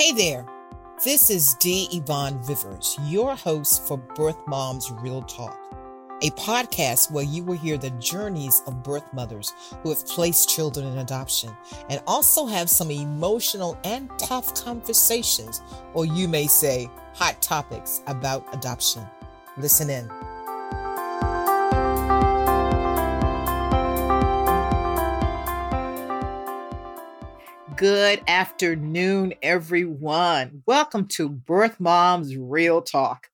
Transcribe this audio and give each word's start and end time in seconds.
Hey 0.00 0.12
there. 0.12 0.46
This 1.04 1.28
is 1.28 1.52
D. 1.60 1.86
Yvonne 1.92 2.40
Rivers, 2.44 2.96
your 3.02 3.36
host 3.36 3.86
for 3.86 3.98
Birth 3.98 4.38
Moms 4.46 4.90
Real 4.90 5.20
Talk, 5.20 5.58
a 6.22 6.30
podcast 6.30 7.10
where 7.10 7.22
you 7.22 7.44
will 7.44 7.58
hear 7.58 7.76
the 7.76 7.90
journeys 7.90 8.62
of 8.66 8.82
birth 8.82 9.04
mothers 9.12 9.52
who 9.82 9.90
have 9.90 10.06
placed 10.06 10.48
children 10.48 10.86
in 10.86 10.96
adoption 10.96 11.54
and 11.90 12.00
also 12.06 12.46
have 12.46 12.70
some 12.70 12.90
emotional 12.90 13.78
and 13.84 14.08
tough 14.18 14.54
conversations, 14.54 15.60
or 15.92 16.06
you 16.06 16.28
may 16.28 16.46
say 16.46 16.88
hot 17.12 17.42
topics 17.42 18.02
about 18.06 18.42
adoption. 18.54 19.06
Listen 19.58 19.90
in. 19.90 20.10
Good 27.80 28.20
afternoon, 28.28 29.32
everyone. 29.42 30.62
Welcome 30.66 31.06
to 31.12 31.30
Birth 31.30 31.80
Moms 31.80 32.36
Real 32.36 32.82
Talk. 32.82 33.28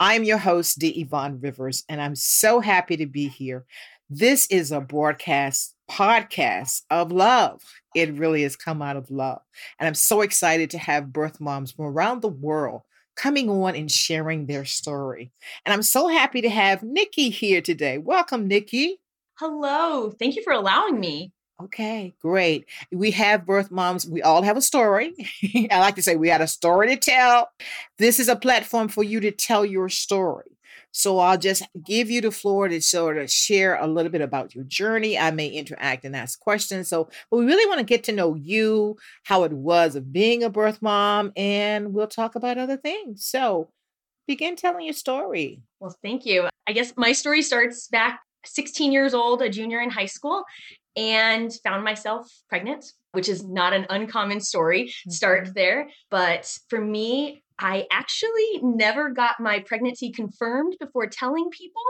I'm 0.00 0.24
your 0.24 0.38
host, 0.38 0.78
D. 0.78 0.88
Yvonne 1.02 1.38
Rivers, 1.38 1.84
and 1.86 2.00
I'm 2.00 2.14
so 2.14 2.60
happy 2.60 2.96
to 2.96 3.04
be 3.04 3.28
here. 3.28 3.66
This 4.08 4.46
is 4.46 4.72
a 4.72 4.80
broadcast 4.80 5.74
podcast 5.90 6.80
of 6.88 7.12
love. 7.12 7.60
It 7.94 8.14
really 8.14 8.42
has 8.44 8.56
come 8.56 8.80
out 8.80 8.96
of 8.96 9.10
love. 9.10 9.42
And 9.78 9.86
I'm 9.86 9.94
so 9.94 10.22
excited 10.22 10.70
to 10.70 10.78
have 10.78 11.12
birth 11.12 11.38
moms 11.38 11.72
from 11.72 11.84
around 11.84 12.22
the 12.22 12.28
world 12.28 12.80
coming 13.16 13.50
on 13.50 13.76
and 13.76 13.90
sharing 13.90 14.46
their 14.46 14.64
story. 14.64 15.30
And 15.66 15.74
I'm 15.74 15.82
so 15.82 16.08
happy 16.08 16.40
to 16.40 16.48
have 16.48 16.82
Nikki 16.82 17.28
here 17.28 17.60
today. 17.60 17.98
Welcome, 17.98 18.48
Nikki. 18.48 19.02
Hello. 19.34 20.10
Thank 20.10 20.36
you 20.36 20.42
for 20.42 20.54
allowing 20.54 20.98
me. 20.98 21.34
Okay, 21.64 22.14
great. 22.20 22.66
We 22.90 23.10
have 23.12 23.44
birth 23.44 23.70
moms. 23.70 24.06
We 24.06 24.22
all 24.22 24.42
have 24.42 24.56
a 24.56 24.62
story. 24.62 25.14
I 25.70 25.78
like 25.80 25.96
to 25.96 26.02
say 26.02 26.16
we 26.16 26.28
had 26.28 26.40
a 26.40 26.46
story 26.46 26.88
to 26.88 26.96
tell. 26.96 27.50
This 27.98 28.18
is 28.18 28.28
a 28.28 28.36
platform 28.36 28.88
for 28.88 29.04
you 29.04 29.20
to 29.20 29.30
tell 29.30 29.64
your 29.64 29.88
story. 29.88 30.56
So 30.92 31.18
I'll 31.18 31.38
just 31.38 31.62
give 31.84 32.10
you 32.10 32.20
the 32.20 32.30
floor 32.30 32.66
to 32.68 32.80
sort 32.80 33.16
of 33.18 33.30
share 33.30 33.76
a 33.76 33.86
little 33.86 34.10
bit 34.10 34.22
about 34.22 34.54
your 34.54 34.64
journey. 34.64 35.18
I 35.18 35.30
may 35.30 35.48
interact 35.48 36.04
and 36.04 36.16
ask 36.16 36.40
questions. 36.40 36.88
So, 36.88 37.08
but 37.30 37.36
we 37.36 37.44
really 37.44 37.68
want 37.68 37.78
to 37.78 37.84
get 37.84 38.04
to 38.04 38.12
know 38.12 38.34
you, 38.34 38.96
how 39.24 39.44
it 39.44 39.52
was 39.52 39.94
of 39.94 40.12
being 40.12 40.42
a 40.42 40.50
birth 40.50 40.82
mom, 40.82 41.32
and 41.36 41.92
we'll 41.94 42.08
talk 42.08 42.34
about 42.34 42.58
other 42.58 42.76
things. 42.76 43.24
So, 43.24 43.68
begin 44.26 44.56
telling 44.56 44.84
your 44.84 44.94
story. 44.94 45.60
Well, 45.78 45.96
thank 46.02 46.26
you. 46.26 46.48
I 46.66 46.72
guess 46.72 46.92
my 46.96 47.12
story 47.12 47.42
starts 47.42 47.86
back 47.86 48.20
16 48.44 48.92
years 48.92 49.14
old, 49.14 49.42
a 49.42 49.48
junior 49.48 49.80
in 49.80 49.90
high 49.90 50.06
school, 50.06 50.44
and 50.96 51.52
found 51.64 51.84
myself 51.84 52.26
pregnant, 52.48 52.84
which 53.12 53.28
is 53.28 53.44
not 53.44 53.72
an 53.72 53.86
uncommon 53.90 54.40
story. 54.40 54.92
Start 55.08 55.44
Mm-hmm. 55.44 55.52
there. 55.54 55.88
But 56.10 56.58
for 56.68 56.80
me, 56.80 57.42
I 57.58 57.86
actually 57.90 58.60
never 58.62 59.10
got 59.10 59.38
my 59.40 59.60
pregnancy 59.60 60.10
confirmed 60.10 60.76
before 60.80 61.06
telling 61.06 61.50
people. 61.50 61.82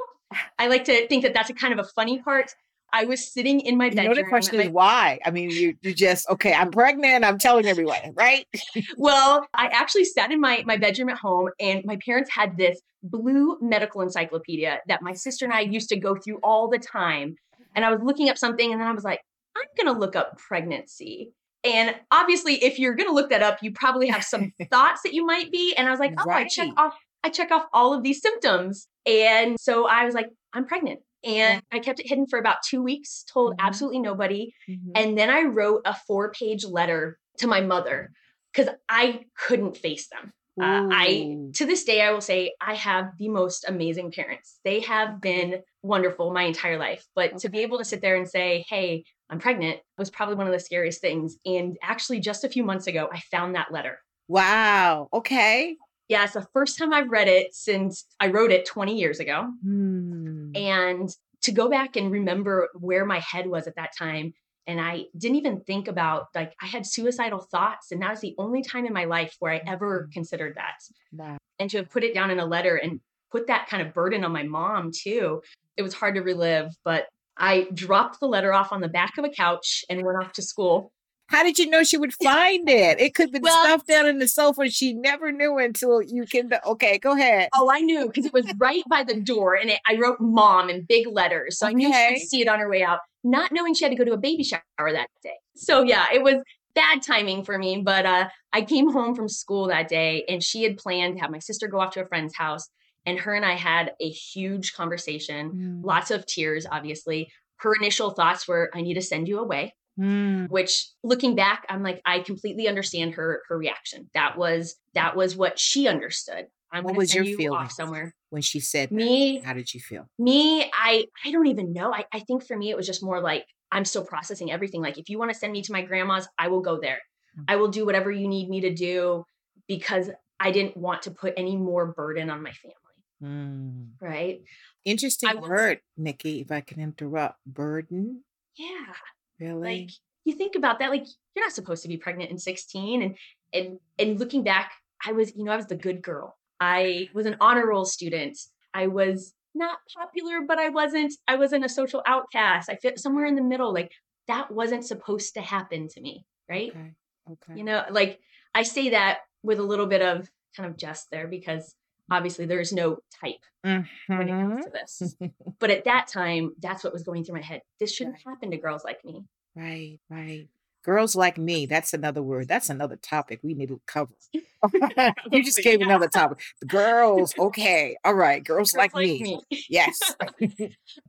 I 0.59 0.69
like 0.69 0.85
to 0.85 1.07
think 1.09 1.23
that 1.23 1.35
that's 1.35 1.51
a 1.51 1.55
kind 1.55 1.73
of 1.73 1.79
a 1.79 1.89
funny 1.95 2.21
part. 2.23 2.53
I 2.93 3.05
was 3.05 3.33
sitting 3.33 3.61
in 3.61 3.77
my 3.79 3.87
You 3.87 3.93
bedroom. 3.93 4.17
know 4.17 4.23
the 4.23 4.29
question 4.29 4.59
at 4.59 4.67
is 4.67 4.73
why? 4.73 5.21
I 5.25 5.31
mean, 5.31 5.51
you 5.51 5.77
you 5.81 5.95
just 5.95 6.29
okay. 6.29 6.53
I'm 6.53 6.73
pregnant. 6.73 7.25
I'm 7.25 7.39
telling 7.39 7.67
everyone, 7.67 8.15
right? 8.15 8.47
well, 8.97 9.47
I 9.55 9.67
actually 9.67 10.05
sat 10.07 10.33
in 10.33 10.41
my, 10.41 10.65
my 10.67 10.77
bedroom 10.77 11.09
at 11.09 11.17
home, 11.19 11.51
and 11.61 11.85
my 11.85 11.99
parents 12.05 12.31
had 12.33 12.57
this 12.57 12.81
blue 13.05 13.59
medical 13.61 14.01
encyclopedia 14.03 14.81
that 14.89 15.03
my 15.03 15.13
sister 15.13 15.45
and 15.45 15.55
I 15.55 15.61
used 15.61 15.89
to 15.91 15.97
go 16.01 16.17
through 16.17 16.39
all 16.43 16.69
the 16.69 16.79
time. 16.81 17.37
And 17.75 17.85
I 17.85 17.91
was 17.91 18.01
looking 18.03 18.29
up 18.29 18.39
something, 18.39 18.73
and 18.73 18.81
then 18.81 18.89
I 18.89 18.93
was 18.93 19.05
like, 19.05 19.21
I'm 19.57 19.65
going 19.77 19.93
to 19.95 19.99
look 19.99 20.17
up 20.17 20.39
pregnancy. 20.39 21.33
And 21.65 21.95
obviously, 22.11 22.55
if 22.65 22.79
you're 22.79 22.95
going 22.95 23.09
to 23.09 23.15
look 23.15 23.31
that 23.31 23.43
up, 23.43 23.59
you 23.63 23.73
probably 23.73 24.09
have 24.09 24.25
some 24.25 24.53
thoughts 24.71 25.03
that 25.03 25.13
you 25.13 25.27
might 25.27 25.51
be. 25.53 25.75
And 25.77 25.87
I 25.89 25.91
was 25.91 26.01
like, 26.01 26.15
oh, 26.19 26.31
I 26.31 26.45
check 26.47 26.69
off, 26.77 26.95
I 27.23 27.29
check 27.29 27.51
off 27.51 27.67
all 27.73 27.93
of 27.93 28.03
these 28.03 28.21
symptoms. 28.23 28.89
And 29.07 29.59
so 29.61 29.87
I 29.87 30.05
was 30.05 30.15
like, 30.15 30.29
I'm 30.55 30.67
pregnant. 30.67 31.01
And 31.23 31.63
I 31.71 31.81
kept 31.81 32.01
it 32.01 32.09
hidden 32.09 32.27
for 32.27 32.39
about 32.39 32.59
two 32.67 32.83
weeks, 32.83 33.25
told 33.31 33.53
Mhm. 33.53 33.57
absolutely 33.61 33.99
nobody. 34.01 34.55
Mhm. 34.69 34.93
And 34.95 35.19
then 35.19 35.29
I 35.29 35.43
wrote 35.43 35.83
a 35.85 35.95
four 36.07 36.31
page 36.33 36.65
letter 36.65 37.19
to 37.39 37.47
my 37.47 37.61
mother 37.61 38.11
because 38.55 38.73
I 38.89 39.25
couldn't 39.39 39.77
face 39.77 40.09
them. 40.09 40.33
Uh, 40.61 40.89
I, 40.91 41.37
to 41.55 41.67
this 41.67 41.85
day, 41.85 42.03
I 42.03 42.11
will 42.11 42.21
say 42.21 42.55
I 42.61 42.75
have 42.75 43.13
the 43.19 43.29
most 43.29 43.65
amazing 43.69 44.13
parents. 44.13 44.61
They 44.65 44.81
have 44.81 45.21
been 45.21 45.63
wonderful 45.83 46.33
my 46.33 46.43
entire 46.43 46.79
life. 46.79 47.07
But 47.15 47.39
to 47.39 47.49
be 47.49 47.61
able 47.61 47.79
to 47.79 47.85
sit 47.85 48.01
there 48.03 48.17
and 48.17 48.29
say, 48.29 48.65
hey, 48.69 49.05
I'm 49.29 49.39
pregnant 49.39 49.81
was 49.97 50.11
probably 50.11 50.35
one 50.35 50.47
of 50.47 50.53
the 50.53 50.61
scariest 50.61 51.01
things. 51.01 51.37
And 51.47 51.77
actually, 51.83 52.21
just 52.21 52.45
a 52.45 52.49
few 52.49 52.65
months 52.65 52.87
ago, 52.87 53.09
I 53.13 53.21
found 53.31 53.55
that 53.55 53.73
letter. 53.73 53.99
Wow. 54.29 55.09
Okay. 55.13 55.77
Yeah, 56.09 56.25
it's 56.25 56.35
the 56.35 56.47
first 56.53 56.77
time 56.77 56.93
I've 56.93 57.09
read 57.11 57.29
it 57.29 57.55
since 57.55 58.05
I 58.19 58.29
wrote 58.29 58.51
it 58.51 58.67
20 58.67 58.99
years 58.99 59.21
ago. 59.21 59.49
Hmm. 59.63 60.51
And 60.57 61.09
to 61.43 61.53
go 61.53 61.69
back 61.69 61.97
and 61.97 62.11
remember 62.11 62.69
where 62.75 63.05
my 63.05 63.21
head 63.21 63.47
was 63.47 63.67
at 63.67 63.77
that 63.77 63.91
time. 63.97 64.35
And 64.67 64.81
I 64.81 65.07
didn't 65.17 65.39
even 65.39 65.61
think 65.61 65.89
about, 65.89 66.27
like, 66.35 66.55
I 66.63 66.67
had 66.67 66.87
suicidal 66.87 67.41
thoughts. 67.41 67.91
And 67.91 68.03
that 68.03 68.11
was 68.11 68.21
the 68.21 68.35
only 68.39 68.63
time 68.63 68.87
in 68.87 68.93
my 68.93 69.05
life 69.05 69.35
where 69.41 69.53
I 69.53 69.63
ever 69.67 70.07
mm. 70.09 70.13
considered 70.13 70.57
that. 70.57 70.77
Wow. 71.13 71.39
And 71.59 71.69
to 71.71 71.79
have 71.79 71.91
put 71.91 72.05
it 72.05 72.15
down 72.15 72.31
in 72.31 72.39
a 72.39 72.47
letter 72.47 72.77
and 72.77 73.01
put 73.33 73.47
that 73.49 73.69
kind 73.69 73.87
of 73.87 73.95
burden 73.95 74.25
on 74.25 74.33
my 74.33 74.45
mom, 74.45 74.91
too, 74.95 75.43
it 75.77 75.83
was 75.83 75.95
hard 75.95 76.15
to 76.15 76.21
relive. 76.21 76.73
But 76.85 77.07
I 77.37 77.69
dropped 77.75 78.21
the 78.21 78.27
letter 78.27 78.53
off 78.53 78.73
on 78.73 78.81
the 78.81 78.89
back 78.89 79.17
of 79.19 79.25
a 79.25 79.31
couch 79.31 79.85
and 79.89 80.05
went 80.05 80.23
off 80.23 80.33
to 80.35 80.43
school. 80.43 80.93
How 81.29 81.45
did 81.45 81.59
you 81.59 81.71
know 81.71 81.85
she 81.85 81.97
would 81.97 82.13
find 82.13 82.69
it? 82.69 83.01
It 83.01 83.15
could 83.15 83.31
be 83.31 83.39
Well- 83.41 83.65
stuffed 83.65 83.87
down 83.87 84.07
in 84.07 84.19
the 84.19 84.27
sofa. 84.27 84.69
She 84.69 84.93
never 84.93 85.31
knew 85.31 85.59
until 85.59 86.03
you 86.03 86.27
can. 86.27 86.51
Okay, 86.67 86.99
go 86.99 87.13
ahead. 87.13 87.49
Oh, 87.55 87.71
I 87.71 87.81
knew 87.81 88.07
because 88.07 88.27
it 88.27 88.33
was 88.33 88.53
right 88.59 88.83
by 88.91 89.05
the 89.05 89.21
door 89.21 89.55
and 89.55 89.71
it, 89.71 89.79
I 89.89 89.97
wrote 89.97 90.21
mom 90.21 90.69
in 90.69 90.85
big 90.89 91.07
letters. 91.07 91.57
So 91.57 91.69
I 91.69 91.73
knew 91.73 91.87
she 91.87 91.95
Okay. 91.95 92.11
would 92.15 92.29
see 92.29 92.41
it 92.41 92.49
on 92.49 92.59
her 92.59 92.69
way 92.69 92.83
out, 92.83 92.99
not 93.25 93.53
knowing 93.53 93.75
she 93.75 93.85
had 93.85 93.91
to 93.91 93.97
go 93.97 94.05
to 94.05 94.13
a 94.13 94.19
baby 94.19 94.43
shower 94.45 94.61
that 94.79 95.09
day. 95.23 95.35
So 95.57 95.83
yeah, 95.83 96.07
it 96.13 96.23
was 96.23 96.37
bad 96.75 97.03
timing 97.03 97.45
for 97.45 97.59
me. 97.59 97.83
But 97.85 98.07
uh, 98.07 98.29
I 98.53 98.63
came 98.63 98.91
home 98.93 99.15
from 99.15 99.29
school 99.29 99.69
that 99.69 99.89
day 99.89 100.25
and 100.29 100.43
she 100.43 100.63
had 100.63 100.77
planned 100.79 101.17
to 101.17 101.21
have 101.21 101.31
my 101.31 101.39
sister 101.41 101.69
go 101.69 101.81
off 101.81 101.93
to 101.95 102.03
a 102.03 102.07
friend's 102.07 102.37
house. 102.37 102.69
And 103.07 103.19
her 103.19 103.35
and 103.35 103.45
I 103.45 103.55
had 103.55 103.93
a 104.01 104.09
huge 104.09 104.75
conversation, 104.75 105.53
Mm. 105.53 105.85
lots 105.85 106.11
of 106.11 106.27
tears, 106.27 106.67
obviously. 106.71 107.31
Her 107.57 107.75
initial 107.75 108.11
thoughts 108.11 108.47
were, 108.49 108.71
I 108.75 108.83
need 108.83 108.95
to 108.95 109.03
send 109.03 109.29
you 109.29 109.39
away 109.41 109.75
Mm. 109.99 110.49
which 110.49 110.87
looking 111.03 111.35
back 111.35 111.67
i'm 111.69 111.83
like 111.83 112.01
i 112.07 112.21
completely 112.21 112.69
understand 112.69 113.15
her 113.15 113.43
her 113.49 113.59
reaction 113.59 114.09
that 114.15 114.39
was 114.39 114.77
that 114.95 115.17
was 115.17 115.37
what 115.37 115.59
she 115.59 115.89
understood 115.89 116.47
i'm 116.73 116.85
What 116.85 116.97
was 116.97 117.15
your 117.15 117.25
you 117.25 117.37
feeling? 117.37 117.59
off 117.59 117.73
somewhere 117.73 118.15
When 118.31 118.43
she 118.43 118.61
said 118.61 118.89
that, 118.91 118.95
me 118.95 119.41
how 119.41 119.53
did 119.55 119.73
you 119.75 119.81
feel? 119.81 120.09
me 120.19 120.71
i 120.75 121.07
i 121.25 121.31
don't 121.31 121.47
even 121.47 121.73
know 121.73 121.93
I, 121.93 122.05
I 122.13 122.21
think 122.21 122.47
for 122.47 122.57
me 122.57 122.71
it 122.71 122.77
was 122.77 122.87
just 122.87 123.03
more 123.03 123.21
like 123.21 123.45
i'm 123.73 123.85
still 123.85 124.05
processing 124.05 124.51
everything 124.53 124.81
like 124.83 124.99
if 124.99 125.09
you 125.09 125.19
want 125.19 125.31
to 125.33 125.39
send 125.39 125.53
me 125.53 125.63
to 125.63 125.73
my 125.73 125.83
grandma's 125.83 126.29
i 126.39 126.49
will 126.49 126.61
go 126.63 126.79
there 126.81 126.99
Mm. 127.39 127.45
i 127.47 127.55
will 127.55 127.69
do 127.69 127.87
whatever 127.87 128.11
you 128.11 128.27
need 128.27 128.49
me 128.51 128.61
to 128.63 128.75
do 128.75 129.25
because 129.69 130.11
i 130.41 130.51
didn't 130.51 130.77
want 130.77 131.03
to 131.03 131.13
put 131.13 131.33
any 131.37 131.57
more 131.57 131.87
burden 131.87 132.29
on 132.29 132.43
my 132.43 132.51
family 132.53 132.77
Mm. 133.23 133.91
right 134.01 134.41
Interesting 134.85 135.29
I 135.29 135.35
was- 135.35 135.49
word, 135.51 135.81
Nikki. 135.99 136.41
If 136.41 136.51
I 136.51 136.63
can 136.63 136.81
interrupt, 136.81 137.39
burden. 137.47 138.25
yeah 138.57 138.95
Really? 139.39 139.61
like 139.81 139.91
you 140.25 140.35
think 140.35 140.57
about 140.57 140.79
that 140.81 140.91
like 140.91 141.05
you're 141.37 141.45
not 141.45 141.53
supposed 141.53 141.83
to 141.83 141.89
be 141.89 141.99
pregnant 141.99 142.31
in 142.31 142.39
16 142.39 143.03
and 143.03 143.17
and 143.53 143.79
and 143.99 144.19
looking 144.19 144.43
back 144.43 144.73
i 145.07 145.13
was 145.13 145.35
you 145.37 145.45
know 145.45 145.53
i 145.53 145.57
was 145.57 145.67
the 145.67 145.77
good 145.77 146.01
girl 146.03 146.37
i 146.61 147.09
was 147.15 147.27
an 147.27 147.37
honor 147.41 147.67
roll 147.67 147.85
student 147.85 148.39
i 148.75 148.87
was 148.87 149.35
not 149.55 149.79
popular 149.97 150.41
but 150.47 150.59
i 150.59 150.69
wasn't 150.69 151.13
i 151.27 151.37
wasn't 151.37 151.65
a 151.65 151.69
social 151.69 152.03
outcast 152.07 152.71
i 152.71 152.77
fit 152.77 152.99
somewhere 152.99 153.27
in 153.27 153.35
the 153.35 153.43
middle 153.43 153.73
like 153.73 153.91
that 154.29 154.51
wasn't 154.51 154.85
supposed 154.85 155.35
to 155.35 155.41
happen 155.41 155.89
to 155.89 156.01
me 156.01 156.25
right 156.49 156.71
okay. 156.71 156.93
Okay. 157.33 157.59
you 157.59 157.65
know 157.65 157.85
like 157.91 158.21
i 158.55 158.63
say 158.63 158.91
that 158.91 159.21
with 159.43 159.59
a 159.59 159.63
little 159.65 159.87
bit 159.87 160.03
of 160.03 160.29
kind 160.57 160.69
of 160.69 160.77
jest 160.77 161.11
there 161.11 161.27
because 161.27 161.75
obviously 162.11 162.45
there's 162.47 162.73
no 162.73 162.99
type 163.21 163.41
when 163.63 164.29
it 164.29 164.29
comes 164.29 164.65
to 164.65 164.71
this 164.71 165.15
mm-hmm. 165.21 165.51
but 165.61 165.71
at 165.71 165.85
that 165.85 166.07
time 166.09 166.53
that's 166.61 166.83
what 166.85 166.93
was 166.93 167.03
going 167.05 167.25
through 167.25 167.37
my 167.37 167.43
head 167.43 167.63
this 167.79 167.93
shouldn't 167.93 168.17
Right. 168.17 168.35
happen 168.35 168.51
to 168.51 168.57
girls 168.57 168.85
like 168.85 169.05
me 169.05 169.25
Right, 169.57 169.99
right. 170.09 170.47
Girls 170.83 171.15
like 171.15 171.37
me. 171.37 171.67
That's 171.67 171.93
another 171.93 172.23
word. 172.23 172.49
That's 172.49 172.71
another 172.71 172.97
topic 172.97 173.41
we 173.43 173.55
need 173.55 173.69
to 173.69 173.81
cover. 173.87 174.15
you 175.33 175.43
just 175.43 175.63
gave 175.63 175.81
another 175.81 176.09
topic. 176.09 176.39
The 176.61 176.67
girls, 176.67 177.35
okay. 177.39 177.97
All 178.05 178.15
right. 178.15 178.43
Girls, 178.45 178.73
Girls 178.73 178.93
like, 178.93 178.95
me. 178.95 179.41
Yes. 179.69 179.99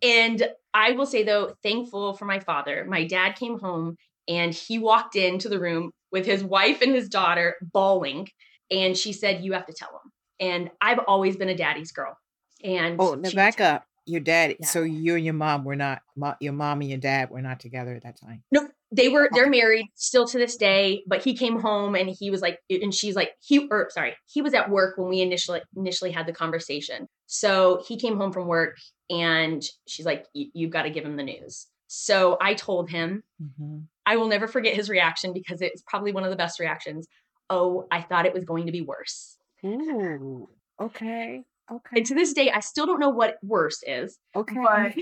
And 0.02 0.48
I 0.74 0.92
will 0.92 1.06
say 1.06 1.24
though, 1.24 1.56
thankful 1.64 2.14
for 2.14 2.26
my 2.26 2.40
father. 2.40 2.86
My 2.88 3.06
dad 3.06 3.36
came 3.36 3.60
home 3.60 3.98
and 4.28 4.54
he 4.54 4.80
walked 4.80 5.16
into 5.16 5.50
the 5.50 5.60
room 5.60 5.92
with 6.12 6.26
his 6.26 6.44
wife 6.44 6.82
and 6.82 6.94
his 6.94 7.10
daughter 7.10 7.56
bawling. 7.62 8.28
And 8.70 8.98
she 8.98 9.14
said, 9.14 9.44
You 9.44 9.54
have 9.54 9.66
to 9.66 9.74
tell 9.74 9.90
him. 9.90 10.12
And 10.40 10.72
I've 10.82 11.00
always 11.00 11.36
been 11.36 11.50
a 11.50 11.56
daddy's 11.56 11.92
girl. 11.92 12.18
And 12.64 13.00
oh, 13.00 13.16
now 13.16 13.32
back 13.32 13.60
up. 13.60 13.86
Your 14.06 14.22
dad. 14.22 14.56
Yeah. 14.60 14.66
So 14.66 14.82
you 14.82 15.16
and 15.16 15.24
your 15.24 15.34
mom 15.34 15.64
were 15.64 15.76
not. 15.76 16.02
Your 16.40 16.54
mom 16.54 16.82
and 16.82 16.90
your 16.90 17.00
dad 17.00 17.30
were 17.30 17.42
not 17.42 17.60
together 17.60 17.94
at 17.94 18.04
that 18.04 18.20
time. 18.20 18.44
Nope. 18.52 18.72
They 18.92 19.08
were 19.08 19.30
they're 19.34 19.50
married 19.50 19.88
still 19.96 20.28
to 20.28 20.38
this 20.38 20.58
day 20.58 21.04
but 21.08 21.24
he 21.24 21.36
came 21.36 21.60
home 21.60 21.96
and 21.96 22.10
he 22.10 22.30
was 22.30 22.42
like 22.42 22.60
and 22.70 22.94
she's 22.94 23.16
like 23.16 23.32
he 23.40 23.68
or 23.70 23.90
sorry 23.92 24.16
he 24.26 24.42
was 24.42 24.54
at 24.54 24.70
work 24.70 24.98
when 24.98 25.10
we 25.10 25.22
initially 25.22 25.62
initially 25.76 26.12
had 26.12 26.28
the 26.28 26.34
conversation. 26.34 27.08
So 27.28 27.82
he 27.88 27.98
came 27.98 28.18
home 28.18 28.34
from 28.34 28.48
work 28.48 28.76
and 29.10 29.64
she's 29.88 30.06
like 30.06 30.26
you've 30.34 30.72
got 30.72 30.84
to 30.84 30.90
give 30.90 31.06
him 31.06 31.16
the 31.16 31.24
news. 31.24 31.68
So 31.88 32.38
i 32.42 32.54
told 32.54 32.90
him 32.90 33.24
mm-hmm. 33.42 33.80
i 34.06 34.18
will 34.18 34.28
never 34.28 34.48
forget 34.48 34.76
his 34.76 34.90
reaction 34.90 35.34
because 35.34 35.62
it's 35.62 35.84
probably 35.88 36.12
one 36.12 36.24
of 36.24 36.30
the 36.30 36.36
best 36.36 36.60
reactions. 36.60 37.08
Oh 37.50 37.88
i 37.92 38.02
thought 38.02 38.26
it 38.26 38.34
was 38.34 38.44
going 38.44 38.66
to 38.66 38.72
be 38.72 38.82
worse. 38.82 39.38
Ooh, 39.64 40.50
okay 40.82 41.44
okay. 41.72 41.98
And 41.98 42.06
to 42.08 42.16
this 42.16 42.34
day 42.34 42.52
i 42.52 42.60
still 42.60 42.86
don't 42.86 43.00
know 43.00 43.10
what 43.10 43.38
worse 43.42 43.84
is 43.88 44.20
okay. 44.36 44.56
but 44.56 44.94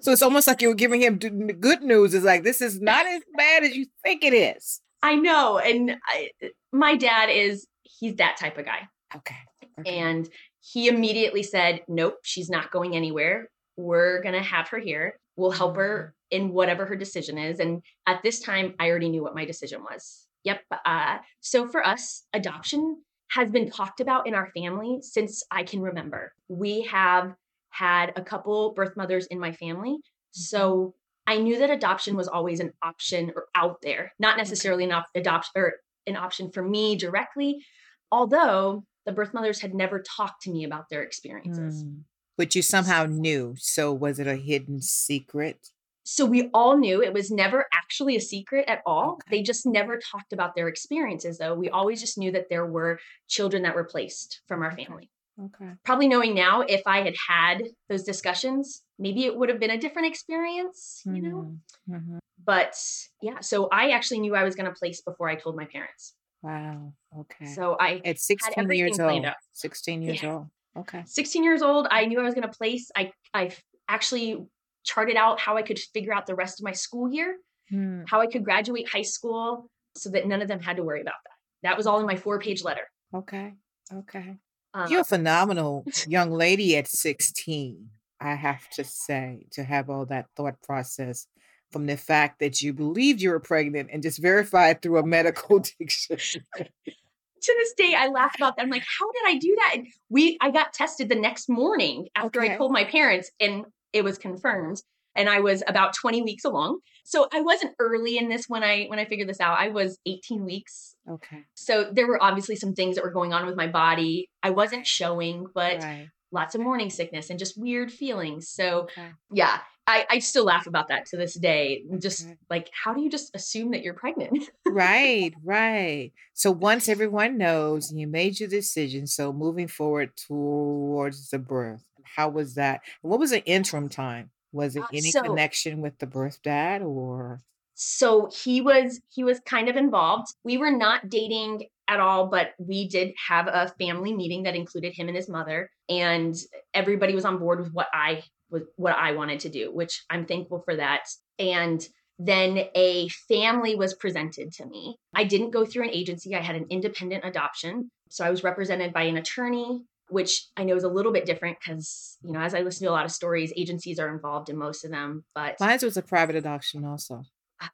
so 0.00 0.12
it's 0.12 0.22
almost 0.22 0.46
like 0.46 0.62
you 0.62 0.68
were 0.68 0.74
giving 0.74 1.02
him 1.02 1.18
good 1.18 1.82
news. 1.82 2.14
It's 2.14 2.24
like 2.24 2.42
this 2.42 2.60
is 2.60 2.80
not 2.80 3.06
as 3.06 3.22
bad 3.36 3.64
as 3.64 3.76
you 3.76 3.86
think 4.02 4.24
it 4.24 4.34
is. 4.34 4.80
I 5.02 5.14
know, 5.14 5.58
and 5.58 5.96
I, 6.06 6.30
my 6.72 6.96
dad 6.96 7.30
is 7.30 7.66
he's 7.82 8.16
that 8.16 8.36
type 8.36 8.58
of 8.58 8.64
guy. 8.64 8.88
Okay. 9.14 9.36
okay. 9.78 9.98
And 9.98 10.28
he 10.60 10.88
immediately 10.88 11.42
said, 11.42 11.82
"Nope, 11.88 12.16
she's 12.22 12.50
not 12.50 12.70
going 12.70 12.96
anywhere. 12.96 13.48
We're 13.76 14.22
gonna 14.22 14.42
have 14.42 14.68
her 14.68 14.78
here. 14.78 15.18
We'll 15.36 15.52
help 15.52 15.76
her 15.76 16.14
in 16.30 16.52
whatever 16.52 16.84
her 16.86 16.96
decision 16.96 17.38
is." 17.38 17.60
And 17.60 17.82
at 18.06 18.22
this 18.22 18.40
time, 18.40 18.74
I 18.78 18.88
already 18.90 19.08
knew 19.08 19.22
what 19.22 19.34
my 19.34 19.44
decision 19.44 19.82
was. 19.82 20.26
Yep. 20.44 20.62
Uh, 20.84 21.18
so 21.40 21.68
for 21.68 21.86
us, 21.86 22.24
adoption 22.32 23.02
has 23.30 23.50
been 23.50 23.70
talked 23.70 24.00
about 24.00 24.26
in 24.26 24.34
our 24.34 24.50
family 24.56 24.98
since 25.02 25.42
I 25.50 25.62
can 25.62 25.80
remember. 25.80 26.32
We 26.48 26.82
have 26.82 27.34
had 27.78 28.12
a 28.16 28.22
couple 28.22 28.72
birth 28.74 28.96
mothers 28.96 29.26
in 29.26 29.38
my 29.38 29.52
family. 29.52 29.92
Mm-hmm. 29.92 30.40
So 30.40 30.94
I 31.26 31.36
knew 31.38 31.58
that 31.58 31.70
adoption 31.70 32.16
was 32.16 32.26
always 32.26 32.60
an 32.60 32.72
option 32.82 33.32
or 33.36 33.46
out 33.54 33.82
there, 33.82 34.12
not 34.18 34.36
necessarily 34.36 34.84
an 34.84 34.92
op- 34.92 35.08
adoption 35.14 35.52
or 35.56 35.74
an 36.06 36.16
option 36.16 36.50
for 36.50 36.62
me 36.62 36.96
directly, 36.96 37.64
although 38.10 38.84
the 39.04 39.12
birth 39.12 39.34
mothers 39.34 39.60
had 39.60 39.74
never 39.74 40.02
talked 40.02 40.42
to 40.42 40.50
me 40.50 40.64
about 40.64 40.88
their 40.90 41.02
experiences. 41.02 41.84
Mm. 41.84 42.02
But 42.36 42.54
you 42.54 42.62
somehow 42.62 43.04
knew. 43.06 43.54
So 43.58 43.92
was 43.92 44.18
it 44.18 44.26
a 44.26 44.36
hidden 44.36 44.80
secret? 44.80 45.68
So 46.04 46.24
we 46.24 46.48
all 46.54 46.78
knew 46.78 47.02
it 47.02 47.12
was 47.12 47.30
never 47.30 47.66
actually 47.74 48.16
a 48.16 48.20
secret 48.20 48.64
at 48.66 48.80
all. 48.86 49.12
Okay. 49.12 49.36
They 49.36 49.42
just 49.42 49.66
never 49.66 49.98
talked 49.98 50.32
about 50.32 50.54
their 50.54 50.68
experiences, 50.68 51.36
though. 51.36 51.54
We 51.54 51.68
always 51.68 52.00
just 52.00 52.16
knew 52.16 52.32
that 52.32 52.48
there 52.48 52.64
were 52.64 52.98
children 53.28 53.64
that 53.64 53.74
were 53.74 53.84
placed 53.84 54.40
from 54.48 54.62
our 54.62 54.74
family. 54.74 55.10
Okay. 55.40 55.70
Probably 55.84 56.08
knowing 56.08 56.34
now 56.34 56.62
if 56.62 56.82
I 56.86 57.02
had 57.02 57.14
had 57.28 57.62
those 57.88 58.02
discussions, 58.02 58.82
maybe 58.98 59.24
it 59.24 59.36
would 59.36 59.48
have 59.48 59.60
been 59.60 59.70
a 59.70 59.78
different 59.78 60.08
experience, 60.08 61.02
you 61.04 61.12
mm-hmm. 61.12 61.30
know? 61.30 61.56
Mm-hmm. 61.88 62.18
But 62.44 62.74
yeah, 63.22 63.40
so 63.40 63.68
I 63.70 63.90
actually 63.90 64.20
knew 64.20 64.34
I 64.34 64.44
was 64.44 64.54
going 64.54 64.66
to 64.66 64.72
place 64.72 65.00
before 65.00 65.28
I 65.28 65.36
told 65.36 65.56
my 65.56 65.66
parents. 65.66 66.14
Wow. 66.42 66.92
Okay. 67.20 67.46
So 67.46 67.76
I 67.78 68.00
at 68.04 68.18
16 68.18 68.70
years 68.70 68.98
old. 68.98 69.26
16 69.52 70.02
years 70.02 70.22
yeah. 70.22 70.32
old. 70.32 70.46
Okay. 70.76 71.02
16 71.06 71.44
years 71.44 71.62
old, 71.62 71.88
I 71.90 72.06
knew 72.06 72.20
I 72.20 72.22
was 72.22 72.34
going 72.34 72.46
to 72.48 72.56
place. 72.56 72.90
I 72.96 73.12
I 73.34 73.50
actually 73.88 74.46
charted 74.84 75.16
out 75.16 75.40
how 75.40 75.56
I 75.56 75.62
could 75.62 75.78
figure 75.78 76.14
out 76.14 76.26
the 76.26 76.34
rest 76.34 76.60
of 76.60 76.64
my 76.64 76.72
school 76.72 77.12
year, 77.12 77.36
hmm. 77.68 78.02
how 78.06 78.20
I 78.20 78.26
could 78.26 78.44
graduate 78.44 78.88
high 78.88 79.02
school 79.02 79.68
so 79.96 80.10
that 80.10 80.26
none 80.26 80.40
of 80.40 80.48
them 80.48 80.60
had 80.60 80.76
to 80.76 80.84
worry 80.84 81.00
about 81.00 81.14
that. 81.24 81.68
That 81.68 81.76
was 81.76 81.86
all 81.86 81.98
in 82.00 82.06
my 82.06 82.16
four-page 82.16 82.62
letter. 82.62 82.88
Okay. 83.12 83.54
Okay. 83.92 84.36
Um, 84.78 84.92
You're 84.92 85.00
a 85.00 85.04
phenomenal 85.04 85.84
young 86.06 86.30
lady 86.30 86.76
at 86.76 86.86
16, 86.86 87.88
I 88.20 88.34
have 88.34 88.68
to 88.70 88.84
say, 88.84 89.46
to 89.52 89.64
have 89.64 89.90
all 89.90 90.06
that 90.06 90.26
thought 90.36 90.62
process 90.62 91.26
from 91.72 91.86
the 91.86 91.96
fact 91.96 92.38
that 92.38 92.62
you 92.62 92.72
believed 92.72 93.20
you 93.20 93.30
were 93.30 93.40
pregnant 93.40 93.90
and 93.92 94.02
just 94.04 94.22
verified 94.22 94.80
through 94.80 94.98
a 94.98 95.06
medical 95.06 95.58
dictionary. 95.80 96.46
to 96.54 97.54
this 97.58 97.72
day, 97.76 97.94
I 97.98 98.06
laugh 98.06 98.36
about 98.36 98.56
that. 98.56 98.62
I'm 98.62 98.70
like, 98.70 98.84
how 98.98 99.10
did 99.10 99.22
I 99.26 99.38
do 99.38 99.56
that? 99.56 99.72
And 99.78 99.88
we, 100.08 100.38
I 100.40 100.52
got 100.52 100.72
tested 100.72 101.08
the 101.08 101.16
next 101.16 101.48
morning 101.48 102.08
after 102.14 102.40
okay. 102.40 102.54
I 102.54 102.56
told 102.56 102.70
my 102.70 102.84
parents, 102.84 103.32
and 103.40 103.64
it 103.92 104.04
was 104.04 104.16
confirmed. 104.16 104.80
And 105.18 105.28
I 105.28 105.40
was 105.40 105.62
about 105.66 105.94
20 105.94 106.22
weeks 106.22 106.44
along. 106.44 106.78
So 107.04 107.28
I 107.32 107.40
wasn't 107.40 107.74
early 107.78 108.16
in 108.16 108.28
this 108.28 108.44
when 108.48 108.62
I 108.62 108.84
when 108.86 108.98
I 108.98 109.04
figured 109.04 109.28
this 109.28 109.40
out. 109.40 109.58
I 109.58 109.68
was 109.68 109.98
18 110.06 110.44
weeks 110.44 110.94
Okay. 111.10 111.44
So 111.54 111.88
there 111.90 112.06
were 112.06 112.22
obviously 112.22 112.56
some 112.56 112.74
things 112.74 112.96
that 112.96 113.04
were 113.04 113.10
going 113.10 113.32
on 113.32 113.46
with 113.46 113.56
my 113.56 113.66
body. 113.66 114.28
I 114.42 114.50
wasn't 114.50 114.86
showing, 114.86 115.46
but 115.54 115.82
right. 115.82 116.08
lots 116.32 116.54
of 116.54 116.60
morning 116.60 116.90
sickness 116.90 117.30
and 117.30 117.38
just 117.38 117.58
weird 117.58 117.90
feelings. 117.90 118.48
So 118.48 118.82
okay. 118.82 119.08
yeah, 119.32 119.60
I, 119.86 120.06
I 120.10 120.18
still 120.18 120.44
laugh 120.44 120.66
about 120.66 120.88
that 120.88 121.06
to 121.06 121.16
this 121.16 121.34
day. 121.34 121.82
Just 121.98 122.26
okay. 122.26 122.36
like, 122.50 122.70
how 122.72 122.92
do 122.92 123.00
you 123.00 123.08
just 123.08 123.34
assume 123.34 123.70
that 123.70 123.82
you're 123.82 123.94
pregnant? 123.94 124.50
right, 124.66 125.32
right. 125.44 126.12
So 126.34 126.50
once 126.50 126.88
everyone 126.88 127.38
knows 127.38 127.92
you 127.92 128.06
made 128.06 128.38
your 128.38 128.50
decision, 128.50 129.06
so 129.06 129.32
moving 129.32 129.68
forward 129.68 130.10
towards 130.16 131.30
the 131.30 131.38
birth, 131.38 131.84
how 132.16 132.28
was 132.28 132.54
that? 132.54 132.80
What 133.00 133.20
was 133.20 133.30
the 133.30 133.44
interim 133.46 133.88
time? 133.88 134.30
Was 134.52 134.76
it 134.76 134.82
uh, 134.82 134.86
any 134.92 135.08
uh, 135.08 135.12
so, 135.12 135.22
connection 135.22 135.80
with 135.80 135.98
the 135.98 136.06
birth 136.06 136.40
dad 136.42 136.82
or? 136.82 137.42
so 137.80 138.28
he 138.32 138.60
was 138.60 139.00
he 139.08 139.22
was 139.22 139.38
kind 139.46 139.68
of 139.68 139.76
involved. 139.76 140.26
We 140.42 140.58
were 140.58 140.72
not 140.72 141.08
dating 141.08 141.66
at 141.86 142.00
all 142.00 142.26
but 142.26 142.50
we 142.58 142.88
did 142.88 143.14
have 143.28 143.46
a 143.46 143.72
family 143.78 144.12
meeting 144.12 144.42
that 144.42 144.54
included 144.54 144.92
him 144.94 145.08
and 145.08 145.16
his 145.16 145.28
mother 145.28 145.70
and 145.88 146.34
everybody 146.74 147.14
was 147.14 147.24
on 147.24 147.38
board 147.38 147.60
with 147.60 147.72
what 147.72 147.86
i 147.94 148.22
was 148.50 148.62
what 148.76 148.94
i 148.96 149.12
wanted 149.12 149.40
to 149.40 149.48
do 149.48 149.74
which 149.74 150.04
i'm 150.10 150.26
thankful 150.26 150.60
for 150.64 150.76
that. 150.76 151.04
And 151.38 151.86
then 152.18 152.64
a 152.74 153.08
family 153.28 153.76
was 153.76 153.94
presented 153.94 154.52
to 154.54 154.66
me. 154.66 154.96
I 155.14 155.22
didn't 155.22 155.52
go 155.52 155.64
through 155.64 155.84
an 155.84 155.94
agency. 155.94 156.34
I 156.34 156.40
had 156.40 156.56
an 156.56 156.66
independent 156.68 157.24
adoption. 157.24 157.90
So 158.10 158.24
i 158.24 158.30
was 158.30 158.44
represented 158.44 158.92
by 158.92 159.04
an 159.04 159.16
attorney 159.16 159.82
which 160.10 160.46
I 160.56 160.64
know 160.64 160.76
is 160.76 160.84
a 160.84 160.88
little 160.88 161.12
bit 161.12 161.26
different 161.26 161.58
because, 161.58 162.18
you 162.22 162.32
know, 162.32 162.40
as 162.40 162.54
I 162.54 162.60
listen 162.60 162.86
to 162.86 162.90
a 162.90 162.94
lot 162.94 163.04
of 163.04 163.12
stories, 163.12 163.52
agencies 163.56 163.98
are 163.98 164.08
involved 164.08 164.48
in 164.48 164.56
most 164.56 164.84
of 164.84 164.90
them. 164.90 165.24
But 165.34 165.56
mine 165.60 165.78
was 165.82 165.96
a 165.96 166.02
private 166.02 166.36
adoption 166.36 166.84
also. 166.84 167.22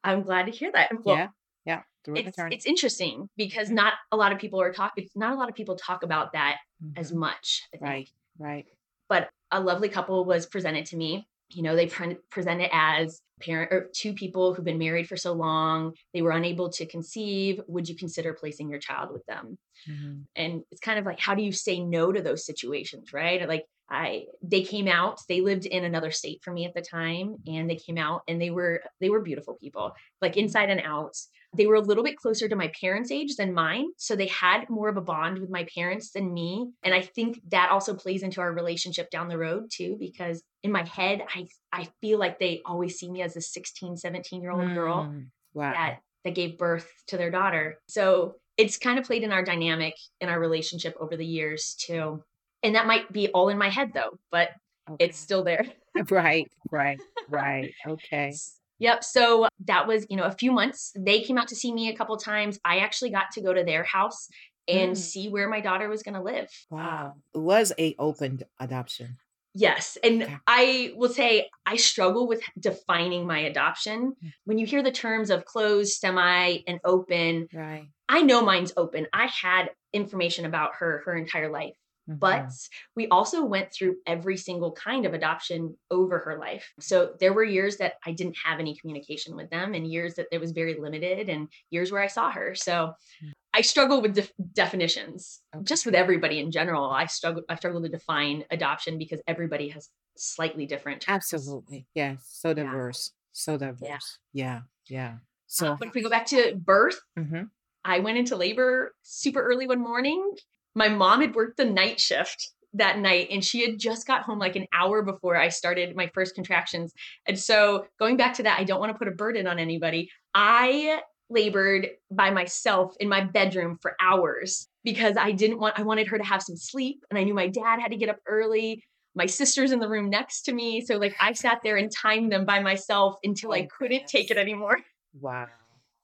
I'm 0.02 0.22
glad 0.22 0.46
to 0.46 0.52
hear 0.52 0.70
that. 0.72 0.90
Well, 1.04 1.16
yeah. 1.16 1.28
Yeah. 1.66 1.82
It's, 2.06 2.36
it's 2.38 2.66
interesting 2.66 3.31
because 3.36 3.70
not 3.70 3.94
a 4.12 4.16
lot 4.16 4.32
of 4.32 4.38
people 4.38 4.60
are 4.60 4.72
talking, 4.72 5.08
not 5.14 5.32
a 5.32 5.36
lot 5.36 5.48
of 5.48 5.54
people 5.54 5.76
talk 5.76 6.02
about 6.02 6.32
that 6.32 6.58
mm-hmm. 6.82 6.98
as 6.98 7.12
much. 7.12 7.62
Right. 7.81 8.10
Right. 8.38 8.66
But 9.08 9.31
a 9.50 9.60
lovely 9.60 9.88
couple 9.88 10.25
was 10.25 10.46
presented 10.46 10.86
to 10.86 10.96
me. 10.96 11.26
You 11.50 11.62
know, 11.62 11.76
they 11.76 11.87
pre- 11.87 12.19
present 12.31 12.61
it 12.61 12.70
as 12.73 13.20
parent 13.41 13.73
or 13.73 13.91
two 13.93 14.12
people 14.12 14.55
who've 14.55 14.64
been 14.64 14.79
married 14.79 15.08
for 15.08 15.17
so 15.17 15.32
long, 15.32 15.94
they 16.13 16.22
were 16.22 16.31
unable 16.31 16.70
to 16.70 16.86
conceive. 16.86 17.60
Would 17.67 17.89
you 17.89 17.96
consider 17.96 18.32
placing 18.32 18.70
your 18.70 18.79
child 18.79 19.13
with 19.13 19.24
them? 19.27 19.58
Mm-hmm. 19.89 20.20
And 20.36 20.63
it's 20.70 20.81
kind 20.81 20.98
of 20.98 21.05
like, 21.05 21.20
how 21.20 21.34
do 21.34 21.43
you 21.43 21.53
say 21.53 21.81
no 21.81 22.13
to 22.13 22.22
those 22.22 22.46
situations, 22.46 23.13
right? 23.13 23.46
Like, 23.48 23.65
I 23.91 24.26
they 24.43 24.62
came 24.62 24.88
out. 24.88 25.20
They 25.29 25.41
lived 25.41 25.67
in 25.67 25.84
another 25.84 26.10
state 26.10 26.41
for 26.43 26.53
me 26.53 26.64
at 26.64 26.74
the 26.74 26.81
time, 26.81 27.36
and 27.46 27.69
they 27.69 27.76
came 27.76 27.98
out, 27.98 28.22
and 28.26 28.41
they 28.41 28.50
were 28.50 28.82
they 29.00 29.10
were 29.10 29.20
beautiful 29.20 29.55
people, 29.55 29.93
like 30.22 30.36
inside 30.36 30.70
and 30.70 30.81
out. 30.81 31.17
They 31.56 31.67
were 31.67 31.76
a 31.76 31.81
little 31.81 32.03
bit 32.03 32.17
closer 32.17 32.48
to 32.48 32.56
my 32.56 32.72
parents' 32.81 33.12
age 33.12 33.36
than 33.36 33.53
mine, 33.53 33.86
so 33.96 34.17
they 34.17 34.26
had 34.26 34.69
more 34.70 34.88
of 34.88 34.96
a 34.96 35.03
bond 35.03 35.38
with 35.38 35.50
my 35.50 35.67
parents 35.74 36.10
than 36.10 36.32
me, 36.32 36.70
and 36.82 36.94
I 36.94 37.03
think 37.03 37.41
that 37.50 37.70
also 37.70 37.94
plays 37.94 38.22
into 38.22 38.41
our 38.41 38.53
relationship 38.53 39.10
down 39.10 39.29
the 39.29 39.38
road 39.38 39.70
too. 39.70 39.96
Because 39.98 40.43
in 40.62 40.72
my 40.72 40.84
head, 40.84 41.22
I 41.34 41.46
I 41.70 41.88
feel 42.00 42.19
like 42.19 42.38
they 42.38 42.62
always 42.64 42.98
see 42.98 43.10
me 43.10 43.22
as 43.22 43.36
a 43.36 43.43
16, 43.43 43.98
17 43.98 44.41
year 44.41 44.50
old 44.50 44.62
mm, 44.62 44.74
girl 44.74 45.14
wow. 45.53 45.72
that 45.72 45.98
that 46.24 46.34
gave 46.34 46.56
birth 46.56 46.91
to 47.08 47.19
their 47.19 47.31
daughter. 47.31 47.79
So 47.86 48.36
it's 48.56 48.79
kind 48.79 48.98
of 48.98 49.05
played 49.05 49.24
in 49.24 49.32
our 49.32 49.44
dynamic 49.44 49.94
in 50.20 50.29
our 50.29 50.41
relationship 50.41 50.96
over 51.00 51.17
the 51.17 51.26
years 51.26 51.74
too 51.74 52.22
and 52.64 52.74
that 52.74 52.86
might 52.86 53.12
be 53.12 53.28
all 53.28 53.48
in 53.48 53.58
my 53.58 53.68
head 53.68 53.92
though 53.94 54.18
but 54.32 54.48
okay. 54.90 55.04
it's 55.04 55.18
still 55.18 55.44
there 55.44 55.64
right 56.10 56.50
right 56.70 57.00
right 57.28 57.72
okay 57.86 58.32
Yep. 58.80 59.04
So 59.04 59.48
that 59.66 59.86
was, 59.86 60.04
you 60.10 60.16
know, 60.16 60.24
a 60.24 60.32
few 60.32 60.52
months. 60.52 60.92
They 60.96 61.22
came 61.22 61.38
out 61.38 61.48
to 61.48 61.56
see 61.56 61.72
me 61.72 61.88
a 61.88 61.96
couple 61.96 62.16
times. 62.16 62.58
I 62.64 62.78
actually 62.78 63.10
got 63.10 63.30
to 63.32 63.40
go 63.40 63.52
to 63.52 63.64
their 63.64 63.84
house 63.84 64.28
and 64.68 64.92
mm. 64.92 64.96
see 64.96 65.28
where 65.28 65.48
my 65.48 65.60
daughter 65.60 65.88
was 65.88 66.02
going 66.02 66.14
to 66.14 66.22
live. 66.22 66.48
Wow. 66.70 67.14
It 67.34 67.38
was 67.38 67.72
a 67.78 67.94
open 67.98 68.40
adoption. 68.58 69.18
Yes. 69.54 69.96
And 70.02 70.24
okay. 70.24 70.36
I 70.48 70.92
will 70.96 71.08
say 71.08 71.48
I 71.64 71.76
struggle 71.76 72.26
with 72.26 72.42
defining 72.58 73.26
my 73.26 73.38
adoption. 73.38 74.16
Mm. 74.22 74.32
When 74.44 74.58
you 74.58 74.66
hear 74.66 74.82
the 74.82 74.90
terms 74.90 75.30
of 75.30 75.44
closed, 75.44 75.92
semi, 75.92 76.58
and 76.66 76.80
open, 76.84 77.48
right. 77.54 77.86
I 78.08 78.22
know 78.22 78.42
mine's 78.42 78.72
open. 78.76 79.06
I 79.12 79.26
had 79.26 79.70
information 79.92 80.44
about 80.44 80.72
her 80.80 81.02
her 81.06 81.14
entire 81.14 81.50
life. 81.50 81.76
Mm-hmm. 82.08 82.19
But 82.19 82.51
we 82.94 83.08
also 83.08 83.44
went 83.44 83.73
through 83.73 83.96
every 84.06 84.37
single 84.37 84.73
kind 84.73 85.06
of 85.06 85.15
adoption 85.15 85.77
over 85.91 86.19
her 86.19 86.39
life. 86.39 86.73
So 86.81 87.15
there 87.19 87.32
were 87.32 87.44
years 87.44 87.79
that 87.79 87.94
I 88.05 88.13
didn't 88.13 88.37
have 88.44 88.61
any 88.61 88.77
communication 88.77 89.37
with 89.37 89.51
them, 89.51 89.75
and 89.75 89.91
years 89.91 90.15
that 90.15 90.27
it 90.31 90.41
was 90.41 90.53
very 90.53 90.79
limited, 90.79 91.29
and 91.29 91.49
years 91.70 91.91
where 91.91 92.03
I 92.03 92.08
saw 92.08 92.31
her. 92.31 92.55
So 92.55 92.93
mm. 93.25 93.32
I 93.55 93.63
struggle 93.63 94.03
with 94.03 94.15
def- 94.15 94.32
definitions, 94.53 95.41
okay. 95.55 95.65
just 95.65 95.87
with 95.87 95.94
everybody 95.94 96.41
in 96.41 96.51
general. 96.51 96.91
I 96.91 97.06
struggle. 97.06 97.43
I 97.49 97.55
struggle 97.55 97.82
to 97.82 97.89
define 97.89 98.44
adoption 98.51 98.99
because 98.99 99.20
everybody 99.27 99.69
has 99.70 99.89
slightly 100.17 100.67
different. 100.67 101.06
Absolutely, 101.08 101.87
yes, 101.94 102.27
so 102.29 102.53
diverse. 102.53 103.13
So 103.32 103.58
diverse. 103.58 104.19
Yeah. 104.32 104.61
Yeah. 104.89 105.17
So, 105.46 105.73
Uh, 105.73 105.77
but 105.77 105.89
if 105.89 105.94
we 105.94 106.03
go 106.03 106.11
back 106.11 106.27
to 106.27 106.55
birth, 106.56 107.01
Mhm. 107.19 107.51
I 107.84 107.99
went 107.99 108.19
into 108.19 108.37
labor 108.37 108.94
super 109.03 109.43
early 109.43 109.67
one 109.67 109.81
morning. 109.81 110.37
My 110.74 110.88
mom 110.88 111.20
had 111.20 111.34
worked 111.34 111.56
the 111.56 111.64
night 111.64 112.00
shift 112.00 112.50
that 112.74 112.98
night 112.98 113.28
and 113.31 113.44
she 113.44 113.62
had 113.62 113.78
just 113.78 114.06
got 114.06 114.22
home 114.22 114.38
like 114.38 114.56
an 114.56 114.66
hour 114.72 115.02
before 115.02 115.36
I 115.36 115.48
started 115.48 115.94
my 115.96 116.10
first 116.12 116.34
contractions. 116.34 116.93
And 117.26 117.38
so, 117.38 117.86
going 117.98 118.16
back 118.16 118.34
to 118.34 118.43
that, 118.43 118.58
I 118.58 118.64
don't 118.64 118.81
want 118.81 118.93
to 118.93 118.98
put 118.98 119.08
a 119.08 119.12
burden 119.12 119.46
on 119.46 119.58
anybody. 119.58 120.10
I 120.34 121.00
labored 121.31 121.88
by 122.10 122.31
myself 122.31 122.94
in 123.00 123.08
my 123.08 123.22
bedroom 123.22 123.78
for 123.81 123.96
hours 124.00 124.69
because 124.82 125.16
I 125.16 125.32
didn't 125.32 125.58
want 125.58 125.78
I 125.78 125.82
wanted 125.82 126.08
her 126.08 126.19
to 126.19 126.24
have 126.24 126.43
some 126.43 126.56
sleep 126.56 127.02
and 127.10 127.19
I 127.19 127.24
knew 127.24 127.34
my 127.34 127.48
dad 127.48 127.81
had 127.81 127.93
to 127.93 127.96
get 127.96 128.08
up 128.08 128.19
early. 128.26 128.82
My 129.14 129.26
sister's 129.26 129.70
in 129.70 129.78
the 129.78 129.88
room 129.88 130.10
next 130.10 130.43
to 130.43 130.52
me, 130.52 130.84
so 130.84 130.96
like 130.96 131.14
I 131.20 131.32
sat 131.32 131.60
there 131.62 131.76
and 131.76 131.90
timed 131.90 132.32
them 132.32 132.44
by 132.44 132.60
myself 132.60 133.14
until 133.22 133.52
I 133.52 133.60
Oh, 133.60 133.66
couldn't 133.78 134.06
take 134.08 134.31
it 134.31 134.36
anymore. 134.36 134.78
wow. 135.20 135.46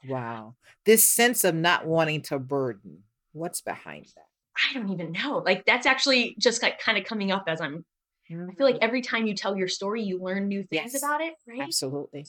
Wow. 0.08 0.54
This 0.86 1.04
sense 1.04 1.44
of 1.44 1.54
not 1.54 1.86
wanting 1.86 2.22
to 2.22 2.38
burden. 2.38 3.02
What's 3.32 3.60
behind 3.60 4.06
that? 4.16 4.29
I 4.56 4.74
don't 4.74 4.90
even 4.90 5.12
know. 5.12 5.42
Like 5.44 5.64
that's 5.64 5.86
actually 5.86 6.36
just 6.38 6.62
like 6.62 6.80
kind 6.80 6.98
of 6.98 7.04
coming 7.04 7.30
up 7.30 7.44
as 7.46 7.60
I'm 7.60 7.84
I 8.30 8.54
feel 8.54 8.66
like 8.66 8.76
mm-hmm. 8.76 8.84
every 8.84 9.02
time 9.02 9.26
you 9.26 9.34
tell 9.34 9.56
your 9.56 9.68
story, 9.68 10.02
you 10.02 10.22
learn 10.22 10.46
new 10.46 10.62
things 10.62 10.92
Yes. 10.92 11.02
about 11.02 11.20
it, 11.20 11.34
right? 11.48 11.62
Absolutely. 11.62 12.26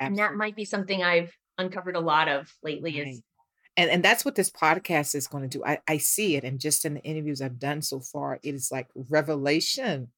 And 0.00 0.18
that 0.18 0.34
might 0.34 0.56
be 0.56 0.64
something 0.64 1.02
I've 1.02 1.32
uncovered 1.56 1.96
a 1.96 2.00
lot 2.00 2.28
of 2.28 2.52
lately 2.62 2.98
is 2.98 3.22
And 3.76 3.90
and 3.90 4.04
that's 4.04 4.24
what 4.24 4.34
this 4.34 4.50
podcast 4.50 5.14
is 5.14 5.26
going 5.26 5.48
to 5.48 5.58
do. 5.58 5.64
I, 5.64 5.78
I 5.86 5.98
see 5.98 6.36
it. 6.36 6.44
And 6.44 6.58
just 6.58 6.84
in 6.84 6.94
the 6.94 7.02
interviews 7.02 7.40
I've 7.40 7.58
done 7.58 7.82
so 7.82 8.00
far, 8.00 8.40
it 8.42 8.54
is 8.54 8.70
like 8.72 8.88
revelation 8.94 10.08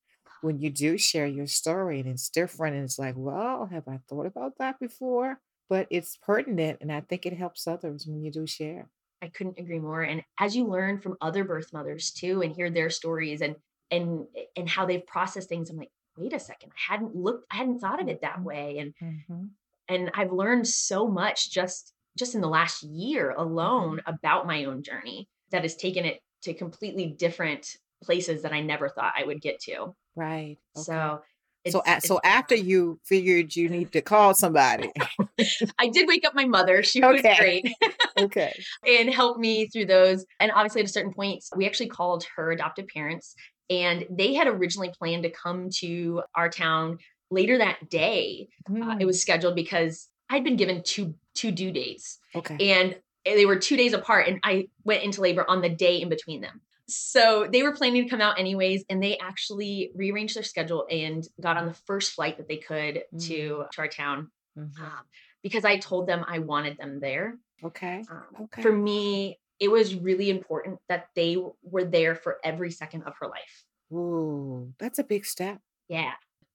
when 0.41 0.59
you 0.59 0.71
do 0.71 0.97
share 0.97 1.27
your 1.27 1.47
story 1.47 2.01
and 2.01 2.09
it's 2.09 2.31
different. 2.31 2.77
And 2.77 2.85
it's 2.85 2.99
like, 2.99 3.15
well, 3.17 3.69
have 3.71 3.87
I 3.89 4.01
thought 4.09 4.27
about 4.27 4.59
that 4.59 4.81
before? 4.81 5.41
But 5.69 5.87
it's 5.91 6.17
pertinent. 6.17 6.79
And 6.81 6.91
I 6.91 7.01
think 7.03 7.27
it 7.27 7.37
helps 7.37 7.67
others 7.67 8.07
when 8.07 8.23
you 8.23 8.33
do 8.33 8.47
share. 8.47 8.89
I 9.23 9.29
couldn't 9.29 9.59
agree 9.59 9.81
more. 9.81 10.03
And 10.03 10.23
as 10.39 10.57
you 10.57 10.67
learn 10.67 11.01
from 11.01 11.17
other 11.21 11.45
birth 11.45 11.73
mothers 11.73 12.11
too 12.13 12.43
and 12.43 12.55
hear 12.55 12.71
their 12.71 12.91
stories 12.91 13.41
and 13.43 13.57
and 13.91 14.27
and 14.57 14.69
how 14.69 14.87
they've 14.87 15.07
processed 15.07 15.49
things, 15.49 15.71
I'm 15.71 15.77
like, 15.77 15.91
wait 16.17 16.33
a 16.33 16.41
second, 16.41 16.73
I 16.73 16.93
hadn't 16.93 17.15
looked, 17.17 17.47
I 17.53 17.57
hadn't 17.57 17.81
thought 17.81 18.01
of 18.03 18.09
it 18.09 18.21
that 18.23 18.43
way. 18.43 18.79
And 18.79 18.95
Mhm. 19.01 19.57
and 19.89 20.11
I've 20.15 20.33
learned 20.33 20.67
so 20.69 21.09
much 21.09 21.51
just 21.51 21.95
just 22.19 22.35
in 22.35 22.41
the 22.41 22.49
last 22.49 22.83
year 22.83 23.31
alone 23.31 24.01
about 24.07 24.47
my 24.47 24.65
own 24.65 24.83
journey 24.83 25.29
that 25.51 25.63
has 25.63 25.77
taken 25.77 26.05
it 26.05 26.21
to 26.43 26.55
completely 26.55 27.07
different 27.13 27.77
places 28.03 28.43
that 28.43 28.53
I 28.53 28.61
never 28.61 28.89
thought 28.89 29.15
I 29.17 29.25
would 29.25 29.41
get 29.41 29.61
to. 29.63 29.95
Right. 30.15 30.59
Okay. 30.77 31.13
So 31.13 31.23
so, 31.71 31.81
it's- 31.81 32.07
so 32.07 32.19
it's- 32.19 32.33
after 32.39 32.55
you 32.55 32.99
figured 33.05 33.55
you 33.57 33.69
need 33.69 33.93
to 33.93 34.01
call 34.03 34.35
somebody. 34.35 34.91
I 35.79 35.89
did 35.89 36.09
wake 36.09 36.27
up 36.27 36.35
my 36.35 36.45
mother. 36.45 36.83
She 36.83 37.01
was 37.01 37.21
great 37.23 37.67
okay. 38.19 38.53
and 38.87 39.13
helped 39.13 39.39
me 39.41 39.69
through 39.69 39.87
those. 39.87 40.25
And 40.41 40.51
obviously, 40.53 40.81
at 40.83 40.89
a 40.89 40.93
certain 40.93 41.13
point, 41.13 41.45
we 41.57 41.67
actually 41.67 41.89
called 41.89 42.25
her 42.37 42.51
adoptive 42.51 42.87
parents, 42.89 43.35
and 43.71 44.07
they 44.11 44.35
had 44.35 44.47
originally 44.47 44.91
planned 44.99 45.23
to 45.25 45.31
come 45.31 45.69
to 45.81 46.23
our 46.35 46.49
town 46.49 46.99
later 47.31 47.59
that 47.59 47.89
day. 47.91 48.49
Uh, 48.69 48.73
Mm, 48.73 49.01
it 49.01 49.05
was 49.05 49.21
scheduled 49.21 49.55
because 49.55 50.09
I'd 50.31 50.45
been 50.45 50.57
given 50.57 50.83
two 50.83 51.15
two 51.35 51.53
due 51.53 51.71
dates, 51.73 52.19
okay. 52.35 52.57
and 52.73 52.97
they 53.25 53.47
were 53.47 53.57
two 53.57 53.77
days 53.77 53.93
apart, 53.93 54.27
and 54.29 54.41
I 54.43 54.69
went 54.85 55.03
into 55.05 55.21
labor 55.21 55.45
on 55.49 55.61
the 55.63 55.69
day 55.69 56.01
in 56.01 56.09
between 56.09 56.41
them. 56.41 56.61
So 56.89 57.47
they 57.53 57.63
were 57.63 57.73
planning 57.73 58.05
to 58.05 58.09
come 58.11 58.21
out 58.21 58.39
anyways, 58.39 58.85
and 58.89 59.03
they 59.03 59.19
actually 59.19 59.91
rearranged 59.95 60.35
their 60.37 60.43
schedule 60.43 60.87
and 60.91 61.23
got 61.41 61.57
on 61.57 61.67
the 61.67 61.75
first 61.75 62.13
flight 62.13 62.39
that 62.39 62.49
they 62.49 62.57
could 62.57 63.03
to, 63.21 63.65
to 63.73 63.81
our 63.81 63.89
town 63.89 64.31
Mhm. 64.57 64.81
um, 64.81 65.05
because 65.43 65.65
I 65.65 65.77
told 65.79 66.07
them 66.09 66.25
I 66.27 66.39
wanted 66.41 66.79
them 66.79 66.99
there. 67.01 67.39
Okay. 67.63 68.05
Um, 68.11 68.25
Okay. 68.43 68.63
For 68.63 68.73
me, 68.73 69.39
it 69.61 69.69
was 69.69 69.95
really 69.95 70.31
important 70.31 70.81
that 70.89 71.09
they 71.15 71.37
were 71.63 71.85
there 71.85 72.15
for 72.15 72.39
every 72.43 72.71
second 72.71 73.03
of 73.03 73.15
her 73.21 73.29
life. 73.29 73.65
Ooh, 73.93 74.73
that's 74.79 74.99
a 74.99 75.05
big 75.05 75.25
step. 75.27 75.61
Yeah. 75.89 76.15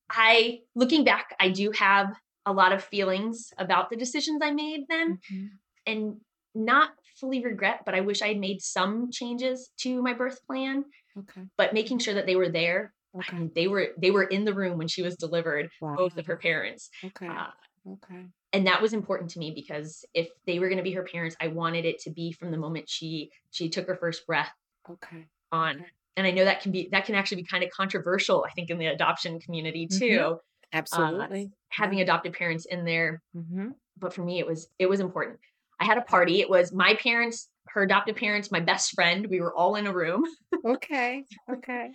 I, 0.09 0.61
looking 0.75 1.03
back, 1.03 1.35
I 1.39 1.49
do 1.49 1.71
have 1.71 2.13
a 2.45 2.53
lot 2.53 2.73
of 2.73 2.83
feelings 2.83 3.53
about 3.57 3.89
the 3.89 3.95
decisions 3.95 4.41
I 4.43 4.51
made 4.51 4.81
then 4.89 5.19
Mhm. 5.31 5.49
and 5.85 6.21
not 6.55 6.91
fully 7.15 7.43
regret, 7.43 7.81
but 7.85 7.95
I 7.95 8.01
wish 8.01 8.21
I 8.21 8.27
had 8.29 8.37
made 8.39 8.61
some 8.61 9.11
changes 9.11 9.71
to 9.79 10.01
my 10.01 10.13
birth 10.13 10.39
plan, 10.45 10.85
Okay. 11.17 11.43
but 11.57 11.73
making 11.73 11.99
sure 11.99 12.13
that 12.15 12.25
they 12.25 12.35
were 12.35 12.49
there. 12.49 12.93
I 13.15 13.33
mean, 13.35 13.51
they 13.55 13.67
were 13.67 13.89
they 13.97 14.11
were 14.11 14.23
in 14.23 14.45
the 14.45 14.53
room 14.53 14.77
when 14.77 14.87
she 14.87 15.03
was 15.03 15.15
delivered, 15.17 15.69
both 15.81 16.17
of 16.17 16.25
her 16.25 16.37
parents. 16.37 16.89
Okay. 17.03 17.27
Uh, 17.27 17.47
Okay. 17.85 18.25
and 18.53 18.65
that 18.67 18.81
was 18.81 18.93
important 18.93 19.29
to 19.31 19.39
me 19.39 19.51
because 19.51 20.05
if 20.13 20.29
they 20.47 20.57
were 20.59 20.69
going 20.69 20.77
to 20.77 20.83
be 20.83 20.93
her 20.93 21.03
parents 21.03 21.35
i 21.41 21.47
wanted 21.47 21.83
it 21.83 21.99
to 21.99 22.11
be 22.11 22.31
from 22.31 22.49
the 22.51 22.57
moment 22.57 22.87
she 22.89 23.29
she 23.51 23.67
took 23.69 23.87
her 23.87 23.95
first 23.97 24.25
breath 24.25 24.51
Okay. 24.89 25.27
on 25.51 25.75
Okay. 25.75 25.85
and 26.15 26.25
i 26.27 26.31
know 26.31 26.45
that 26.45 26.61
can 26.61 26.71
be 26.71 26.87
that 26.93 27.05
can 27.05 27.15
actually 27.15 27.41
be 27.41 27.47
kind 27.47 27.63
of 27.63 27.69
controversial 27.71 28.45
i 28.47 28.51
think 28.51 28.69
in 28.69 28.77
the 28.77 28.85
adoption 28.87 29.39
community 29.41 29.87
too 29.87 30.37
Absolutely. 30.71 31.51
having 31.69 31.99
adopted 32.01 32.33
parents 32.33 32.65
in 32.65 32.85
there 32.85 33.21
Mm-hmm. 33.35 33.69
but 33.97 34.13
for 34.13 34.23
me 34.23 34.39
it 34.39 34.47
was 34.47 34.69
it 34.79 34.87
was 34.89 34.99
important 35.01 35.39
i 35.83 35.85
had 35.85 35.97
a 35.97 36.01
party 36.01 36.39
it 36.39 36.49
was 36.49 36.71
my 36.71 36.93
parents 36.95 37.49
her 37.67 37.83
adopted 37.83 38.15
parents 38.15 38.51
my 38.51 38.59
best 38.59 38.91
friend 38.97 39.27
we 39.27 39.39
were 39.41 39.53
all 39.59 39.75
in 39.75 39.85
a 39.87 39.93
room 39.93 40.23
Okay. 40.65 41.25
Okay. 41.51 41.91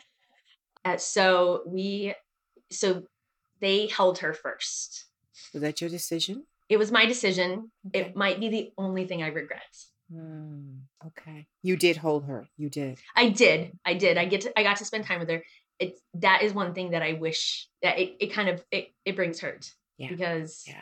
Uh, 0.85 0.97
so 0.97 1.63
we 1.67 2.15
so 2.71 3.03
they 3.61 3.87
held 3.87 4.19
her 4.19 4.33
first 4.35 5.07
Was 5.55 5.63
that 5.63 5.81
your 5.81 5.91
decision? 5.91 6.45
it 6.69 6.77
was 6.83 6.91
my 6.93 7.07
decision 7.07 7.71
Okay. 7.87 8.01
it 8.01 8.17
might 8.17 8.39
be 8.41 8.49
the 8.51 8.71
only 8.85 9.05
thing 9.07 9.23
i 9.23 9.29
regret 9.29 9.75
Mm, 10.11 10.79
okay. 11.09 11.47
You 11.63 11.77
did 11.77 11.99
hold 11.99 12.25
her. 12.25 12.49
You 12.57 12.71
did. 12.71 12.99
I 13.15 13.29
did. 13.29 13.73
I 13.85 13.93
did. 13.93 14.17
I 14.17 14.25
get 14.25 14.41
to, 14.45 14.59
I 14.59 14.63
got 14.63 14.79
to 14.79 14.87
spend 14.87 15.05
time 15.05 15.21
with 15.21 15.29
her. 15.29 15.43
It 15.79 16.01
that 16.15 16.41
is 16.45 16.55
one 16.55 16.73
thing 16.73 16.93
that 16.93 17.03
I 17.03 17.13
wish 17.13 17.69
that 17.83 17.99
it, 17.99 18.17
it 18.19 18.29
kind 18.33 18.49
of 18.49 18.65
it, 18.71 18.89
it 19.05 19.17
brings 19.17 19.39
hurt 19.39 19.71
Yeah. 19.99 20.09
because 20.09 20.65
Yeah. 20.67 20.81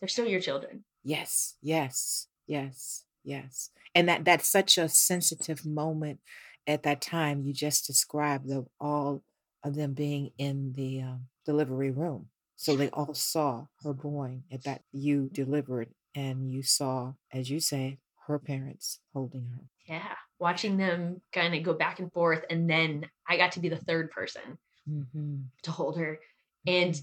they're 0.00 0.06
still 0.08 0.28
your 0.28 0.38
children. 0.38 0.84
Yes. 1.02 1.56
Yes. 1.60 2.27
Yes. 2.48 3.04
Yes. 3.22 3.70
And 3.94 4.08
that 4.08 4.24
that's 4.24 4.48
such 4.48 4.78
a 4.78 4.88
sensitive 4.88 5.64
moment 5.64 6.18
at 6.66 6.82
that 6.82 7.00
time 7.00 7.42
you 7.42 7.52
just 7.52 7.86
described 7.86 8.50
of 8.50 8.66
all 8.80 9.22
of 9.62 9.74
them 9.74 9.92
being 9.92 10.30
in 10.38 10.72
the 10.74 11.02
um, 11.02 11.26
delivery 11.46 11.90
room. 11.90 12.26
So 12.56 12.74
they 12.74 12.88
all 12.90 13.14
saw 13.14 13.66
her 13.84 13.92
born 13.92 14.42
at 14.50 14.64
that 14.64 14.82
you 14.92 15.28
delivered 15.32 15.88
and 16.14 16.50
you 16.50 16.62
saw, 16.62 17.12
as 17.32 17.48
you 17.50 17.60
say, 17.60 17.98
her 18.26 18.38
parents 18.38 18.98
holding 19.12 19.46
her. 19.54 19.62
Yeah. 19.86 20.14
Watching 20.40 20.76
them 20.76 21.20
kind 21.32 21.54
of 21.54 21.62
go 21.62 21.74
back 21.74 22.00
and 22.00 22.12
forth 22.12 22.44
and 22.50 22.68
then 22.68 23.06
I 23.28 23.36
got 23.36 23.52
to 23.52 23.60
be 23.60 23.68
the 23.68 23.76
third 23.76 24.10
person 24.10 24.58
Mm-hmm. 24.90 25.36
to 25.64 25.70
hold 25.70 25.98
her. 25.98 26.18
And 26.66 26.98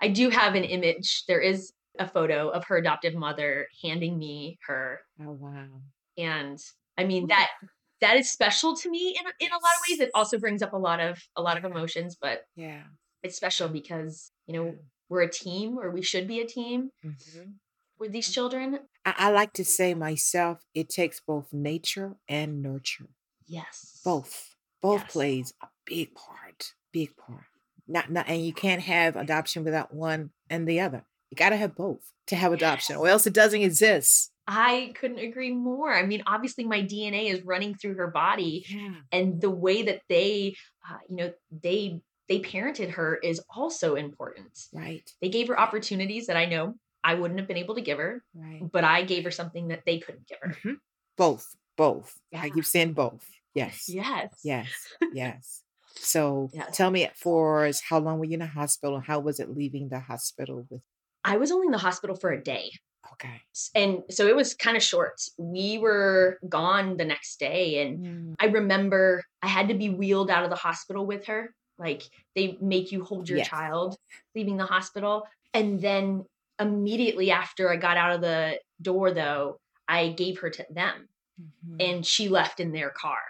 I 0.00 0.08
do 0.08 0.30
have 0.30 0.54
an 0.54 0.64
image. 0.64 1.24
There 1.28 1.40
is 1.40 1.72
a 1.98 2.08
photo 2.08 2.48
of 2.48 2.64
her 2.66 2.76
adoptive 2.76 3.14
mother 3.14 3.68
handing 3.82 4.18
me 4.18 4.58
her 4.66 5.00
Oh 5.20 5.32
wow. 5.32 5.68
and 6.18 6.58
I 6.98 7.04
mean 7.04 7.26
that 7.28 7.50
that 8.00 8.16
is 8.16 8.30
special 8.30 8.76
to 8.76 8.90
me 8.90 9.16
in 9.18 9.24
in 9.40 9.50
a 9.52 9.54
lot 9.54 9.74
of 9.76 9.80
ways. 9.88 10.00
It 10.00 10.10
also 10.14 10.38
brings 10.38 10.62
up 10.62 10.72
a 10.72 10.78
lot 10.78 11.00
of 11.00 11.18
a 11.36 11.42
lot 11.42 11.56
of 11.56 11.64
emotions, 11.64 12.16
but 12.20 12.42
Yeah. 12.54 12.84
it's 13.22 13.36
special 13.36 13.68
because 13.68 14.32
you 14.46 14.54
know 14.54 14.74
we're 15.08 15.22
a 15.22 15.30
team 15.30 15.78
or 15.78 15.90
we 15.90 16.02
should 16.02 16.26
be 16.28 16.40
a 16.40 16.46
team 16.46 16.90
Mhm. 17.04 17.54
with 17.98 18.12
these 18.12 18.32
children 18.32 18.80
I, 19.04 19.14
I 19.18 19.30
like 19.30 19.52
to 19.54 19.64
say 19.64 19.94
myself, 19.94 20.64
it 20.74 20.88
takes 20.88 21.20
both 21.20 21.52
nature 21.52 22.16
and 22.28 22.60
nurture. 22.62 23.08
yes 23.46 24.00
Both. 24.04 24.56
Both 24.82 25.02
Yes. 25.02 25.12
plays 25.12 25.54
a 25.62 25.68
big 25.84 26.14
part. 26.14 26.74
Big 26.92 27.16
part. 27.16 27.44
Not 27.86 28.10
not 28.10 28.28
and 28.28 28.44
you 28.44 28.52
can't 28.52 28.82
have 28.82 29.16
adoption 29.16 29.64
without 29.64 29.94
one 29.94 30.30
and 30.50 30.66
the 30.68 30.80
other. 30.80 31.06
You 31.30 31.36
gotta 31.36 31.56
have 31.56 31.74
both 31.74 32.00
to 32.28 32.36
have 32.36 32.52
adoption, 32.52 32.96
or 32.96 33.08
else 33.08 33.26
it 33.26 33.32
doesn't 33.34 33.60
exist. 33.62 34.30
i 34.48 34.92
couldn't 34.98 35.18
agree 35.18 35.52
more 35.52 35.92
i 35.92 36.04
mean 36.06 36.22
obviously 36.26 36.62
my 36.64 36.80
dna 36.80 37.22
is 37.32 37.42
running 37.42 37.74
through 37.74 37.94
her 37.94 38.06
body 38.06 38.64
Yeah. 38.68 38.94
and 39.10 39.40
the 39.40 39.50
way 39.50 39.82
that 39.88 40.02
they 40.08 40.54
uh, 40.88 40.98
you 41.08 41.16
know 41.16 41.32
they 41.50 42.00
they 42.28 42.38
parented 42.40 42.90
her 42.92 43.16
is 43.16 43.40
also 43.60 43.96
important 43.96 44.52
Right. 44.72 45.02
they 45.20 45.30
gave 45.30 45.48
her 45.48 45.58
opportunities 45.58 46.26
that 46.28 46.36
i 46.36 46.46
know 46.46 46.74
i 47.02 47.14
wouldn't 47.14 47.40
have 47.40 47.48
been 47.48 47.56
able 47.64 47.74
to 47.74 47.80
give 47.88 47.98
her 47.98 48.22
Right. 48.34 48.62
but 48.70 48.84
i 48.84 49.02
gave 49.02 49.24
her 49.24 49.32
something 49.32 49.66
that 49.68 49.82
they 49.84 49.98
couldn't 49.98 50.28
give 50.28 50.38
her 50.42 50.54
Mhm. 50.62 50.76
Both. 51.16 51.46
Both. 51.76 52.10
I 52.32 52.46
Yeah. 52.46 52.52
keep 52.54 52.64
saying 52.66 52.92
both. 52.92 53.24
Yes. 53.54 53.88
yes 53.88 54.30
Yes. 54.44 54.68
Yes. 55.22 55.62
So 55.96 56.50
Yes. 56.52 56.76
tell 56.76 56.90
me 56.90 57.08
for 57.16 57.68
how 57.88 57.98
long 57.98 58.18
were 58.18 58.26
you 58.30 58.34
in 58.34 58.40
the 58.46 58.46
hospital? 58.60 59.00
How 59.00 59.18
was 59.18 59.40
it 59.40 59.48
leaving 59.50 59.88
the 59.88 60.00
hospital 60.00 60.66
with 60.70 60.82
i 61.26 61.36
was 61.36 61.52
only 61.52 61.66
in 61.66 61.72
the 61.72 61.78
hospital 61.78 62.16
for 62.16 62.30
a 62.32 62.42
day 62.42 62.70
okay. 63.12 63.40
And 63.74 64.02
so 64.10 64.26
it 64.26 64.36
was 64.36 64.54
kind 64.54 64.76
of 64.76 64.82
short 64.82 65.14
we 65.38 65.78
were 65.78 66.38
gone 66.48 66.96
the 66.96 67.04
next 67.04 67.38
day 67.38 67.82
and 67.82 68.00
Mm, 68.00 68.34
I 68.40 68.46
remember 68.46 69.22
I 69.42 69.48
had 69.48 69.68
to 69.68 69.74
be 69.74 69.88
wheeled 69.90 70.30
out 70.30 70.44
of 70.44 70.50
the 70.50 70.56
hospital 70.56 71.06
with 71.06 71.26
her. 71.26 71.54
Like 71.78 72.02
they 72.34 72.58
make 72.60 72.92
you 72.92 73.04
hold 73.04 73.28
your 73.28 73.38
Yes. 73.38 73.48
child 73.48 73.96
leaving 74.34 74.56
the 74.56 74.66
hospital. 74.66 75.24
And 75.54 75.80
then 75.80 76.24
immediately 76.60 77.30
after 77.30 77.70
I 77.70 77.76
got 77.76 77.96
out 77.96 78.12
of 78.12 78.20
the 78.20 78.60
door, 78.82 79.12
though, 79.12 79.58
I 79.88 80.08
gave 80.10 80.40
her 80.40 80.50
to 80.50 80.66
them 80.70 81.06
Mhm, 81.40 81.80
and 81.80 82.06
she 82.06 82.28
left 82.28 82.60
in 82.60 82.72
their 82.72 82.90
car. 82.90 83.20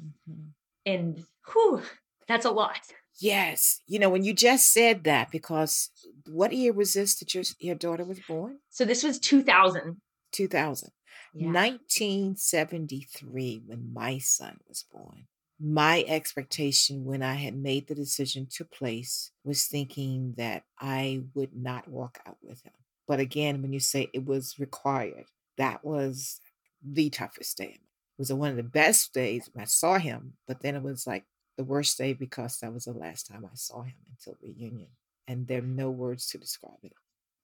mhm. 0.00 0.54
And 0.86 1.24
whew, 1.52 1.82
that's 2.26 2.44
a 2.44 2.50
lot. 2.50 2.80
Yes, 3.20 3.80
you 3.86 3.98
know 3.98 4.10
when 4.10 4.24
you 4.24 4.32
just 4.32 4.72
said 4.72 5.04
that 5.04 5.30
because 5.30 5.90
what 6.26 6.52
year 6.52 6.72
was 6.72 6.94
this 6.94 7.18
that 7.18 7.34
your 7.34 7.44
your 7.58 7.74
daughter 7.74 8.04
was 8.04 8.20
born? 8.20 8.58
So 8.70 8.84
this 8.84 9.02
was 9.02 9.18
2000. 9.18 10.00
Two 10.32 10.48
thousand. 10.48 10.90
Yeah. 11.34 11.46
1973 11.46 13.62
when 13.66 13.92
my 13.92 14.18
son 14.18 14.58
was 14.68 14.84
born. 14.92 15.26
My 15.60 16.04
expectation 16.06 17.04
when 17.04 17.22
I 17.22 17.34
had 17.34 17.56
made 17.56 17.88
the 17.88 17.94
decision 17.94 18.46
to 18.52 18.64
place 18.64 19.32
was 19.44 19.66
thinking 19.66 20.34
that 20.36 20.62
I 20.78 21.22
would 21.34 21.56
not 21.56 21.88
walk 21.88 22.20
out 22.26 22.38
with 22.42 22.62
him. 22.62 22.72
But 23.08 23.20
again, 23.20 23.62
when 23.62 23.72
you 23.72 23.80
say 23.80 24.08
it 24.12 24.24
was 24.24 24.58
required, 24.58 25.24
that 25.56 25.84
was 25.84 26.40
the 26.82 27.10
toughest 27.10 27.58
day. 27.58 27.80
It 27.80 28.18
was 28.18 28.32
one 28.32 28.50
of 28.50 28.56
the 28.56 28.62
best 28.62 29.12
days 29.12 29.50
when 29.52 29.62
I 29.62 29.66
saw 29.66 29.98
him, 29.98 30.34
but 30.46 30.60
then 30.60 30.76
it 30.76 30.82
was 30.82 31.06
like 31.06 31.24
the 31.58 31.64
worst 31.64 31.98
day 31.98 32.14
because 32.14 32.58
that 32.60 32.72
was 32.72 32.86
the 32.86 32.94
last 32.94 33.26
time 33.26 33.44
I 33.44 33.54
saw 33.54 33.82
him 33.82 33.96
until 34.08 34.38
reunion. 34.42 34.88
And 35.26 35.46
there 35.46 35.58
are 35.58 35.74
no 35.82 35.90
words 35.90 36.28
to 36.28 36.38
describe 36.38 36.78
it. 36.84 36.94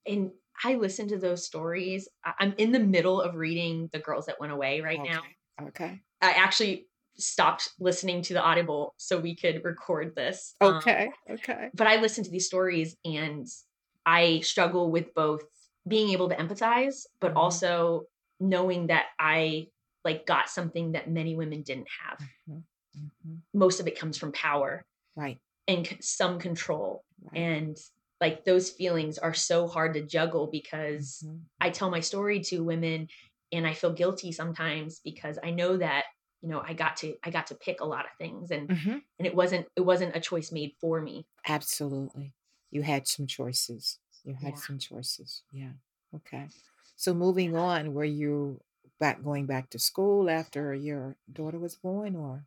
And 0.07 0.31
I 0.65 0.77
listen 0.77 1.09
to 1.09 1.19
those 1.19 1.45
stories. 1.45 2.09
I'm 2.39 2.55
in 2.57 2.73
the 2.73 2.81
middle 2.81 3.21
of 3.21 3.35
reading 3.35 3.91
The 3.93 3.99
Girls 3.99 4.27
That 4.27 4.41
Went 4.41 4.53
Away 4.53 4.81
right 4.81 5.01
now. 5.03 5.21
Okay. 5.61 5.67
Okay. 5.69 6.01
I 6.23 6.31
actually 6.33 6.89
stopped 7.17 7.71
listening 7.79 8.23
to 8.23 8.35
the 8.35 8.43
Audible 8.43 8.95
so 8.97 9.19
we 9.21 9.37
could 9.37 9.65
record 9.65 10.15
this. 10.15 10.55
Um, 10.61 10.77
Okay. 10.77 11.11
Okay. 11.31 11.71
but 11.75 11.87
I 11.87 11.97
listen 11.97 12.25
to 12.25 12.31
these 12.31 12.47
stories 12.47 12.97
and 13.05 13.47
I 14.07 14.41
struggle 14.41 14.91
with 14.91 15.13
both 15.15 15.43
being 15.87 16.11
able 16.11 16.29
to 16.29 16.37
empathize, 16.37 17.07
but 17.21 17.33
Mhm. 17.33 17.37
also 17.37 18.07
knowing 18.41 18.89
that 18.89 19.07
I 19.19 19.69
like 20.05 20.27
got 20.27 20.49
something 20.49 20.93
that 20.93 21.11
many 21.11 21.35
women 21.35 21.63
didn't 21.63 21.89
have. 22.03 22.21
Mhm, 22.49 22.65
mhm. 22.97 23.41
Most 23.53 23.81
of 23.81 23.87
it 23.87 23.99
comes 23.99 24.19
from 24.19 24.33
power 24.33 24.85
Right. 25.17 25.41
and 25.69 25.87
c- 25.87 25.99
some 26.01 26.39
control. 26.39 27.05
right. 27.23 27.39
And 27.41 27.77
like 28.21 28.45
those 28.45 28.71
feelings 28.71 29.19
are 29.19 29.35
so 29.35 29.67
hard 29.69 29.95
to 29.95 30.03
juggle 30.07 30.47
because 30.49 31.23
Mhm. 31.25 31.43
I 31.61 31.71
tell 31.71 31.91
my 31.91 32.01
story 32.01 32.41
to 32.41 32.65
women 32.65 33.09
and 33.53 33.67
I 33.67 33.75
feel 33.75 33.93
guilty 33.93 34.33
sometimes 34.33 35.01
because 35.01 35.39
I 35.43 35.51
know 35.51 35.77
that 35.79 36.05
you 36.43 36.49
know 36.49 36.61
I 36.61 36.75
got 36.75 36.97
to 36.99 37.17
I 37.23 37.31
got 37.31 37.47
to 37.49 37.55
pick 37.55 37.81
a 37.81 37.85
lot 37.87 38.05
of 38.07 38.11
things 38.19 38.51
and 38.51 38.69
Mhm. 38.69 39.03
and 39.19 39.27
it 39.27 39.35
wasn't 39.35 39.67
it 39.77 39.81
wasn't 39.83 40.17
a 40.17 40.21
choice 40.21 40.53
made 40.53 40.73
for 40.81 41.01
me. 41.01 41.27
Absolutely. 41.47 42.35
You 42.71 42.83
had 42.83 43.07
some 43.09 43.27
choices. 43.27 43.99
You 44.25 44.35
had 44.35 44.55
Yeah. 44.55 44.61
some 44.61 44.79
choices. 44.79 45.43
Yeah. 45.53 45.73
Okay. 46.15 46.49
So 46.97 47.15
moving 47.15 47.57
on, 47.57 47.95
were 47.95 48.05
you 48.05 48.61
back 48.99 49.23
going 49.23 49.47
back 49.47 49.71
to 49.71 49.79
school 49.79 50.31
after 50.31 50.75
your 50.75 51.17
daughter 51.33 51.59
was 51.59 51.77
born 51.77 52.17
or? 52.17 52.47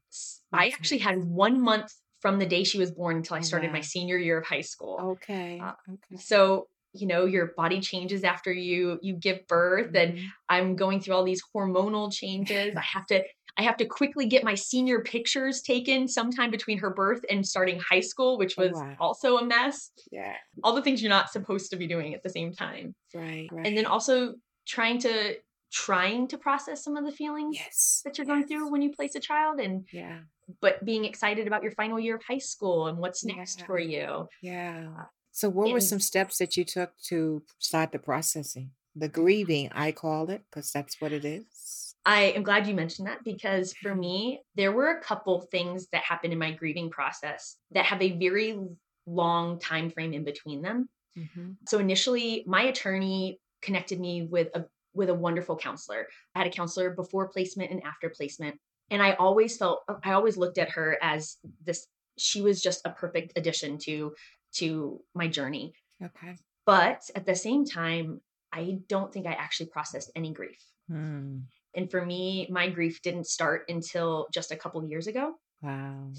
I 0.54 0.70
actually 0.70 1.00
had 1.00 1.24
one 1.24 1.62
month 1.62 1.94
from 2.20 2.40
the 2.40 2.46
day 2.46 2.64
she 2.64 2.80
was 2.80 2.92
born 2.92 3.18
until 3.18 3.36
I 3.38 3.40
Oh, 3.40 3.44
started 3.44 3.72
my 3.72 3.82
senior 3.82 4.18
year 4.18 4.40
of 4.40 4.48
high 4.48 4.62
school. 4.62 5.00
Okay. 5.00 5.60
Uh, 5.60 5.74
Okay. 5.90 6.16
So 6.18 6.68
you 6.94 7.06
know 7.06 7.26
your 7.26 7.48
body 7.58 7.82
changes 7.82 8.24
after 8.24 8.52
you 8.52 8.98
you 9.02 9.14
give 9.14 9.46
birth 9.48 9.94
and 9.94 10.18
Mhm. 10.18 10.34
i'm 10.48 10.76
going 10.78 11.02
through 11.02 11.14
all 11.14 11.26
these 11.26 11.44
hormonal 11.54 12.12
changes 12.12 12.74
i 12.78 12.82
have 12.82 13.06
to 13.06 13.22
i 13.58 13.62
have 13.62 13.76
to 13.76 13.86
quickly 13.86 14.26
get 14.26 14.44
my 14.46 14.56
senior 14.56 15.02
pictures 15.04 15.62
taken 15.62 16.08
sometime 16.08 16.50
between 16.50 16.78
her 16.80 16.90
birth 16.90 17.20
and 17.30 17.46
starting 17.46 17.78
high 17.92 18.00
school 18.00 18.38
which 18.38 18.58
Oh, 18.58 18.64
was 18.64 18.72
wow. 18.72 18.98
also 19.00 19.38
a 19.38 19.46
mess 19.46 19.92
Yeah. 20.12 20.38
all 20.64 20.74
the 20.74 20.82
things 20.82 21.02
you're 21.02 21.10
not 21.10 21.30
supposed 21.32 21.70
to 21.72 21.78
be 21.78 21.88
doing 21.88 22.14
at 22.16 22.24
the 22.24 22.30
same 22.30 22.54
time 22.54 22.96
Right. 23.14 23.50
Right. 23.52 23.66
and 23.66 23.78
then 23.78 23.86
also 23.86 24.36
trying 24.68 25.00
to 25.00 25.38
trying 25.72 26.28
to 26.30 26.38
process 26.38 26.84
some 26.84 26.96
of 26.96 27.06
the 27.06 27.12
feelings 27.12 27.58
yes. 27.58 28.02
that 28.06 28.18
you're 28.18 28.26
going 28.26 28.48
through 28.48 28.72
when 28.72 28.82
you 28.82 28.92
place 28.94 29.16
a 29.16 29.20
child 29.20 29.60
and 29.60 29.86
Yeah. 29.92 30.20
but 30.62 30.84
being 30.86 31.06
excited 31.06 31.48
about 31.48 31.64
your 31.64 31.74
final 31.74 32.00
year 32.00 32.16
of 32.16 32.24
high 32.24 32.38
school 32.38 32.88
and 32.88 32.98
what's 32.98 33.26
next 33.26 33.66
for 33.66 33.80
you 33.80 34.28
Yeah. 34.42 34.88
So 35.32 35.50
what 35.50 35.72
were 35.72 35.80
some 35.80 36.00
steps 36.00 36.40
that 36.40 36.58
you 36.58 36.66
took 36.66 36.98
to 37.10 37.44
start 37.60 37.92
the 37.92 38.00
processing? 38.00 38.72
The 38.96 39.08
grieving, 39.08 39.70
I 39.72 39.92
call 39.92 40.32
it, 40.32 40.42
because 40.50 40.72
that's 40.72 41.00
what 41.00 41.12
it 41.12 41.24
is. 41.24 41.94
I 42.04 42.22
am 42.36 42.42
glad 42.42 42.66
you 42.66 42.74
mentioned 42.74 43.08
that 43.08 43.24
because 43.24 43.74
for 43.74 43.94
me, 44.06 44.42
there 44.56 44.72
were 44.72 44.90
a 44.90 45.04
couple 45.04 45.42
things 45.52 45.90
that 45.92 46.02
happened 46.02 46.34
in 46.34 46.40
my 46.40 46.54
grieving 46.54 46.90
process 46.90 47.58
that 47.70 47.86
have 47.86 48.02
a 48.02 48.18
very 48.18 48.58
long 49.06 49.60
time 49.60 49.92
frame 49.92 50.14
in 50.14 50.24
between 50.24 50.64
them. 50.64 50.90
Mm-hmm. 51.16 51.52
So 51.68 51.78
initially, 51.78 52.44
my 52.48 52.64
attorney 52.64 53.40
connected 53.62 54.00
me 54.00 54.24
with 54.24 54.48
a 54.56 54.66
with 54.98 55.10
a 55.10 55.14
wonderful 55.14 55.56
counselor. 55.56 56.08
I 56.36 56.40
had 56.40 56.48
a 56.48 56.52
counselor 56.52 56.90
before 56.90 57.30
placement 57.30 57.72
and 57.72 57.84
after 57.86 58.10
placement, 58.10 58.60
and 58.90 59.02
I 59.02 59.14
always 59.14 59.56
felt 59.56 59.84
I 60.04 60.14
always 60.14 60.36
looked 60.36 60.58
at 60.58 60.72
her 60.72 60.98
as 61.02 61.38
this 61.64 61.88
she 62.18 62.42
was 62.42 62.62
just 62.62 62.82
a 62.86 62.92
perfect 62.92 63.34
addition 63.38 63.78
to 63.80 64.14
to 64.56 65.02
my 65.14 65.28
journey. 65.28 65.74
Okay. 66.04 66.36
But 66.66 67.02
at 67.16 67.26
the 67.26 67.36
same 67.36 67.66
time, 67.66 68.22
I 68.52 68.80
don't 68.88 69.14
think 69.14 69.26
I 69.26 69.34
actually 69.34 69.68
processed 69.68 70.12
any 70.16 70.34
grief. 70.34 70.60
Hmm. 70.90 71.40
And 71.76 71.90
for 71.90 72.06
me, 72.06 72.48
my 72.50 72.70
grief 72.70 73.02
didn't 73.02 73.28
start 73.28 73.64
until 73.70 74.28
just 74.34 74.52
a 74.52 74.56
couple 74.56 74.84
years 74.84 75.08
ago. 75.08 75.36
Wow. 75.62 76.12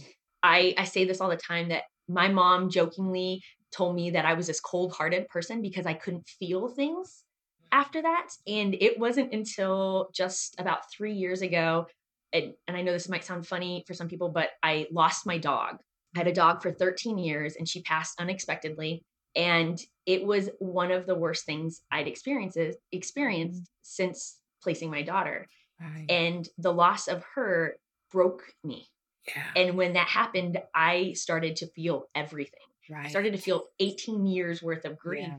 I, 0.42 0.74
I 0.78 0.84
say 0.84 1.04
this 1.04 1.20
all 1.20 1.28
the 1.28 1.36
time 1.36 1.68
that 1.70 1.84
my 2.08 2.28
mom 2.28 2.70
jokingly 2.70 3.42
told 3.72 3.94
me 3.94 4.10
that 4.10 4.24
I 4.24 4.34
was 4.34 4.46
this 4.46 4.60
cold 4.60 4.92
hearted 4.92 5.28
person 5.28 5.60
because 5.60 5.84
I 5.84 5.94
couldn't 5.94 6.28
feel 6.28 6.68
things 6.68 7.24
after 7.72 8.02
that. 8.02 8.28
And 8.46 8.74
it 8.74 8.98
wasn't 8.98 9.32
until 9.32 10.10
just 10.14 10.58
about 10.58 10.90
three 10.90 11.14
years 11.14 11.42
ago. 11.42 11.86
And, 12.32 12.54
and 12.66 12.76
I 12.76 12.82
know 12.82 12.92
this 12.92 13.08
might 13.08 13.24
sound 13.24 13.46
funny 13.46 13.84
for 13.86 13.94
some 13.94 14.08
people, 14.08 14.28
but 14.28 14.50
I 14.62 14.86
lost 14.92 15.26
my 15.26 15.38
dog. 15.38 15.78
I 16.14 16.20
had 16.20 16.26
a 16.26 16.32
dog 16.32 16.62
for 16.62 16.72
13 16.72 17.18
years 17.18 17.56
and 17.56 17.68
she 17.68 17.82
passed 17.82 18.20
unexpectedly. 18.20 19.02
And 19.36 19.80
it 20.06 20.24
was 20.24 20.50
one 20.58 20.90
of 20.90 21.06
the 21.06 21.14
worst 21.14 21.46
things 21.46 21.82
I'd 21.90 22.08
experienced, 22.08 22.58
experienced 22.92 23.68
since 23.82 24.36
placing 24.62 24.90
my 24.90 25.02
daughter. 25.02 25.46
Right. 25.80 26.06
And 26.10 26.48
the 26.58 26.72
loss 26.72 27.08
of 27.08 27.24
her 27.34 27.76
broke 28.10 28.42
me. 28.64 28.88
yeah. 29.26 29.44
And 29.54 29.76
when 29.76 29.92
that 29.92 30.08
happened, 30.08 30.58
I 30.74 31.12
started 31.12 31.56
to 31.56 31.66
feel 31.68 32.08
everything. 32.14 32.60
right. 32.90 33.06
I 33.06 33.10
started 33.10 33.32
to 33.32 33.38
feel 33.38 33.64
18 33.78 34.26
years 34.26 34.62
worth 34.62 34.84
of 34.84 34.98
grief. 34.98 35.28
Yeah. 35.28 35.36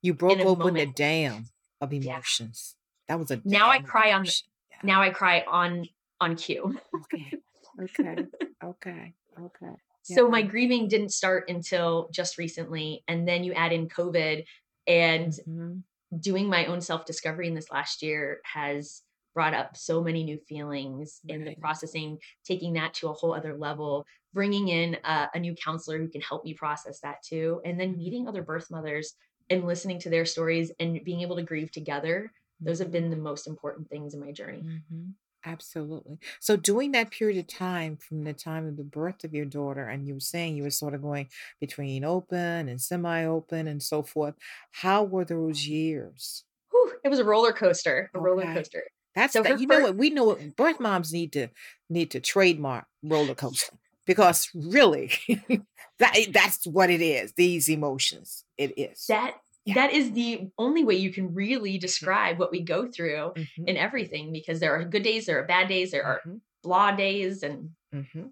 You 0.00 0.14
broke 0.14 0.40
open 0.40 0.74
the 0.74 0.86
dam 0.86 1.46
of 1.80 1.92
emotions. 1.92 2.76
That 3.08 3.18
was 3.18 3.30
a 3.30 3.40
Now 3.44 3.68
I 3.70 3.80
cry 3.80 4.12
on 4.12 4.24
the- 4.24 4.32
Yeah. 4.70 4.76
Now 4.82 5.02
I 5.02 5.10
cry 5.10 5.44
on 5.46 5.86
on 6.20 6.36
cue. 6.36 6.78
Okay. 7.02 7.32
Okay. 7.82 8.16
okay. 8.62 9.14
Okay. 9.36 9.74
So 10.02 10.28
my 10.28 10.42
grieving 10.42 10.86
didn't 10.86 11.08
start 11.08 11.50
until 11.50 12.08
just 12.12 12.38
recently. 12.38 13.02
And 13.08 13.26
then 13.26 13.42
you 13.42 13.52
add 13.52 13.72
in 13.72 13.88
COVID 13.88 14.44
and 14.86 15.32
Mhm. 15.48 15.82
doing 16.20 16.48
my 16.48 16.66
own 16.66 16.80
self-discovery 16.80 17.48
in 17.48 17.54
this 17.54 17.72
last 17.72 18.00
year 18.00 18.40
has 18.44 19.02
brought 19.34 19.54
up 19.54 19.76
so 19.76 20.00
many 20.04 20.22
new 20.22 20.38
feelings 20.38 21.20
in 21.26 21.44
the 21.44 21.56
processing, 21.56 22.20
taking 22.44 22.74
that 22.74 22.94
to 22.94 23.08
a 23.08 23.12
whole 23.12 23.34
other 23.34 23.56
level, 23.56 24.06
bringing 24.32 24.68
in 24.68 24.96
a, 25.02 25.28
a 25.34 25.40
new 25.40 25.56
counselor 25.56 25.98
who 25.98 26.08
can 26.08 26.20
help 26.20 26.44
me 26.44 26.54
process 26.54 27.00
that 27.00 27.24
too, 27.24 27.60
and 27.64 27.80
then 27.80 27.96
meeting 27.96 28.28
other 28.28 28.42
birth 28.42 28.70
mothers 28.70 29.14
and 29.50 29.66
listening 29.66 29.98
to 30.00 30.10
their 30.10 30.24
stories 30.24 30.72
and 30.80 31.02
being 31.04 31.20
able 31.20 31.36
to 31.36 31.42
grieve 31.42 31.70
together. 31.70 32.32
Those 32.64 32.78
have 32.78 32.90
been 32.90 33.10
the 33.10 33.16
most 33.16 33.46
important 33.46 33.88
things 33.90 34.14
in 34.14 34.20
my 34.20 34.32
journey. 34.32 34.66
hmm 34.88 35.10
Absolutely. 35.46 36.18
So 36.40 36.56
during 36.56 36.92
that 36.92 37.10
period 37.10 37.38
of 37.38 37.46
time, 37.46 37.98
from 37.98 38.24
the 38.24 38.32
time 38.32 38.66
of 38.66 38.78
the 38.78 38.82
birth 38.82 39.24
of 39.24 39.34
your 39.34 39.44
daughter, 39.44 39.86
and 39.86 40.08
you 40.08 40.14
were 40.14 40.20
saying 40.20 40.56
you 40.56 40.62
were 40.62 40.70
sort 40.70 40.94
of 40.94 41.02
going 41.02 41.28
between 41.60 42.02
open 42.02 42.66
and 42.66 42.80
semi-open 42.80 43.68
and 43.68 43.82
so 43.82 44.02
forth, 44.02 44.36
how 44.70 45.04
were 45.04 45.26
those 45.26 45.66
years? 45.66 46.46
Whew, 46.70 46.98
it 47.04 47.08
was 47.08 47.18
a 47.18 47.24
roller 47.24 47.52
coaster, 47.52 48.10
a 48.14 48.18
roller 48.20 48.46
coaster. 48.46 48.84
That's 49.14 49.34
So 49.34 49.44
you 49.44 49.66
know 49.66 49.78
what 49.80 49.96
we 49.96 50.10
know 50.10 50.24
what 50.24 50.56
birth 50.56 50.80
moms 50.80 51.12
need 51.12 51.32
to 51.34 51.48
need 51.88 52.10
to 52.12 52.20
trademark 52.20 52.86
roller 53.02 53.34
coaster 53.34 53.76
because 54.06 54.50
really 54.54 55.10
that 55.98 56.16
that's 56.30 56.66
what 56.66 56.90
it 56.90 57.00
is. 57.00 57.32
These 57.32 57.68
emotions, 57.68 58.44
it 58.58 58.78
is. 58.78 59.06
That 59.08 59.34
Yeah. 59.64 59.74
that 59.74 59.92
is 59.92 60.12
the 60.12 60.50
only 60.58 60.84
way 60.84 60.96
you 60.96 61.10
can 61.12 61.32
really 61.34 61.78
describe 61.78 62.38
what 62.38 62.50
we 62.52 62.60
go 62.60 62.86
through 62.90 63.32
Mhm, 63.36 63.66
in 63.68 63.76
everything 63.76 64.32
because 64.32 64.60
there 64.60 64.74
are 64.76 64.84
good 64.84 65.02
days, 65.02 65.26
there 65.26 65.38
are 65.40 65.46
bad 65.46 65.68
days, 65.68 65.90
there 65.90 66.04
are 66.04 66.20
mhm, 66.26 66.40
blah 66.62 66.92
days, 66.92 67.42
and 67.42 67.70
mhm. 67.94 68.30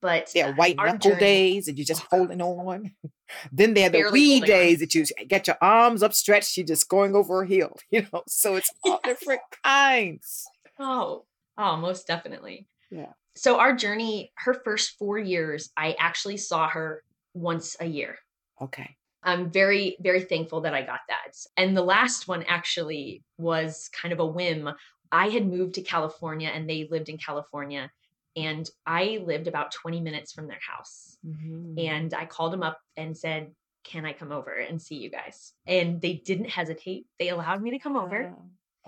but 0.00 0.34
uh, 0.36 0.52
white 0.54 0.76
knuckle 0.76 1.10
journey- 1.12 1.20
days 1.20 1.68
and 1.68 1.78
you're 1.78 1.84
just 1.94 2.02
holding 2.10 2.42
on. 2.42 2.90
then 3.52 3.74
there 3.74 3.88
are 3.88 3.90
the 3.90 4.10
wee 4.12 4.38
holding 4.38 4.42
on. 4.54 4.60
days 4.60 4.78
that 4.80 4.94
you 4.94 5.04
get 5.28 5.46
your 5.46 5.56
arms 5.60 6.02
upstretched, 6.02 6.56
you're 6.56 6.66
just 6.66 6.88
going 6.88 7.14
over 7.14 7.42
a 7.42 7.46
hill, 7.46 7.76
you 7.90 8.02
know. 8.12 8.22
So 8.26 8.56
it's 8.56 8.70
all 8.84 9.00
Yes. 9.04 9.18
different 9.18 9.42
kinds. 9.62 10.44
Oh, 10.78 11.24
oh, 11.56 11.76
most 11.76 12.06
definitely. 12.08 12.66
Yeah. 12.90 13.12
So 13.36 13.58
our 13.58 13.74
journey, 13.74 14.32
her 14.36 14.54
first 14.54 14.96
four 14.98 15.18
years, 15.18 15.70
I 15.76 15.96
actually 15.98 16.36
saw 16.36 16.68
her 16.68 17.02
once 17.34 17.76
a 17.80 17.86
year. 17.86 18.16
Okay. 18.60 18.96
I'm 19.22 19.50
very, 19.50 19.96
very 20.00 20.22
thankful 20.22 20.60
that 20.62 20.74
I 20.74 20.82
got 20.82 21.00
that. 21.08 21.32
And 21.56 21.76
the 21.76 21.82
last 21.82 22.28
one 22.28 22.44
actually 22.44 23.22
was 23.38 23.88
kind 23.92 24.12
of 24.12 24.20
a 24.20 24.26
whim. 24.26 24.68
I 25.10 25.28
had 25.30 25.46
moved 25.46 25.74
to 25.74 25.82
California 25.82 26.50
and 26.52 26.68
they 26.68 26.86
lived 26.90 27.08
in 27.08 27.18
California. 27.18 27.90
And 28.36 28.68
I 28.84 29.22
lived 29.24 29.46
about 29.48 29.72
20 29.72 30.00
minutes 30.00 30.32
from 30.32 30.48
their 30.48 30.58
house. 30.60 31.16
Mhm. 31.24 31.78
And 31.78 32.12
I 32.14 32.26
called 32.26 32.52
them 32.52 32.62
up 32.62 32.80
and 32.96 33.16
said, 33.16 33.54
Can 33.84 34.06
I 34.06 34.12
come 34.14 34.32
over 34.32 34.52
and 34.52 34.80
see 34.80 34.96
you 34.96 35.10
guys? 35.10 35.52
And 35.66 36.00
they 36.00 36.14
didn't 36.14 36.48
hesitate. 36.50 37.06
They 37.18 37.28
allowed 37.28 37.60
me 37.62 37.70
to 37.72 37.78
come 37.78 37.96
over. 37.96 38.34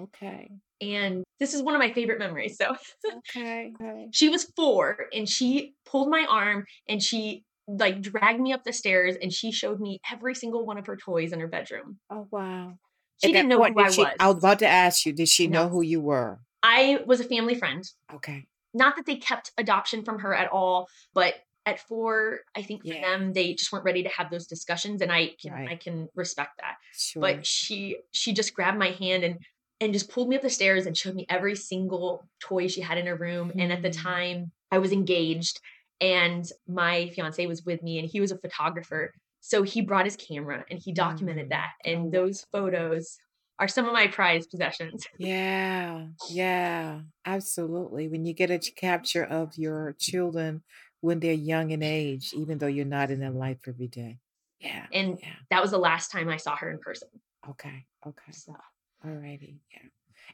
Okay. 0.00 0.50
And 0.81 1.25
this 1.41 1.55
is 1.55 1.62
one 1.62 1.75
of 1.75 1.79
my 1.81 1.93
favorite 1.93 2.19
memories. 2.19 2.57
So 2.59 2.75
Okay. 3.37 3.73
okay. 3.81 4.09
she 4.12 4.29
was 4.29 4.45
four 4.57 5.07
and 5.15 5.29
she 5.29 5.75
pulled 5.85 6.09
my 6.11 6.27
arm 6.29 6.65
and 6.89 7.03
she 7.03 7.45
like 7.69 8.01
dragged 8.01 8.41
me 8.41 8.53
up 8.53 8.62
the 8.65 8.73
stairs 8.73 9.17
and 9.21 9.33
she 9.33 9.51
showed 9.53 9.81
me 9.81 9.99
every 10.12 10.35
single 10.35 10.65
one 10.67 10.79
of 10.79 10.87
her 10.87 10.97
toys 10.97 11.33
in 11.33 11.41
her 11.41 11.49
bedroom. 11.49 11.99
Oh 12.11 12.27
wow. 12.31 12.75
She 13.23 13.31
At 13.31 13.33
didn't 13.33 13.49
know 13.49 13.59
point, 13.59 13.75
who 13.75 13.85
I 13.85 13.91
she- 13.91 14.03
was. 14.03 14.12
I 14.21 14.27
was 14.29 14.37
about 14.39 14.59
to 14.61 14.67
ask 14.69 15.07
you, 15.07 15.12
did 15.12 15.29
she 15.29 15.47
know 15.47 15.69
who 15.69 15.81
you 15.83 16.01
were? 16.01 16.39
I 16.62 17.01
was 17.07 17.21
a 17.21 17.25
family 17.25 17.55
friend. 17.55 17.83
Okay. 18.15 18.45
Not 18.75 18.97
that 18.97 19.07
they 19.07 19.17
kept 19.17 19.53
adoption 19.57 20.05
from 20.05 20.19
her 20.19 20.35
at 20.35 20.49
all, 20.53 20.87
but 21.15 21.35
at 21.65 21.81
four, 21.81 22.41
I 22.55 22.62
think 22.62 22.83
for 22.83 22.93
Yeah. 22.93 23.01
them 23.17 23.33
they 23.33 23.55
just 23.55 23.73
weren't 23.73 23.85
ready 23.85 24.03
to 24.03 24.09
have 24.11 24.31
those 24.31 24.47
discussions, 24.47 25.01
and 25.03 25.11
I 25.11 25.31
can 25.41 25.53
Right. 25.53 25.69
I 25.71 25.77
can 25.77 26.09
respect 26.15 26.59
that. 26.61 26.77
Sure. 26.95 27.21
But 27.23 27.47
she 27.47 27.97
she 28.12 28.33
just 28.35 28.55
grabbed 28.55 28.79
my 28.79 28.91
hand 28.91 29.25
and 29.25 29.39
and 29.81 29.93
just 29.93 30.11
pulled 30.11 30.29
me 30.29 30.37
up 30.37 30.43
the 30.43 30.51
stairs 30.51 30.87
and 30.87 30.97
showed 30.97 31.15
me 31.15 31.27
every 31.29 31.55
single 31.57 32.29
toy 32.41 32.67
she 32.69 32.81
had 32.81 32.99
in 32.99 33.07
her 33.07 33.17
room. 33.17 33.53
And 33.59 33.73
at 33.73 33.83
the 33.83 33.91
Hmm. 33.91 33.91
time, 33.91 34.53
I 34.71 34.79
was 34.79 34.93
engaged, 34.93 35.61
and 36.01 36.45
my 36.67 37.09
fiance 37.11 37.45
was 37.47 37.65
with 37.65 37.83
me, 37.83 37.99
and 37.99 38.09
he 38.09 38.21
was 38.21 38.33
a 38.33 38.39
photographer. 38.39 39.12
So 39.41 39.62
he 39.62 39.81
brought 39.81 40.07
his 40.07 40.17
camera 40.17 40.65
and 40.71 40.81
he 40.83 40.93
documented 40.93 41.49
Mm. 41.49 41.51
that. 41.51 41.73
Oh, 41.95 42.01
And 42.01 42.11
those 42.12 42.45
photos 42.53 43.17
are 43.61 43.69
some 43.69 43.87
of 43.87 43.93
my 43.93 44.09
prized 44.09 44.51
possessions. 44.51 45.07
Yeah, 45.19 46.09
yeah, 46.29 47.03
absolutely. 47.25 48.09
When 48.09 48.25
you 48.25 48.35
get 48.35 48.51
a 48.51 48.59
capture 48.59 49.25
of 49.25 49.57
your 49.57 49.95
children 49.99 50.62
when 51.01 51.21
they're 51.21 51.33
young 51.33 51.71
in 51.71 51.83
age, 51.83 52.33
even 52.35 52.59
though 52.59 52.67
you're 52.67 52.85
not 52.85 53.11
in 53.11 53.21
their 53.21 53.31
life 53.31 53.69
every 53.69 53.89
day. 53.89 54.21
Yeah, 54.59 54.87
And 54.93 55.19
yeah. 55.23 55.37
that 55.51 55.62
was 55.62 55.71
the 55.71 55.79
last 55.79 56.11
time 56.11 56.29
I 56.29 56.39
saw 56.39 56.57
her 56.57 56.71
in 56.71 56.79
person. 56.81 57.09
Okay, 57.49 57.87
okay. 58.05 58.33
So 58.33 58.57
All 59.04 59.12
righty. 59.12 59.61
Yeah. 59.72 59.88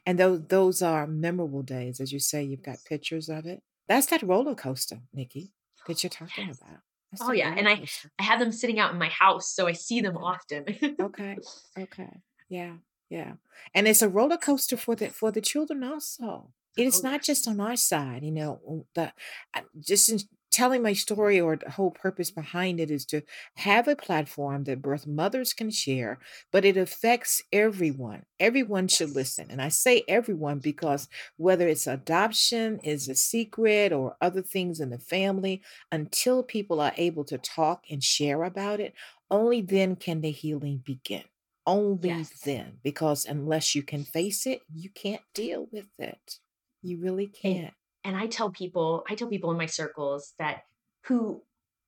And 0.05 0.19
those 0.19 0.41
those 0.47 0.81
are 0.81 1.07
memorable 1.07 1.61
days, 1.63 1.99
as 1.99 2.11
you 2.11 2.19
say, 2.19 2.43
you've 2.43 2.63
got 2.63 2.77
pictures 2.85 3.29
of 3.29 3.45
it. 3.45 3.61
That's 3.87 4.07
that 4.07 4.23
roller 4.23 4.55
coaster, 4.55 4.99
Nikki, 5.13 5.51
that 5.87 6.03
you're 6.03 6.11
oh, 6.21 6.25
talking 6.25 6.47
Yes. 6.47 6.61
about. 6.61 6.79
That's 7.11 7.21
Oh 7.21 7.27
that 7.27 7.37
yeah, 7.37 7.49
roller 7.49 7.59
and 7.59 7.67
I 7.69 7.75
coaster. 7.77 8.11
I 8.19 8.23
have 8.23 8.39
them 8.39 8.51
sitting 8.51 8.79
out 8.79 8.91
in 8.91 8.97
my 8.99 9.09
house, 9.09 9.53
so 9.53 9.67
I 9.67 9.73
see 9.73 10.01
them 10.01 10.17
Okay. 10.17 10.25
often. 10.25 10.95
Okay. 11.01 11.37
Okay. 11.79 12.09
Yeah. 12.49 12.75
Yeah. 13.09 13.33
And 13.75 13.87
it's 13.87 14.01
a 14.01 14.09
roller 14.09 14.37
coaster 14.37 14.77
for 14.77 14.95
the 14.95 15.09
for 15.09 15.31
the 15.31 15.41
children 15.41 15.83
also. 15.83 16.51
It's 16.75 17.03
Oh 17.05 17.09
not 17.09 17.21
just 17.21 17.47
on 17.47 17.59
our 17.59 17.75
side, 17.75 18.23
you 18.23 18.31
know, 18.31 18.87
the 18.95 19.13
I- 19.53 19.63
just 19.79 20.09
in 20.09 20.19
telling 20.53 20.81
my 20.81 20.93
story 20.93 21.41
or 21.41 21.57
the 21.57 21.71
whole 21.71 21.91
purpose 21.91 22.31
behind 22.31 22.79
it 22.79 22.91
is 22.91 23.05
to 23.07 23.23
have 23.57 23.87
a 23.87 23.95
platform 23.95 24.63
that 24.65 24.81
birth 24.81 25.07
mothers 25.07 25.53
can 25.53 25.71
share, 25.71 26.19
but 26.51 26.63
it 26.65 26.77
affects 26.77 27.41
everyone. 27.51 28.25
Everyone 28.39 28.87
should 28.87 29.11
listen. 29.11 29.51
And 29.51 29.61
I 29.61 29.69
say 29.69 30.03
everyone 30.07 30.59
because 30.59 31.09
whether 31.37 31.67
it's 31.67 31.87
adoption 31.87 32.79
is 32.79 33.09
a 33.09 33.15
secret 33.15 33.91
or 33.91 34.15
other 34.21 34.41
things 34.41 34.79
in 34.79 34.91
the 34.91 34.99
family, 34.99 35.61
until 35.91 36.43
people 36.43 36.79
are 36.79 36.93
able 36.97 37.25
to 37.25 37.37
talk 37.37 37.85
and 37.89 38.03
share 38.03 38.43
about 38.43 38.79
it, 38.79 38.93
only 39.31 39.61
then 39.61 39.95
can 39.95 40.21
the 40.21 40.31
healing 40.31 40.77
begin. 40.79 41.23
Only 41.65 42.23
Yes. 42.23 42.33
then, 42.43 42.79
because 42.83 43.25
unless 43.25 43.73
you 43.73 43.83
can 43.83 44.03
face 44.03 44.45
it, 44.45 44.61
you 44.71 44.89
can't 44.89 45.23
deal 45.33 45.67
with 45.71 45.89
it. 45.97 46.39
You 46.81 46.99
really 46.99 47.27
can't. 47.27 47.73
And 48.03 48.15
I 48.17 48.27
tell 48.27 48.51
people, 48.51 49.03
I 49.09 49.15
tell 49.15 49.27
people 49.29 49.51
in 49.51 49.57
my 49.57 49.65
circles 49.65 50.33
that 50.39 50.63
who 51.05 51.43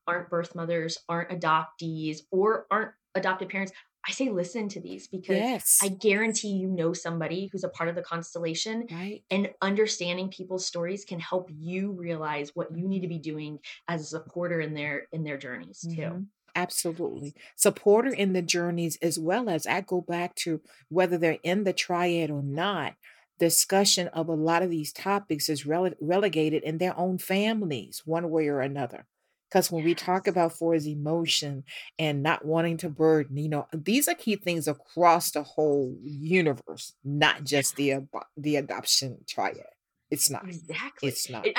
aren't 0.08 0.30
birth 0.30 0.56
mothers, 0.56 0.97
aren't 1.10 1.32
adoptees, 1.32 2.19
or 2.32 2.67
aren't 2.71 2.91
adopted 3.15 3.49
parents, 3.49 3.73
I 4.08 4.12
say 4.12 4.30
listen 4.30 4.69
to 4.69 4.80
these 4.82 5.08
because 5.08 5.38
Yes. 5.38 5.80
I 5.82 5.89
guarantee 5.89 6.49
you 6.49 6.67
know 6.69 6.93
somebody 6.93 7.47
who's 7.51 7.63
a 7.63 7.69
part 7.69 7.89
of 7.89 7.95
the 7.95 8.04
constellation 8.04 8.88
Right. 8.91 9.23
and 9.32 9.51
understanding 9.62 10.30
people's 10.30 10.67
stories 10.67 11.06
can 11.06 11.19
help 11.19 11.49
you 11.51 11.91
realize 11.91 12.51
what 12.56 12.75
you 12.78 12.88
need 12.88 13.01
to 13.01 13.08
be 13.08 13.17
doing 13.19 13.60
as 13.88 14.01
a 14.01 14.06
supporter 14.06 14.60
in 14.62 14.73
their 14.75 15.08
in 15.12 15.23
their 15.23 15.38
journeys 15.38 15.88
too. 15.88 16.12
Mhm. 16.13 16.28
Absolutely. 16.56 17.36
Supporter 17.58 18.13
in 18.13 18.32
the 18.34 18.41
journeys, 18.41 18.95
as 19.01 19.19
well 19.19 19.49
as 19.49 19.67
I 19.67 19.82
go 19.82 19.99
back 20.01 20.36
to 20.36 20.62
whether 20.89 21.17
they're 21.17 21.39
in 21.43 21.65
the 21.65 21.73
triad 21.73 22.30
or 22.32 22.41
not, 22.41 22.95
discussion 23.39 24.08
of 24.10 24.30
a 24.30 24.34
lot 24.34 24.63
of 24.63 24.69
these 24.69 24.93
topics 24.93 25.50
is 25.50 25.63
rele- 25.65 25.95
relegated 26.02 26.63
in 26.63 26.78
their 26.78 26.98
own 26.98 27.17
families, 27.17 28.02
one 28.06 28.30
way 28.30 28.48
or 28.48 28.62
another. 28.62 29.08
Because 29.50 29.71
when 29.71 29.84
we 29.84 29.93
talk 29.95 30.28
about 30.28 30.54
for 30.54 30.74
his 30.74 30.88
emotion 30.88 31.63
and 32.00 32.24
not 32.24 32.45
wanting 32.45 32.78
to 32.78 32.89
burden, 32.89 33.38
you 33.38 33.48
know, 33.48 33.67
these 33.71 34.08
are 34.08 34.15
key 34.15 34.36
things 34.36 34.67
across 34.67 35.32
the 35.32 35.43
whole 35.43 35.95
universe, 36.04 36.93
not 37.04 37.43
just 37.43 37.76
the 37.76 37.89
abo- 37.91 38.26
the 38.36 38.56
adoption 38.58 39.24
triad. 39.28 39.63
It's 40.10 40.30
not. 40.30 40.45
Exactly. 40.48 41.10
It's 41.10 41.30
not. 41.30 41.45
It- 41.45 41.58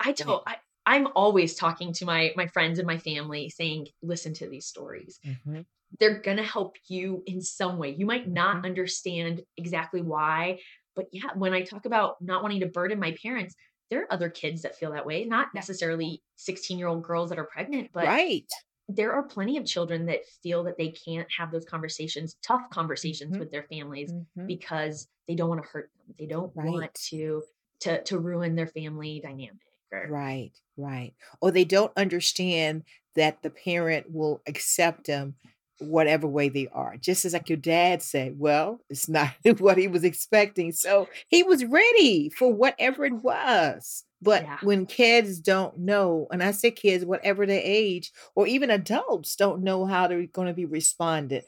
I, 0.00 0.12
tell 0.12 0.42
I, 0.46 0.56
I'm 0.86 1.08
always 1.14 1.54
talking 1.54 1.92
to 1.94 2.04
my 2.06 2.32
my 2.36 2.46
friends 2.46 2.78
and 2.78 2.86
my 2.86 2.98
family 2.98 3.50
saying, 3.50 3.88
listen 4.02 4.32
to 4.34 4.48
these 4.48 4.66
stories. 4.66 5.18
Mhm. 5.24 5.66
They're 5.98 6.20
gonna 6.20 6.42
help 6.42 6.76
you 6.88 7.22
in 7.26 7.42
some 7.42 7.76
way. 7.78 7.90
You 7.90 8.06
might 8.06 8.28
not 8.28 8.56
Mhm. 8.62 8.64
understand 8.64 9.42
exactly 9.56 10.00
why, 10.02 10.60
but 10.96 11.06
yeah, 11.12 11.32
when 11.34 11.52
I 11.54 11.62
talk 11.62 11.86
about 11.86 12.16
not 12.20 12.42
wanting 12.42 12.60
to 12.60 12.66
burden 12.66 12.98
my 13.00 13.16
parents, 13.22 13.54
there 13.90 14.02
are 14.02 14.12
other 14.12 14.30
kids 14.30 14.62
that 14.62 14.76
feel 14.76 14.92
that 14.92 15.06
way, 15.06 15.24
not 15.24 15.48
necessarily 15.54 16.22
16 16.36 16.78
year 16.78 16.88
old 16.88 17.02
girls 17.04 17.30
that 17.30 17.38
are 17.38 17.46
pregnant, 17.52 17.90
but 17.92 18.16
Right. 18.16 18.50
there 18.88 19.12
are 19.12 19.22
plenty 19.28 19.56
of 19.56 19.66
children 19.66 20.06
that 20.06 20.26
feel 20.42 20.64
that 20.64 20.76
they 20.78 20.90
can't 20.90 21.28
have 21.36 21.52
those 21.52 21.64
conversations, 21.64 22.36
tough 22.42 22.62
conversations 22.70 23.36
Mhm. 23.36 23.38
with 23.38 23.50
their 23.50 23.64
families 23.64 24.14
Mhm. 24.36 24.46
because 24.46 25.08
they 25.28 25.34
don't 25.36 25.48
want 25.48 25.62
to 25.62 25.68
hurt 25.70 25.90
them. 25.96 26.14
They 26.18 26.26
don't 26.26 26.54
want 26.62 26.92
to 27.10 27.44
to 27.80 28.02
to 28.04 28.18
ruin 28.18 28.56
their 28.56 28.66
family 28.66 29.20
dynamic. 29.22 29.62
Or 29.92 30.08
Right, 30.08 30.52
right. 30.76 31.14
Or 31.40 31.50
they 31.50 31.64
don't 31.64 31.92
understand 31.96 32.84
that 33.14 33.42
the 33.42 33.50
parent 33.50 34.10
will 34.10 34.42
accept 34.46 35.06
them 35.06 35.36
whatever 35.80 36.26
way 36.26 36.48
they 36.48 36.68
are. 36.72 36.96
Just 36.96 37.24
as 37.24 37.32
like 37.32 37.48
your 37.48 37.56
dad 37.56 38.02
said, 38.02 38.38
well, 38.38 38.80
it's 38.90 39.08
not 39.08 39.30
what 39.58 39.78
he 39.78 39.88
was 39.88 40.04
expecting. 40.04 40.72
So 40.72 41.08
he 41.28 41.42
was 41.42 41.64
ready 41.64 42.30
for 42.30 42.52
whatever 42.52 43.04
it 43.04 43.14
was. 43.14 44.04
But 44.22 44.42
yeah. 44.42 44.58
when 44.62 44.84
kids 44.86 45.38
don't 45.40 45.78
know, 45.78 46.26
and 46.30 46.42
I 46.42 46.50
say 46.50 46.70
kids, 46.70 47.04
whatever 47.04 47.46
their 47.46 47.62
age, 47.64 48.12
or 48.34 48.46
even 48.46 48.68
adults 48.70 49.34
don't 49.34 49.62
know 49.62 49.86
how 49.86 50.06
they're 50.08 50.26
going 50.26 50.48
to 50.48 50.54
be 50.54 50.66
responded, 50.66 51.44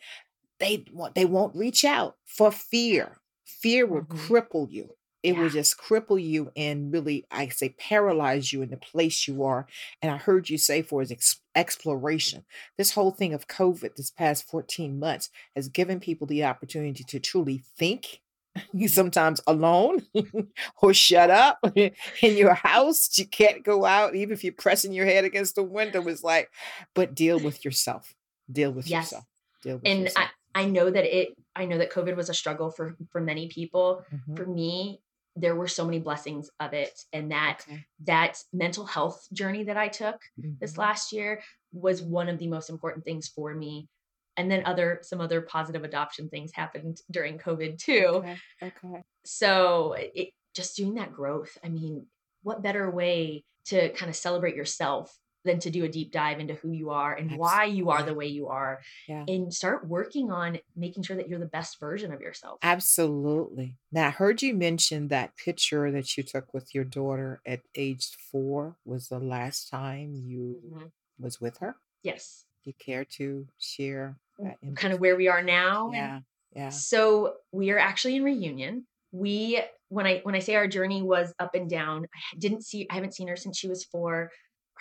they 0.58 0.84
want 0.92 1.14
they 1.14 1.24
won't 1.24 1.56
reach 1.56 1.84
out 1.84 2.16
for 2.24 2.50
fear. 2.50 3.18
Fear 3.44 3.86
will 3.86 4.02
Mhm. 4.02 4.26
cripple 4.28 4.70
you. 4.70 4.94
It 5.22 5.36
will 5.36 5.50
just 5.50 5.78
cripple 5.78 6.22
you 6.22 6.50
and 6.56 6.92
really, 6.92 7.24
I 7.30 7.48
say, 7.48 7.70
paralyze 7.70 8.52
you 8.52 8.62
in 8.62 8.70
the 8.70 8.76
place 8.76 9.28
you 9.28 9.44
are. 9.44 9.66
And 10.00 10.10
I 10.10 10.16
heard 10.16 10.50
you 10.50 10.58
say 10.58 10.82
for 10.82 11.00
his 11.00 11.12
ex- 11.12 11.40
exploration. 11.54 12.44
This 12.76 12.92
whole 12.92 13.10
thing 13.12 13.32
of 13.32 13.46
COVID, 13.48 13.94
this 13.96 14.10
past 14.10 14.48
14 14.50 14.98
months, 14.98 15.30
has 15.54 15.68
given 15.68 16.00
people 16.00 16.26
the 16.26 16.44
opportunity 16.44 17.04
to 17.04 17.20
truly 17.20 17.62
think. 17.76 18.20
You 18.74 18.86
sometimes 18.86 19.40
alone 19.46 20.00
or 20.82 20.92
shut 20.92 21.30
up 21.30 21.58
in 21.74 21.92
your 22.20 22.52
house. 22.52 23.16
You 23.18 23.26
can't 23.26 23.64
go 23.64 23.86
out, 23.86 24.14
even 24.14 24.34
if 24.34 24.44
you're 24.44 24.52
pressing 24.52 24.92
your 24.92 25.06
head 25.06 25.24
against 25.24 25.54
the 25.54 25.62
window. 25.62 26.06
It's 26.06 26.22
like, 26.22 26.50
but 26.94 27.14
deal 27.14 27.38
with 27.40 27.64
yourself. 27.64 28.14
Deal 28.50 28.70
with 28.70 28.86
Yes. 28.88 29.04
yourself. 29.06 29.24
Deal 29.62 29.76
with 29.76 29.86
And 29.86 30.00
I, 30.00 30.02
yourself. 30.02 30.30
I 30.54 30.64
know 30.66 30.90
that 30.90 31.04
it 31.18 31.28
I 31.56 31.64
know 31.64 31.78
that 31.78 31.90
COVID 31.92 32.14
was 32.14 32.28
a 32.28 32.34
struggle 32.34 32.70
for 32.70 32.94
for 33.10 33.22
many 33.22 33.48
people. 33.48 34.04
Mhm. 34.28 34.36
For 34.36 34.44
me, 34.44 35.00
there 35.36 35.56
were 35.56 35.68
so 35.68 35.84
many 35.84 35.98
blessings 35.98 36.50
of 36.60 36.74
it. 36.74 36.98
And 37.12 37.32
that 37.32 37.66
Okay. 37.68 37.86
that 38.04 38.42
mental 38.52 38.84
health 38.86 39.26
journey 39.32 39.64
that 39.64 39.76
I 39.76 39.88
took 39.88 40.20
this 40.60 40.72
Mhm. 40.72 40.78
last 40.78 41.12
year 41.12 41.42
was 41.72 42.02
one 42.02 42.28
of 42.28 42.38
the 42.38 42.48
most 42.48 42.70
important 42.70 43.04
things 43.04 43.28
for 43.28 43.54
me. 43.54 43.88
And 44.36 44.50
then 44.50 44.64
other 44.66 45.00
some 45.02 45.20
other 45.20 45.42
positive 45.42 45.84
adoption 45.84 46.28
things 46.28 46.52
happened 46.54 47.00
during 47.10 47.38
COVID 47.38 47.78
too. 47.78 48.24
Okay. 48.24 48.42
Okay. 48.62 49.04
So 49.24 49.94
it 49.94 50.30
just 50.54 50.76
doing 50.76 50.94
that 50.94 51.12
growth. 51.12 51.56
I 51.64 51.68
mean, 51.68 52.06
what 52.42 52.62
better 52.62 52.90
way 52.90 53.44
to 53.66 53.90
kind 53.94 54.10
of 54.10 54.16
celebrate 54.16 54.56
yourself 54.56 55.16
than 55.44 55.58
to 55.60 55.70
do 55.70 55.84
a 55.84 55.88
deep 55.88 56.12
dive 56.12 56.38
into 56.40 56.54
who 56.54 56.70
you 56.70 56.90
are 56.90 57.14
and 57.14 57.36
why 57.36 57.64
you 57.64 57.90
are 57.90 58.02
the 58.02 58.14
way 58.14 58.26
you 58.26 58.48
are 58.48 58.80
Yeah. 59.08 59.24
and 59.26 59.52
start 59.52 59.86
working 59.86 60.30
on 60.30 60.58
making 60.76 61.02
sure 61.02 61.16
that 61.16 61.28
you're 61.28 61.38
the 61.40 61.46
best 61.46 61.80
version 61.80 62.12
of 62.12 62.20
yourself. 62.20 62.58
Absolutely. 62.62 63.76
Now, 63.90 64.06
I 64.08 64.10
heard 64.10 64.42
you 64.42 64.54
mention 64.54 65.08
that 65.08 65.36
picture 65.36 65.90
that 65.90 66.16
you 66.16 66.22
took 66.22 66.54
with 66.54 66.74
your 66.74 66.84
daughter 66.84 67.40
at 67.44 67.60
age 67.74 68.06
four 68.30 68.76
was 68.84 69.08
the 69.08 69.18
last 69.18 69.68
time 69.68 70.14
you 70.14 70.60
Mhm. 70.72 70.92
was 71.18 71.40
with 71.40 71.58
her. 71.58 71.76
Yes. 72.02 72.44
You 72.64 72.72
care 72.74 73.04
to 73.16 73.48
share 73.58 74.18
kind 74.76 74.92
of 74.92 75.00
where 75.00 75.16
we 75.16 75.28
are 75.28 75.42
now. 75.42 75.90
Yeah. 75.92 76.20
Yeah. 76.54 76.68
So 76.70 77.36
we 77.52 77.70
are 77.70 77.78
actually 77.78 78.16
in 78.16 78.22
reunion. 78.24 78.86
We 79.10 79.60
when 79.88 80.06
I 80.06 80.20
when 80.20 80.34
I 80.34 80.38
say 80.38 80.54
our 80.54 80.66
journey 80.68 81.02
was 81.02 81.34
up 81.38 81.54
and 81.54 81.68
down, 81.68 82.06
I 82.14 82.36
didn't 82.38 82.62
see 82.62 82.86
I 82.90 82.94
haven't 82.94 83.14
seen 83.14 83.28
her 83.28 83.36
since 83.36 83.58
she 83.58 83.68
was 83.68 83.84
4. 83.84 84.30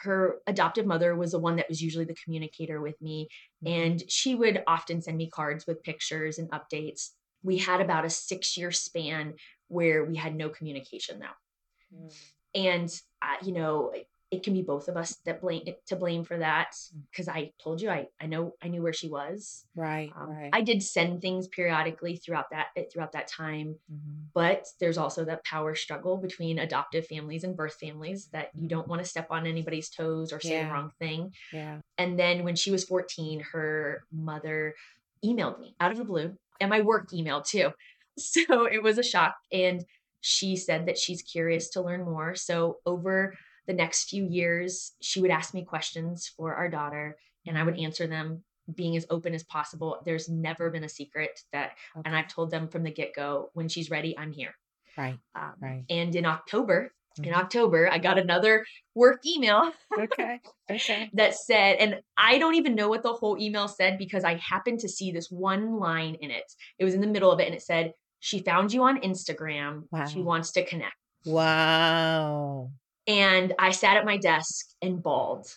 Her 0.02 0.40
adoptive 0.48 0.86
mother 0.86 1.16
was 1.16 1.32
the 1.32 1.40
one 1.40 1.58
that 1.58 1.70
was 1.70 1.82
usually 1.82 2.06
the 2.06 2.16
communicator 2.24 2.82
with 2.82 3.00
me 3.02 3.30
Mm-hmm. 3.64 3.74
and 3.74 4.04
she 4.08 4.36
would 4.36 4.64
often 4.68 5.02
send 5.02 5.18
me 5.18 5.30
cards 5.30 5.68
with 5.68 5.84
pictures 5.84 6.40
and 6.40 6.50
updates. 6.52 7.10
We 7.44 7.58
had 7.58 7.82
about 7.82 8.06
a 8.06 8.08
6-year 8.08 8.72
span 8.72 9.36
where 9.68 10.04
we 10.04 10.16
had 10.16 10.36
no 10.36 10.50
communication 10.50 11.20
though. 11.20 11.96
Mm. 11.96 12.14
And 12.54 13.02
uh, 13.22 13.46
you 13.46 13.54
know, 13.54 13.94
it 14.32 14.44
can 14.44 14.54
be 14.54 14.62
both 14.62 14.88
of 14.88 14.96
us 14.96 15.18
that 15.26 15.42
blame 15.42 15.64
to 15.88 15.96
blame 15.98 16.24
for 16.24 16.38
that 16.38 16.72
Mm. 16.72 17.02
because 17.12 17.28
I 17.28 17.52
told 17.62 17.82
you 17.82 17.90
I 17.90 18.08
I 18.20 18.28
know 18.28 18.56
I 18.62 18.70
knew 18.70 18.82
where 18.82 18.94
she 18.94 19.10
was. 19.10 19.66
Right. 19.76 20.12
Um, 20.16 20.30
right. 20.30 20.50
I 20.54 20.62
did 20.62 20.82
send 20.82 21.22
things 21.22 21.48
periodically 21.50 22.16
throughout 22.16 22.50
that 22.52 22.68
eh, 22.78 22.86
throughout 22.92 23.12
that 23.12 23.28
time, 23.28 23.76
Mhm. 23.92 24.28
but 24.34 24.66
there's 24.80 24.98
also 24.98 25.26
that 25.26 25.44
power 25.44 25.76
struggle 25.76 26.16
between 26.18 26.60
adoptive 26.60 27.06
families 27.08 27.44
and 27.44 27.56
birth 27.58 27.76
families 27.80 28.28
that 28.28 28.52
you 28.56 28.68
don't 28.70 28.88
want 28.88 29.02
to 29.02 29.08
step 29.08 29.28
on 29.30 29.46
anybody's 29.46 29.90
toes 29.90 30.32
or 30.32 30.40
say 30.40 30.52
Yeah. 30.52 30.68
the 30.68 30.74
wrong 30.74 30.92
thing. 30.98 31.34
Yeah. 31.52 31.82
And 31.98 32.18
then 32.18 32.44
when 32.46 32.56
she 32.56 32.72
was 32.72 32.86
14, 32.86 33.42
her 33.52 34.06
mother 34.12 34.76
emailed 35.24 35.60
me 35.60 35.76
out 35.80 35.92
of 35.92 35.98
the 35.98 36.06
blue 36.06 36.38
and 36.60 36.70
my 36.70 36.82
work 36.82 37.14
email 37.14 37.42
too. 37.42 37.74
So 38.18 38.66
it 38.66 38.84
was 38.84 38.98
a 38.98 39.04
shock. 39.04 39.36
And 39.52 39.86
she 40.20 40.56
said 40.56 40.86
that 40.86 40.98
she's 40.98 41.22
curious 41.22 41.70
to 41.72 41.82
learn 41.82 42.04
more. 42.04 42.36
So 42.36 42.78
over 42.86 43.34
the 43.72 43.78
next 43.78 44.10
few 44.10 44.26
years, 44.28 44.94
she 45.02 45.22
would 45.22 45.32
ask 45.32 45.54
me 45.54 45.64
questions 45.64 46.28
for 46.36 46.54
our 46.56 46.70
daughter 46.70 47.18
and 47.48 47.58
I 47.58 47.64
would 47.64 47.80
answer 47.80 48.06
them 48.06 48.44
being 48.76 48.96
as 48.98 49.06
open 49.10 49.34
as 49.34 49.44
possible. 49.44 50.02
There's 50.06 50.30
never 50.30 50.70
been 50.70 50.84
a 50.84 50.90
secret 50.90 51.40
that, 51.54 51.72
and 52.06 52.16
I've 52.16 52.28
told 52.28 52.52
them 52.52 52.68
from 52.68 52.84
the 52.84 52.92
get 52.92 53.16
go, 53.16 53.50
when 53.54 53.68
she's 53.70 53.90
ready, 53.90 54.18
I'm 54.18 54.32
here. 54.32 54.54
Right. 54.98 55.18
Um, 55.36 55.54
Right. 55.60 55.84
And 55.90 56.14
in 56.16 56.26
October, 56.26 56.94
in 57.18 57.34
Mhm. 57.34 57.38
October, 57.38 57.90
I 57.92 57.98
got 57.98 58.20
another 58.20 58.66
work 58.94 59.26
email 59.26 59.72
Okay. 59.98 60.40
Okay. 60.70 61.10
that 61.14 61.34
said, 61.36 61.78
and 61.78 62.02
I 62.18 62.38
don't 62.38 62.56
even 62.56 62.76
know 62.76 62.90
what 62.90 63.04
the 63.04 63.14
whole 63.14 63.38
email 63.42 63.68
said 63.68 63.98
because 63.98 64.24
I 64.24 64.36
happened 64.36 64.80
to 64.82 64.90
see 64.90 65.12
this 65.12 65.30
one 65.32 65.80
line 65.80 66.16
in 66.16 66.30
it. 66.32 66.50
It 66.78 66.86
was 66.86 66.94
in 66.94 67.02
the 67.02 67.08
middle 67.08 67.32
of 67.32 67.40
it 67.40 67.48
and 67.48 67.56
it 67.56 67.62
said, 67.64 67.94
She 68.20 68.40
found 68.40 68.72
you 68.72 68.84
on 68.84 69.02
Instagram. 69.02 69.88
She 70.12 70.22
wants 70.22 70.52
to 70.52 70.66
connect. 70.66 70.96
Wow. 71.26 72.72
And 73.08 73.54
I 73.58 73.72
sat 73.72 73.98
at 73.98 74.06
my 74.06 74.18
desk 74.18 74.68
and 74.82 75.02
bawled 75.02 75.48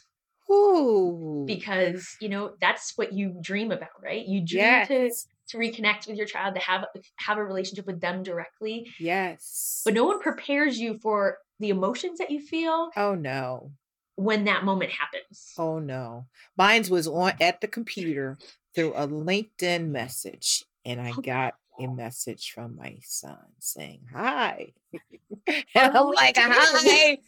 Ooh. 0.51 1.45
because, 1.47 2.17
you 2.21 2.29
know, 2.29 2.53
that's 2.61 2.93
what 2.97 3.13
you 3.13 3.37
dream 3.41 3.71
about, 3.71 4.03
right? 4.03 4.27
You 4.27 4.45
dream 4.45 4.87
to, 4.87 5.11
to 5.49 5.59
reconnect 5.59 6.07
with 6.07 6.17
your 6.17 6.27
child, 6.27 6.55
to 6.55 6.61
have 6.61 6.85
have 7.17 7.39
a 7.39 7.45
relationship 7.45 7.87
with 7.87 8.01
them 8.01 8.23
directly. 8.23 8.87
Yes. 8.99 9.83
But 9.85 9.95
no 9.95 10.05
one 10.05 10.21
prepares 10.21 10.79
you 10.79 10.99
for 10.99 11.39
the 11.61 11.71
emotions 11.71 12.19
that 12.19 12.31
you 12.31 12.41
feel 12.41 12.91
oh 12.97 13.15
no. 13.15 13.73
when 14.17 14.45
that 14.45 14.65
moment 14.65 14.91
happens. 14.91 15.53
Oh 15.59 15.79
no. 15.79 16.27
Mine's 16.57 16.91
was 16.91 17.07
on 17.07 17.33
at 17.41 17.61
the 17.61 17.69
computer 17.69 18.39
through 18.75 18.93
a 18.95 19.07
LinkedIn 19.07 19.89
message, 19.89 20.65
and 20.85 21.01
I 21.01 21.13
oh. 21.17 21.21
got 21.21 21.55
a 21.79 21.87
message 21.87 22.53
from 22.53 22.77
my 22.77 22.99
son 23.03 23.39
saying 23.59 24.07
hi. 24.13 24.73
and 25.47 25.65
I'm 25.77 25.97
Oh, 25.97 26.09
like, 26.09 26.37
hi. 26.39 27.19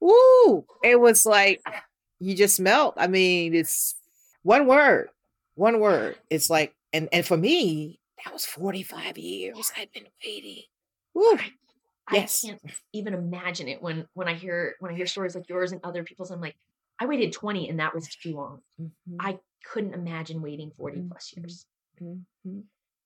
Woo. 0.00 0.66
It 0.82 1.00
was 1.00 1.24
like 1.26 1.62
you 2.20 2.34
just 2.34 2.60
melt. 2.60 2.94
I 2.96 3.06
mean, 3.06 3.54
it's 3.54 3.94
one 4.42 4.66
word. 4.66 5.08
One 5.54 5.80
word. 5.80 6.16
It's 6.30 6.50
like, 6.50 6.74
and 6.92 7.08
and 7.12 7.26
for 7.26 7.36
me, 7.36 8.00
that 8.24 8.32
was 8.32 8.44
45 8.44 9.18
years 9.18 9.72
I've 9.76 9.92
been 9.92 10.06
waiting. 10.24 10.62
Woo. 11.14 11.38
Yes. 12.12 12.44
I 12.44 12.48
can't 12.48 12.62
even 12.92 13.14
imagine 13.14 13.68
it 13.68 13.80
when 13.80 14.06
when 14.14 14.28
I 14.28 14.34
hear 14.34 14.74
when 14.80 14.92
I 14.92 14.96
hear 14.96 15.06
stories 15.06 15.34
like 15.34 15.48
yours 15.48 15.72
and 15.72 15.80
other 15.84 16.04
people's. 16.04 16.30
I'm 16.30 16.40
like, 16.40 16.56
I 17.00 17.06
waited 17.06 17.32
20 17.32 17.68
and 17.70 17.80
that 17.80 17.94
was 17.94 18.08
too 18.08 18.34
long. 18.36 18.60
Mhm, 18.80 18.90
I 19.20 19.38
couldn't 19.64 19.94
imagine 19.94 20.42
waiting 20.42 20.70
40 20.76 21.02
plus 21.08 21.30
Mhm. 21.30 21.36
years. 21.42 21.66
mhm, 22.02 22.64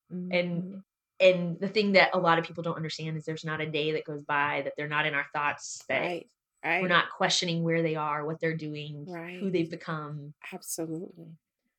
And 0.09 0.63
mhm. 0.63 0.83
And 1.19 1.59
the 1.59 1.67
thing 1.67 1.93
that 1.93 2.11
a 2.13 2.19
lot 2.19 2.39
of 2.39 2.45
people 2.45 2.63
don't 2.63 2.75
understand 2.75 3.17
is 3.17 3.25
there's 3.25 3.45
not 3.45 3.61
a 3.61 3.65
day 3.65 3.91
that 3.93 4.05
goes 4.05 4.23
by 4.23 4.61
that 4.63 4.73
they're 4.77 4.87
not 4.87 5.05
in 5.05 5.13
our 5.13 5.25
thoughts 5.33 5.83
that 5.89 5.99
right. 6.01 6.27
Right. 6.63 6.81
we're 6.81 6.89
not 6.89 7.09
questioning 7.09 7.63
where 7.63 7.81
they 7.81 7.95
are, 7.95 8.25
what 8.25 8.39
they're 8.39 8.57
doing, 8.57 9.05
right. 9.07 9.39
who 9.39 9.49
they've 9.49 9.69
become. 9.69 10.33
Absolutely. 10.53 11.27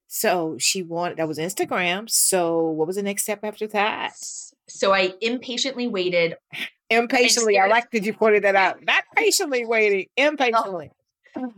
So 0.08 0.56
she 0.58 0.82
wanted 0.82 1.18
that 1.18 1.28
was 1.28 1.38
Instagram. 1.38 2.10
So 2.10 2.62
what 2.62 2.86
was 2.86 2.96
the 2.96 3.02
next 3.02 3.22
step 3.22 3.44
after 3.44 3.66
that? 3.68 4.14
So 4.68 4.92
I 4.92 5.14
impatiently 5.20 5.86
waited. 5.86 6.36
Impatiently. 6.90 7.58
I 7.58 7.68
like 7.68 7.90
that 7.92 8.04
you 8.04 8.12
pointed 8.12 8.42
that 8.44 8.56
out. 8.56 8.84
Not 8.84 9.04
patiently 9.14 9.64
waiting, 9.64 10.06
impatiently. 10.16 10.90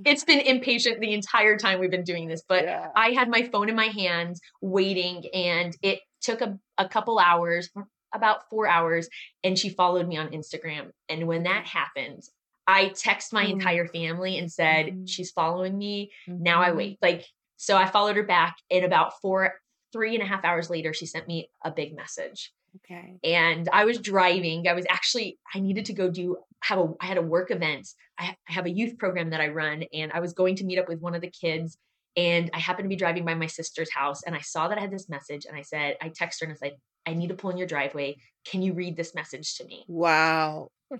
It's 0.05 0.23
been 0.23 0.40
impatient 0.40 1.01
the 1.01 1.14
entire 1.14 1.57
time 1.57 1.81
we've 1.81 1.90
been 1.90 2.05
doing 2.05 2.29
this, 2.29 2.42
but 2.47 2.64
yeah. 2.64 2.88
I 2.95 3.12
had 3.12 3.31
my 3.31 3.45
phone 3.45 3.71
in 3.71 3.75
my 3.75 3.87
hand 3.87 4.37
waiting 4.61 5.25
and 5.33 5.75
it 5.81 6.01
took 6.22 6.40
a, 6.40 6.58
a 6.78 6.88
couple 6.88 7.18
hours, 7.18 7.70
about 8.14 8.48
four 8.50 8.66
hours, 8.66 9.08
and 9.42 9.58
she 9.58 9.68
followed 9.70 10.06
me 10.08 10.16
on 10.16 10.28
Instagram. 10.28 10.90
And 11.08 11.26
when 11.26 11.42
that 11.44 11.66
happened, 11.66 12.22
I 12.66 12.88
text 12.90 13.32
my 13.32 13.44
Mm. 13.46 13.50
entire 13.52 13.87
family 13.88 14.38
and 14.38 14.50
said, 14.50 14.87
Mhm. 14.87 15.08
She's 15.08 15.30
following 15.32 15.76
me. 15.76 16.12
Now 16.26 16.62
I 16.62 16.70
Mhm. 16.70 16.76
wait. 16.76 16.98
Like, 17.02 17.24
so 17.56 17.76
I 17.76 17.87
followed 17.87 18.16
her 18.16 18.22
back, 18.22 18.56
and 18.70 18.85
about 18.85 19.20
four, 19.20 19.54
three 19.92 20.14
and 20.14 20.22
a 20.22 20.26
half 20.26 20.44
hours 20.44 20.70
later, 20.70 20.92
she 20.94 21.06
sent 21.06 21.26
me 21.26 21.50
a 21.64 21.70
big 21.70 21.94
message. 21.94 22.52
Okay. 22.76 23.18
And 23.22 23.68
I 23.72 23.85
was 23.85 23.98
driving. 23.98 24.66
I 24.66 24.72
was 24.72 24.87
actually, 24.88 25.38
I 25.54 25.61
needed 25.61 25.85
to 25.87 25.92
go 25.92 26.08
do, 26.11 26.38
have 26.62 26.78
a, 26.78 26.94
I 27.00 27.06
had 27.06 27.18
a 27.18 27.22
work 27.22 27.50
event. 27.50 27.88
I 28.18 28.37
I 28.48 28.52
have 28.52 28.66
a 28.66 28.70
youth 28.70 28.96
program 28.98 29.30
that 29.30 29.40
I 29.40 29.48
run, 29.48 29.85
and 29.92 30.12
I 30.12 30.20
was 30.20 30.32
going 30.32 30.56
to 30.56 30.64
meet 30.64 30.78
up 30.78 30.88
with 30.88 31.00
one 31.00 31.14
of 31.14 31.20
the 31.20 31.30
kids. 31.30 31.76
And 32.16 32.51
I 32.53 32.59
happened 32.59 32.85
to 32.85 32.88
be 32.88 32.96
driving 32.96 33.25
by 33.25 33.35
my 33.35 33.46
sister's 33.46 33.90
house, 33.92 34.22
and 34.25 34.35
I 34.35 34.40
saw 34.40 34.68
that 34.68 34.79
I 34.79 34.81
had 34.83 34.90
this 34.90 35.09
message, 35.09 35.46
and 35.46 35.57
I 35.57 35.62
said, 35.62 35.96
I 36.03 36.09
texted 36.11 36.40
her 36.40 36.46
and 36.46 36.53
I 36.53 36.57
said, 36.57 36.72
I 37.07 37.14
need 37.14 37.29
to 37.29 37.35
pull 37.35 37.51
in 37.51 37.57
your 37.57 37.66
driveway. 37.66 38.16
Can 38.44 38.62
you 38.62 38.75
read 38.75 38.96
this 38.96 39.14
message 39.14 39.57
to 39.57 39.64
me? 39.64 39.85
Wow. 39.88 40.70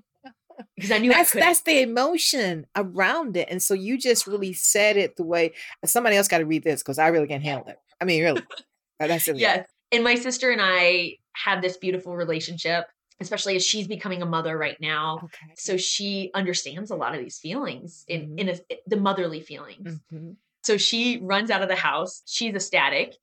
Because 0.77 0.91
I 0.93 0.99
knew 0.99 1.11
That's 1.11 1.33
couldn't. 1.33 1.47
that's 1.49 1.63
the 1.63 1.81
emotion 1.81 2.67
around 2.77 3.39
it. 3.39 3.49
And 3.51 3.61
so 3.63 3.73
you 3.73 3.97
just 3.99 4.27
really 4.27 4.53
said 4.53 4.99
it 4.99 5.17
the 5.17 5.25
way 5.25 5.53
somebody 5.85 6.15
else 6.15 6.29
got 6.29 6.39
to 6.39 6.45
read 6.47 6.63
this 6.63 6.83
because 6.83 6.99
I 6.99 7.09
really 7.09 7.27
can't 7.27 7.43
handle 7.43 7.69
it. 7.69 7.79
I 8.01 8.05
mean, 8.05 8.23
really. 8.23 8.43
Uh, 9.01 9.07
That's 9.09 9.27
it. 9.27 9.37
Yes. 9.37 9.67
And 9.91 10.05
my 10.05 10.15
sister 10.15 10.51
and 10.51 10.61
I 10.63 11.17
have 11.33 11.63
this 11.63 11.79
beautiful 11.79 12.15
relationship, 12.15 12.85
especially 13.19 13.57
as 13.57 13.67
she's 13.67 13.89
becoming 13.89 14.23
a 14.23 14.27
mother 14.27 14.57
right 14.57 14.77
now. 14.81 15.21
Okay. 15.25 15.53
So 15.57 15.77
she 15.79 16.31
understands 16.35 16.91
a 16.93 16.97
lot 16.97 17.15
of 17.15 17.21
these 17.21 17.39
feelings 17.39 18.05
in, 18.07 18.29
Mhm. 18.37 18.39
in 18.39 18.49
a, 18.51 18.59
the 18.87 18.97
motherly 18.99 19.41
feelings. 19.41 19.99
Mhm. 20.13 20.37
So 20.63 20.77
she 20.77 21.19
runs 21.23 21.51
out 21.51 21.63
of 21.63 21.69
the 21.69 21.77
house. 21.77 22.23
She's 22.27 22.55
ecstatic 22.55 23.15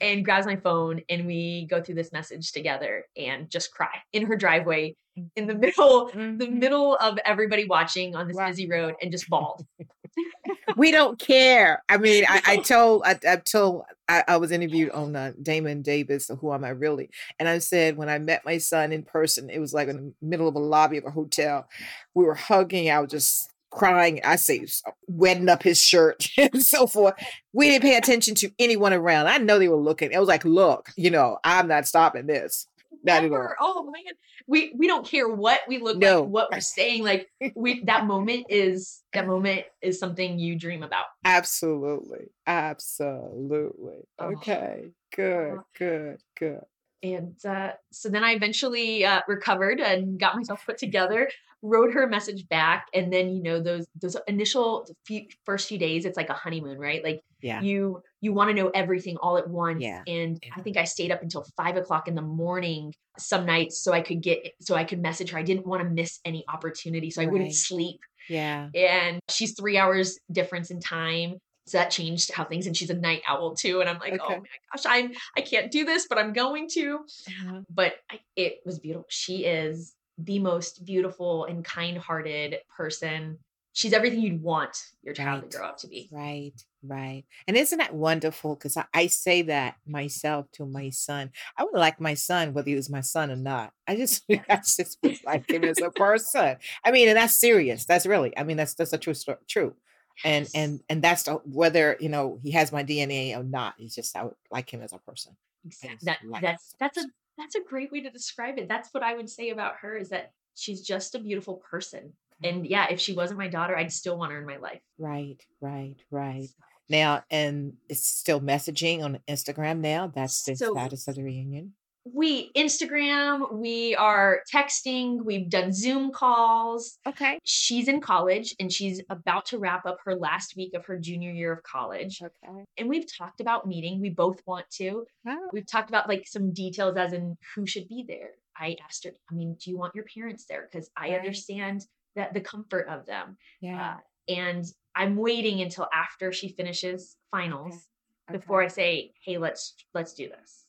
and 0.00 0.24
grabs 0.24 0.46
my 0.46 0.56
phone 0.56 1.00
and 1.08 1.26
we 1.26 1.66
go 1.70 1.80
through 1.82 1.94
this 1.94 2.12
message 2.12 2.52
together 2.52 3.04
and 3.16 3.48
just 3.50 3.72
cry 3.72 4.02
in 4.12 4.26
her 4.26 4.36
driveway 4.36 4.96
in 5.36 5.46
the 5.46 5.54
middle 5.54 6.06
the 6.06 6.12
Mhm. 6.18 6.52
middle 6.58 6.96
of 6.96 7.18
everybody 7.24 7.64
watching 7.66 8.16
on 8.16 8.26
this 8.26 8.36
Wow. 8.36 8.48
busy 8.48 8.68
road 8.68 8.94
and 9.00 9.12
just 9.12 9.28
bawled. 9.28 9.64
we 10.76 10.90
don't 10.90 11.18
care. 11.18 11.82
I 11.88 11.98
mean, 11.98 12.24
I, 12.28 12.42
I 12.44 12.56
told, 12.64 13.02
I, 13.04 13.18
I 13.28 13.36
told, 13.36 13.84
I, 14.08 14.24
I 14.26 14.36
was 14.36 14.50
interviewed 14.50 14.90
on 14.90 15.14
uh, 15.14 15.32
Damon 15.40 15.82
Davis, 15.82 16.28
Who 16.40 16.52
Am 16.52 16.64
I 16.64 16.70
Really? 16.70 17.10
And 17.38 17.48
I 17.48 17.58
said, 17.58 17.96
when 17.96 18.08
I 18.08 18.18
met 18.18 18.44
my 18.44 18.58
son 18.58 18.92
in 18.92 19.04
person, 19.04 19.48
it 19.50 19.60
was 19.60 19.72
like 19.72 19.88
in 19.88 19.96
the 19.96 20.12
middle 20.20 20.48
of 20.48 20.56
a 20.56 20.60
lobby 20.60 20.98
of 20.98 21.04
a 21.06 21.10
hotel. 21.10 21.68
We 22.14 22.24
were 22.24 22.34
hugging. 22.34 22.90
I 22.90 22.98
was 23.00 23.10
just 23.10 23.52
crying. 23.74 24.20
I 24.24 24.36
say, 24.36 24.64
wetting 25.06 25.48
up 25.48 25.62
his 25.62 25.80
shirt 25.82 26.28
and 26.38 26.62
so 26.64 26.86
forth. 26.86 27.14
We 27.52 27.68
didn't 27.68 27.82
pay 27.82 27.96
attention 27.96 28.34
to 28.36 28.50
anyone 28.58 28.92
around. 28.92 29.26
I 29.28 29.38
know 29.38 29.58
they 29.58 29.68
were 29.68 29.76
looking. 29.76 30.12
It 30.12 30.18
was 30.18 30.28
like, 30.28 30.44
look, 30.44 30.90
you 30.96 31.10
know, 31.10 31.38
I'm 31.44 31.68
not 31.68 31.86
stopping 31.86 32.26
this. 32.26 32.66
Not 33.02 33.24
at 33.24 33.32
all. 33.32 33.48
Oh 33.60 33.84
man. 33.84 34.14
We 34.46 34.72
we 34.76 34.86
don't 34.86 35.06
care 35.06 35.28
what 35.28 35.60
we 35.68 35.78
look 35.78 35.98
No. 35.98 36.20
like, 36.22 36.30
what 36.30 36.48
we're 36.52 36.60
saying. 36.60 37.02
Like 37.04 37.28
we 37.54 37.82
that 37.84 38.06
moment 38.06 38.46
is 38.48 39.02
that 39.12 39.26
moment 39.26 39.62
is 39.82 39.98
something 39.98 40.38
you 40.38 40.58
dream 40.58 40.82
about. 40.82 41.04
Absolutely. 41.24 42.28
Absolutely. 42.46 44.06
Oh. 44.18 44.32
Okay. 44.32 44.84
Good, 45.14 45.58
good, 45.78 46.18
good. 46.38 46.60
And 47.04 47.36
uh, 47.44 47.72
so 47.92 48.08
then 48.08 48.24
I 48.24 48.32
eventually 48.32 49.04
uh, 49.04 49.20
recovered 49.28 49.78
and 49.78 50.18
got 50.18 50.34
myself 50.36 50.64
put 50.64 50.78
together, 50.78 51.30
wrote 51.60 51.92
her 51.92 52.04
a 52.04 52.08
message 52.08 52.48
back, 52.48 52.86
and 52.94 53.12
then 53.12 53.30
you 53.30 53.42
know 53.42 53.60
those 53.60 53.86
those 54.00 54.16
initial 54.26 54.86
few, 55.06 55.26
first 55.44 55.68
few 55.68 55.78
days, 55.78 56.06
it's 56.06 56.16
like 56.16 56.30
a 56.30 56.34
honeymoon, 56.34 56.78
right? 56.78 57.04
Like 57.04 57.20
Yeah. 57.42 57.60
you 57.60 58.02
you 58.22 58.32
want 58.32 58.48
to 58.50 58.54
know 58.54 58.70
everything 58.70 59.18
all 59.18 59.36
at 59.36 59.48
once. 59.48 59.82
Yeah, 59.82 60.02
And 60.06 60.38
yeah. 60.42 60.52
I 60.56 60.62
think 60.62 60.78
I 60.78 60.84
stayed 60.84 61.12
up 61.12 61.20
until 61.22 61.44
five 61.58 61.76
o'clock 61.76 62.08
in 62.08 62.14
the 62.14 62.22
morning 62.22 62.94
some 63.18 63.44
nights 63.44 63.80
so 63.82 63.92
I 63.92 64.00
could 64.00 64.22
get 64.22 64.38
so 64.62 64.74
I 64.74 64.84
could 64.84 65.02
message 65.02 65.30
her. 65.30 65.38
I 65.38 65.42
didn't 65.42 65.66
want 65.66 65.82
to 65.82 65.88
miss 65.88 66.20
any 66.24 66.42
opportunity, 66.48 67.10
so 67.10 67.20
I 67.20 67.26
Right. 67.26 67.32
wouldn't 67.32 67.54
sleep. 67.54 68.00
Yeah. 68.30 68.70
And 68.74 69.20
she's 69.28 69.54
three 69.54 69.76
hours 69.76 70.18
difference 70.32 70.70
in 70.70 70.80
time. 70.80 71.34
So 71.66 71.78
that 71.78 71.90
changed 71.90 72.30
how 72.32 72.44
things, 72.44 72.66
and 72.66 72.76
she's 72.76 72.90
a 72.90 72.94
night 72.94 73.22
owl 73.26 73.54
too. 73.54 73.80
And 73.80 73.88
I'm 73.88 73.98
like, 73.98 74.20
oh 74.22 74.28
my 74.28 74.36
gosh, 74.36 74.84
I'm 74.86 75.12
I 75.36 75.40
can't 75.40 75.70
do 75.70 75.84
this, 75.84 76.06
but 76.08 76.18
I'm 76.18 76.32
going 76.32 76.68
to. 76.72 77.00
Uh-huh. 77.26 77.60
But 77.70 77.94
I, 78.10 78.20
it 78.36 78.60
was 78.66 78.78
beautiful. 78.78 79.06
She 79.08 79.44
is 79.46 79.94
the 80.18 80.38
most 80.38 80.84
beautiful 80.84 81.44
and 81.46 81.64
kind-hearted 81.64 82.56
person. 82.76 83.38
She's 83.72 83.92
everything 83.92 84.20
you'd 84.20 84.40
want 84.42 84.76
your 85.02 85.14
child 85.14 85.42
Right. 85.42 85.50
to 85.50 85.56
grow 85.58 85.66
up 85.66 85.78
to 85.78 85.88
be. 85.88 86.08
Right, 86.12 86.52
right. 86.84 87.24
And 87.48 87.56
isn't 87.56 87.78
that 87.78 87.92
wonderful? 87.92 88.54
Because 88.54 88.76
I, 88.76 88.84
I 88.94 89.06
say 89.08 89.42
that 89.42 89.74
myself 89.84 90.46
to 90.52 90.64
my 90.64 90.90
son. 90.90 91.32
I 91.56 91.64
would 91.64 91.74
like 91.74 92.00
my 92.00 92.14
son, 92.14 92.52
whether 92.52 92.68
he 92.68 92.76
was 92.76 92.88
my 92.88 93.00
son 93.00 93.32
or 93.32 93.36
not. 93.36 93.72
I 93.88 93.96
just, 93.96 94.22
I 94.48 94.56
just 94.56 94.98
would 95.02 95.18
like 95.24 95.50
him 95.50 95.64
as 95.64 95.80
a 95.80 95.90
person. 95.90 96.56
I 96.84 96.90
mean, 96.92 97.08
and 97.08 97.16
that's 97.16 97.34
serious. 97.34 97.84
That's 97.84 98.06
really, 98.06 98.36
I 98.38 98.44
mean, 98.44 98.56
that's 98.58 98.74
that's 98.74 98.92
a 98.92 98.98
true 98.98 99.14
story. 99.14 99.38
True. 99.48 99.74
And 100.22 100.48
and 100.54 100.80
and 100.88 101.02
that's 101.02 101.24
the, 101.24 101.34
whether 101.44 101.96
you 101.98 102.08
know 102.08 102.38
he 102.42 102.52
has 102.52 102.70
my 102.72 102.84
DNA 102.84 103.36
or 103.36 103.42
not. 103.42 103.74
It's 103.78 103.94
just 103.94 104.16
I 104.16 104.24
would 104.24 104.34
like 104.50 104.72
him 104.72 104.82
as 104.82 104.92
a 104.92 104.98
person. 104.98 105.36
Exact- 105.64 105.92
just 105.94 106.04
That 106.04 106.18
like 106.28 106.42
that's 106.42 106.74
that's 106.78 106.98
a 106.98 107.04
that's 107.36 107.56
a 107.56 107.60
great 107.62 107.90
way 107.90 108.00
to 108.02 108.10
describe 108.10 108.58
it. 108.58 108.68
That's 108.68 108.92
what 108.92 109.02
I 109.02 109.14
would 109.14 109.28
say 109.28 109.50
about 109.50 109.76
her 109.80 109.96
is 109.96 110.10
that 110.10 110.32
she's 110.54 110.82
just 110.82 111.14
a 111.14 111.18
beautiful 111.18 111.56
person. 111.68 112.12
And 112.42 112.66
yeah, 112.66 112.86
if 112.90 113.00
she 113.00 113.12
wasn't 113.14 113.38
my 113.38 113.48
daughter, 113.48 113.76
I'd 113.76 113.92
still 113.92 114.18
want 114.18 114.32
her 114.32 114.38
in 114.38 114.46
my 114.46 114.56
life. 114.58 114.80
Right, 114.98 115.38
right, 115.60 115.96
right. 116.10 116.48
Now, 116.88 117.24
and 117.30 117.74
it's 117.88 118.04
still 118.04 118.40
messaging 118.40 119.02
on 119.02 119.18
Instagram 119.28 119.78
now. 119.78 120.12
That's 120.14 120.42
the 120.44 120.54
So- 120.54 120.72
status 120.74 121.08
of 121.08 121.14
the 121.16 121.22
reunion. 121.24 121.74
We 122.04 122.52
Instagram, 122.52 123.52
we 123.54 123.94
are 123.96 124.40
texting, 124.52 125.24
we've 125.24 125.48
done 125.48 125.72
Zoom 125.72 126.12
calls. 126.12 126.98
Okay. 127.06 127.38
She's 127.44 127.88
in 127.88 128.00
college 128.02 128.54
and 128.60 128.70
she's 128.70 129.00
about 129.08 129.46
to 129.46 129.58
wrap 129.58 129.86
up 129.86 129.98
her 130.04 130.14
last 130.14 130.54
week 130.56 130.74
of 130.74 130.84
her 130.84 130.98
junior 130.98 131.30
year 131.30 131.52
of 131.52 131.62
college. 131.62 132.20
Okay. 132.22 132.64
And 132.76 132.88
we've 132.90 133.06
talked 133.16 133.40
about 133.40 133.66
meeting. 133.66 134.00
We 134.02 134.10
both 134.10 134.40
want 134.46 134.66
to. 134.74 135.06
Oh, 135.26 135.48
We've 135.52 135.66
talked 135.66 135.88
about 135.88 136.08
like 136.08 136.26
some 136.26 136.52
details 136.52 136.96
as 136.98 137.14
in 137.14 137.36
who 137.54 137.66
should 137.66 137.88
be 137.88 138.04
there. 138.06 138.30
I 138.56 138.76
asked 138.84 139.04
her, 139.04 139.10
I 139.30 139.34
mean, 139.34 139.56
do 139.62 139.70
you 139.70 139.78
want 139.78 139.94
your 139.94 140.04
parents 140.14 140.44
there? 140.46 140.68
Because 140.70 140.90
I 140.96 141.08
Right. 141.10 141.18
understand 141.18 141.86
that 142.16 142.34
the 142.34 142.40
comfort 142.40 142.86
of 142.88 143.06
them. 143.06 143.36
yeah. 143.60 143.94
Uh, 143.94 143.98
and 144.28 144.64
I'm 144.94 145.16
waiting 145.16 145.60
until 145.60 145.88
after 145.92 146.32
she 146.32 146.48
finishes 146.50 147.16
finals 147.30 147.88
before 148.30 148.60
okay, 148.62 148.66
I 148.66 148.68
say, 148.68 149.12
"Hey, 149.22 149.36
let's 149.38 149.74
let's 149.92 150.14
do 150.14 150.28
this." 150.30 150.63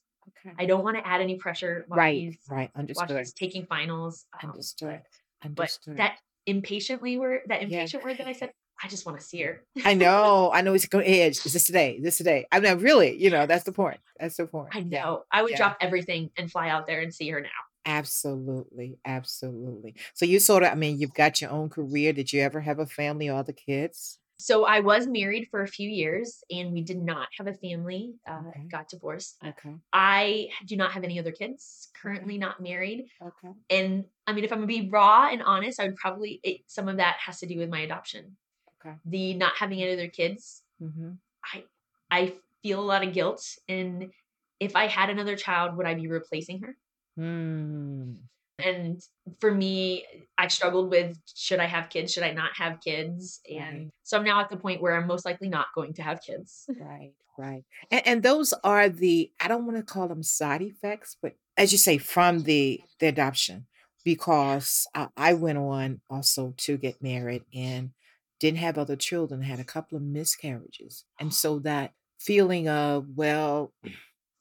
I 0.58 0.66
don't 0.66 0.84
want 0.84 0.98
to 0.98 1.08
add 1.08 1.22
any 1.22 1.36
pressure 1.36 1.86
while 1.88 1.98
right, 2.00 2.20
she's 2.20 2.38
right. 2.50 2.70
while 2.74 2.82
Understood. 2.82 3.20
she's 3.20 3.34
taking 3.34 3.66
finals. 3.66 4.26
um, 4.44 4.52
Understood. 4.52 5.02
but 5.50 5.78
that 5.88 6.18
impatiently 6.46 7.18
word, 7.18 7.42
that 7.48 7.62
Yeah. 7.70 7.80
impatient 7.80 8.04
word 8.04 8.18
that 8.20 8.28
I 8.28 8.34
said, 8.34 8.52
I 8.84 8.88
just 8.88 9.06
want 9.06 9.20
to 9.20 9.26
see 9.26 9.42
her. 9.44 9.64
I 9.86 9.94
know. 9.94 10.52
I 10.54 10.62
know. 10.62 10.74
It's 10.74 10.86
going 10.86 11.08
edge. 11.08 11.46
Is 11.46 11.54
this 11.54 11.66
today? 11.66 11.92
Is 11.94 12.04
this 12.04 12.18
today? 12.18 12.46
I 12.52 12.60
mean, 12.60 12.78
really. 12.80 13.16
You 13.16 13.30
know, 13.30 13.46
that's 13.46 13.64
the 13.64 13.72
point. 13.72 14.00
That's 14.20 14.36
the 14.38 14.48
point. 14.48 14.76
I 14.76 14.80
Yeah. 14.80 15.04
know. 15.04 15.24
I 15.32 15.42
would 15.44 15.52
yeah. 15.52 15.58
drop 15.58 15.78
everything 15.80 16.30
and 16.38 16.52
fly 16.52 16.70
out 16.70 16.86
there 16.86 17.00
and 17.02 17.14
see 17.14 17.30
her 17.30 17.40
now. 17.40 17.50
Absolutely. 17.86 18.98
Absolutely. 19.06 19.96
So 20.14 20.26
you 20.26 20.40
sort 20.40 20.64
of. 20.64 20.72
I 20.72 20.76
mean, 20.76 21.00
you've 21.00 21.14
got 21.14 21.40
your 21.42 21.52
own 21.52 21.70
career. 21.70 22.14
Did 22.14 22.34
you 22.34 22.42
ever 22.42 22.60
have 22.62 22.80
a 22.80 22.86
family 22.86 23.30
or 23.30 23.38
other 23.40 23.54
kids? 23.54 24.20
So 24.38 24.66
I 24.66 24.82
was 24.82 25.08
married 25.08 25.48
for 25.50 25.62
a 25.62 25.68
few 25.68 25.90
years 25.90 26.44
and 26.52 26.74
we 26.74 26.82
did 26.82 26.98
not 27.02 27.30
have 27.38 27.48
a 27.48 27.54
family, 27.54 28.16
uh, 28.28 28.42
Okay. 28.50 28.66
got 28.70 28.90
divorced. 28.90 29.38
Okay. 29.46 29.76
I 29.94 30.50
do 30.66 30.76
not 30.76 30.92
have 30.92 31.04
any 31.04 31.20
other 31.20 31.32
kids, 31.32 31.90
currently 32.00 32.38
not 32.38 32.62
married. 32.62 33.08
Okay. 33.22 33.54
And 33.70 34.06
I 34.28 34.34
mean, 34.34 34.44
if 34.44 34.52
I'm 34.52 34.60
gonna 34.60 34.68
be 34.68 34.90
raw 34.90 35.30
and 35.32 35.42
honest, 35.42 35.80
I 35.80 35.86
would 35.86 35.96
probably, 35.96 36.40
it, 36.44 36.62
some 36.68 36.90
of 36.90 36.98
that 36.98 37.18
has 37.26 37.40
to 37.40 37.46
do 37.48 37.58
with 37.58 37.70
my 37.70 37.80
adoption. 37.82 38.38
Okay. 38.82 38.96
The 39.06 39.34
not 39.36 39.54
having 39.58 39.82
any 39.82 39.94
other 39.94 40.10
kids, 40.10 40.62
Mm-hmm. 40.82 41.12
I, 41.54 41.64
I 42.12 42.34
feel 42.62 42.82
a 42.82 42.84
lot 42.84 43.06
of 43.08 43.14
guilt. 43.14 43.42
And 43.70 44.12
if 44.60 44.76
I 44.76 44.88
had 44.88 45.10
another 45.10 45.38
child, 45.38 45.78
would 45.78 45.86
I 45.86 45.94
be 45.94 46.10
replacing 46.10 46.62
her? 46.64 46.76
Mm. 47.18 48.18
And 48.60 49.02
for 49.40 49.52
me, 49.54 50.06
I've 50.38 50.52
struggled 50.52 50.90
with 50.90 51.18
should 51.36 51.60
I 51.60 51.66
have 51.66 51.90
kids? 51.90 52.14
Should 52.14 52.24
I 52.24 52.32
not 52.32 52.52
have 52.56 52.80
kids? 52.82 53.42
And 53.50 53.60
Right. 53.60 53.92
so 54.04 54.18
I'm 54.18 54.24
now 54.24 54.40
at 54.40 54.50
the 54.50 54.58
point 54.58 54.82
where 54.82 54.96
I'm 54.96 55.08
most 55.08 55.26
likely 55.26 55.50
not 55.50 55.68
going 55.76 55.94
to 55.94 56.04
have 56.04 56.22
kids. 56.22 56.70
Right, 56.80 57.14
right. 57.38 57.64
And, 57.92 58.08
and 58.08 58.24
those 58.24 58.54
are 58.64 58.88
the, 58.88 59.32
I 59.40 59.48
don't 59.48 59.66
want 59.66 59.78
to 59.78 59.84
call 59.84 60.08
them 60.08 60.24
side 60.24 60.62
effects, 60.62 61.18
but 61.22 61.36
as 61.58 61.72
you 61.72 61.78
say, 61.78 61.98
from 61.98 62.44
the, 62.44 62.82
the 63.00 63.08
adoption, 63.08 63.68
because 64.04 64.88
I, 64.94 65.08
I 65.18 65.34
went 65.34 65.58
on 65.58 66.02
also 66.10 66.54
to 66.58 66.78
get 66.78 67.02
married 67.04 67.44
and 67.54 67.92
didn't 68.40 68.60
have 68.60 68.78
other 68.78 68.96
children, 68.96 69.42
had 69.42 69.60
a 69.60 69.66
couple 69.66 69.98
of 69.98 70.04
miscarriages. 70.04 71.06
And 71.20 71.28
oh. 71.28 71.32
so 71.32 71.60
that 71.60 71.94
feeling 72.20 72.70
of, 72.70 73.08
well, 73.16 73.74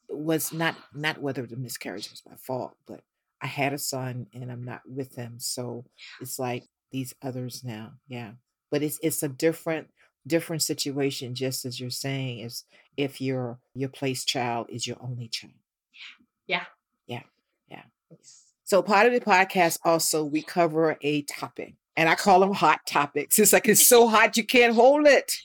was 0.08 0.52
not, 0.52 0.76
not 0.94 1.20
whether 1.20 1.46
the 1.46 1.56
miscarriage 1.56 2.10
was 2.10 2.22
my 2.28 2.36
fault, 2.36 2.76
but 2.86 3.00
I 3.44 3.46
had 3.46 3.74
a 3.74 3.78
son 3.78 4.26
and 4.32 4.50
I'm 4.50 4.64
not 4.64 4.80
with 4.86 5.14
him. 5.14 5.34
So 5.38 5.84
it's 6.18 6.38
like 6.38 6.64
these 6.90 7.14
others 7.22 7.62
now. 7.62 7.92
Yeah. 8.08 8.32
But 8.70 8.82
it's, 8.82 8.98
it's 9.02 9.22
a 9.22 9.28
different, 9.28 9.88
different 10.26 10.62
situation, 10.62 11.34
just 11.34 11.66
as 11.66 11.78
you're 11.78 11.90
saying, 11.90 12.38
is 12.38 12.64
if 12.96 13.20
your 13.20 13.58
your 13.74 13.90
place 13.90 14.24
child 14.24 14.68
is 14.70 14.86
your 14.86 14.96
only 15.00 15.28
child. 15.28 15.52
Yeah. 16.46 16.64
Yeah. 17.06 17.22
Yeah. 17.68 17.82
Yes. 18.10 18.44
So 18.64 18.82
part 18.82 19.06
of 19.06 19.12
the 19.12 19.20
podcast 19.20 19.78
also 19.84 20.24
we 20.24 20.42
cover 20.42 20.96
a 21.02 21.22
topic, 21.22 21.74
and 21.98 22.08
I 22.08 22.14
call 22.14 22.40
them 22.40 22.54
hot 22.54 22.80
topics. 22.86 23.38
It's 23.38 23.52
like 23.52 23.68
it's 23.68 23.86
so 23.94 24.08
hot 24.08 24.38
you 24.38 24.44
can't 24.44 24.74
hold 24.74 25.06
it. 25.06 25.36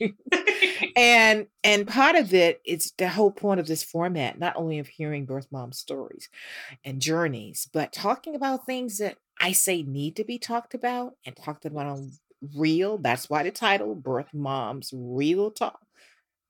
and 0.96 1.46
and 1.64 1.86
part 1.86 2.16
of 2.16 2.32
it 2.34 2.60
is 2.64 2.92
the 2.98 3.08
whole 3.08 3.30
point 3.30 3.60
of 3.60 3.66
this 3.66 3.82
format, 3.82 4.38
not 4.38 4.56
only 4.56 4.78
of 4.78 4.88
hearing 4.88 5.26
birth 5.26 5.46
mom 5.50 5.72
stories 5.72 6.28
and 6.84 7.00
journeys, 7.00 7.68
but 7.72 7.92
talking 7.92 8.34
about 8.34 8.66
things 8.66 8.98
that 8.98 9.18
I 9.40 9.52
say 9.52 9.82
need 9.82 10.16
to 10.16 10.24
be 10.24 10.38
talked 10.38 10.74
about 10.74 11.14
and 11.24 11.36
talked 11.36 11.64
about 11.64 11.86
on 11.86 12.12
real. 12.56 12.98
That's 12.98 13.28
why 13.30 13.42
the 13.42 13.50
title, 13.50 13.94
Birth 13.94 14.32
Moms 14.34 14.92
Real 14.94 15.50
Talk. 15.50 15.80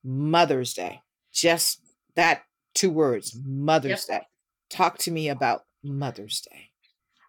Mother's 0.03 0.73
Day. 0.75 1.03
Just 1.33 1.81
that 2.17 2.43
two 2.75 2.91
words, 2.91 3.39
Mother's 3.45 4.07
Day. 4.07 4.27
Talk 4.71 4.99
to 4.99 5.11
me 5.11 5.29
about 5.29 5.65
Mother's 5.83 6.41
Day. 6.41 6.71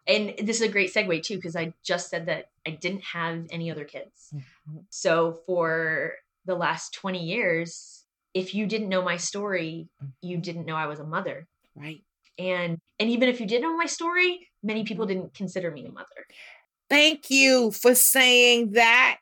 and 0.07 0.33
this 0.39 0.59
is 0.59 0.63
a 0.63 0.71
great 0.71 0.91
segue 0.93 1.21
too, 1.23 1.35
because 1.35 1.55
I 1.55 1.73
just 1.83 2.09
said 2.09 2.25
that 2.25 2.49
I 2.65 2.71
didn't 2.71 3.03
have 3.03 3.45
any 3.51 3.69
other 3.69 3.85
kids. 3.85 4.33
Mhm. 4.33 4.85
So 4.89 5.33
for 5.45 6.13
the 6.45 6.55
last 6.55 6.93
20 6.93 7.23
years, 7.23 8.03
if 8.33 8.55
you 8.55 8.65
didn't 8.65 8.89
know 8.89 9.01
my 9.01 9.17
story, 9.17 9.89
you 10.21 10.37
didn't 10.37 10.65
know 10.65 10.75
I 10.75 10.87
was 10.87 10.99
a 10.99 11.03
mother. 11.05 11.47
Right. 11.75 12.01
And 12.37 12.79
and 12.99 13.09
even 13.09 13.29
if 13.29 13.39
you 13.39 13.45
did 13.45 13.61
know 13.61 13.75
my 13.75 13.85
story, 13.85 14.47
many 14.63 14.83
people 14.83 15.05
didn't 15.05 15.33
consider 15.33 15.69
me 15.71 15.85
a 15.85 15.91
mother. 15.91 16.25
Thank 16.89 17.29
you 17.29 17.71
for 17.71 17.95
saying 17.95 18.71
that. 18.71 19.19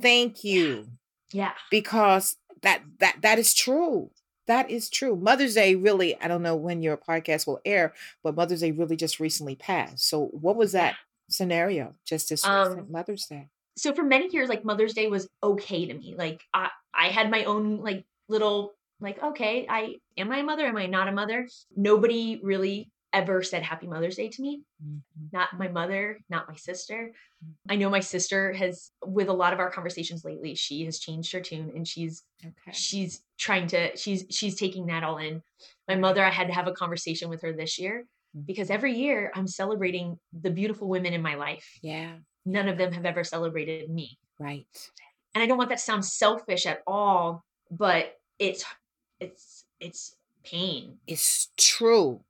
Thank 0.00 0.44
you. 0.44 0.88
Yeah. 1.32 1.52
Because 1.70 2.36
that 2.62 2.82
that 3.00 3.16
that 3.22 3.38
is 3.38 3.54
true. 3.54 4.10
That 4.46 4.70
is 4.70 4.90
true. 4.90 5.16
Mother's 5.16 5.54
Day 5.54 5.74
really, 5.74 6.20
I 6.20 6.28
don't 6.28 6.42
know 6.42 6.56
when 6.56 6.82
your 6.82 6.96
podcast 6.98 7.46
will 7.46 7.60
air, 7.64 7.94
but 8.22 8.36
Mother's 8.36 8.60
Day 8.60 8.72
really 8.72 8.96
just 8.96 9.18
recently 9.18 9.56
passed. 9.56 10.06
So 10.06 10.26
what 10.26 10.56
was 10.56 10.72
that 10.72 10.96
scenario? 11.28 11.94
Just 12.04 12.28
this 12.28 12.44
Um, 12.44 12.86
Mother's 12.90 13.26
Day. 13.26 13.48
So 13.76 13.92
for 13.92 14.02
many 14.04 14.28
years, 14.32 14.48
like 14.48 14.64
Mother's 14.64 14.94
Day 14.94 15.08
was 15.08 15.28
okay 15.42 15.86
to 15.86 15.94
me. 15.94 16.14
Like 16.16 16.42
I 16.52 16.70
I 16.94 17.08
had 17.08 17.30
my 17.30 17.44
own 17.44 17.78
like 17.78 18.04
little 18.28 18.72
like, 19.00 19.22
okay, 19.22 19.66
I 19.68 19.96
am 20.16 20.30
I 20.30 20.38
a 20.38 20.44
mother? 20.44 20.64
Am 20.66 20.76
I 20.76 20.86
not 20.86 21.08
a 21.08 21.12
mother? 21.12 21.48
Nobody 21.76 22.40
really 22.42 22.90
ever 23.12 23.42
said 23.42 23.62
happy 23.62 23.86
Mother's 23.86 24.16
Day 24.16 24.28
to 24.28 24.42
me. 24.42 24.62
Mhm. 24.84 25.02
not 25.32 25.56
my 25.58 25.68
mother, 25.68 26.18
not 26.28 26.48
my 26.48 26.54
sister. 26.56 27.12
Mhm. 27.44 27.52
I 27.68 27.76
know 27.76 27.90
my 27.90 28.00
sister 28.00 28.52
has 28.52 28.90
with 29.04 29.28
a 29.28 29.32
lot 29.32 29.52
of 29.52 29.58
our 29.60 29.70
conversations 29.70 30.24
lately, 30.24 30.54
she 30.54 30.84
has 30.84 30.98
changed 30.98 31.32
her 31.32 31.40
tune 31.40 31.70
and 31.74 31.86
she's 31.86 32.24
Okay. 32.44 32.72
she's 32.72 33.22
trying 33.38 33.66
to 33.68 33.96
she's 33.96 34.24
she's 34.30 34.56
taking 34.56 34.86
that 34.86 35.02
all 35.04 35.18
in. 35.18 35.42
My 35.88 35.96
mother, 35.96 36.24
I 36.24 36.30
had 36.30 36.48
to 36.48 36.54
have 36.54 36.66
a 36.68 36.72
conversation 36.72 37.28
with 37.28 37.42
her 37.42 37.52
this 37.52 37.78
year 37.78 38.06
Mhm. 38.36 38.46
because 38.46 38.70
every 38.70 38.94
year 38.94 39.30
I'm 39.34 39.46
celebrating 39.46 40.18
the 40.32 40.50
beautiful 40.50 40.88
women 40.88 41.12
in 41.12 41.22
my 41.22 41.34
life. 41.36 41.78
Yeah. 41.82 42.18
None 42.46 42.68
of 42.68 42.78
them 42.78 42.92
have 42.92 43.06
ever 43.06 43.24
celebrated 43.24 43.90
me. 43.90 44.18
Right. 44.38 44.66
And 45.34 45.42
I 45.42 45.46
don't 45.46 45.58
want 45.58 45.70
that 45.70 45.78
to 45.78 45.84
sound 45.84 46.04
selfish 46.04 46.66
at 46.66 46.82
all, 46.86 47.44
but 47.70 48.18
it's 48.38 48.64
it's 49.20 49.64
it's 49.80 50.16
pain. 50.44 50.98
It's 51.06 51.48
true. 51.56 52.20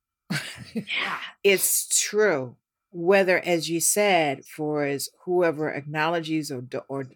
Yeah. 0.75 1.19
it's 1.45 2.01
true. 2.01 2.57
Whether, 2.91 3.39
as 3.41 3.69
you 3.69 3.81
said, 3.81 4.45
for 4.45 4.85
as 4.85 5.09
whoever 5.25 5.71
acknowledges 5.71 6.51
or 6.51 6.65
or 6.89 7.07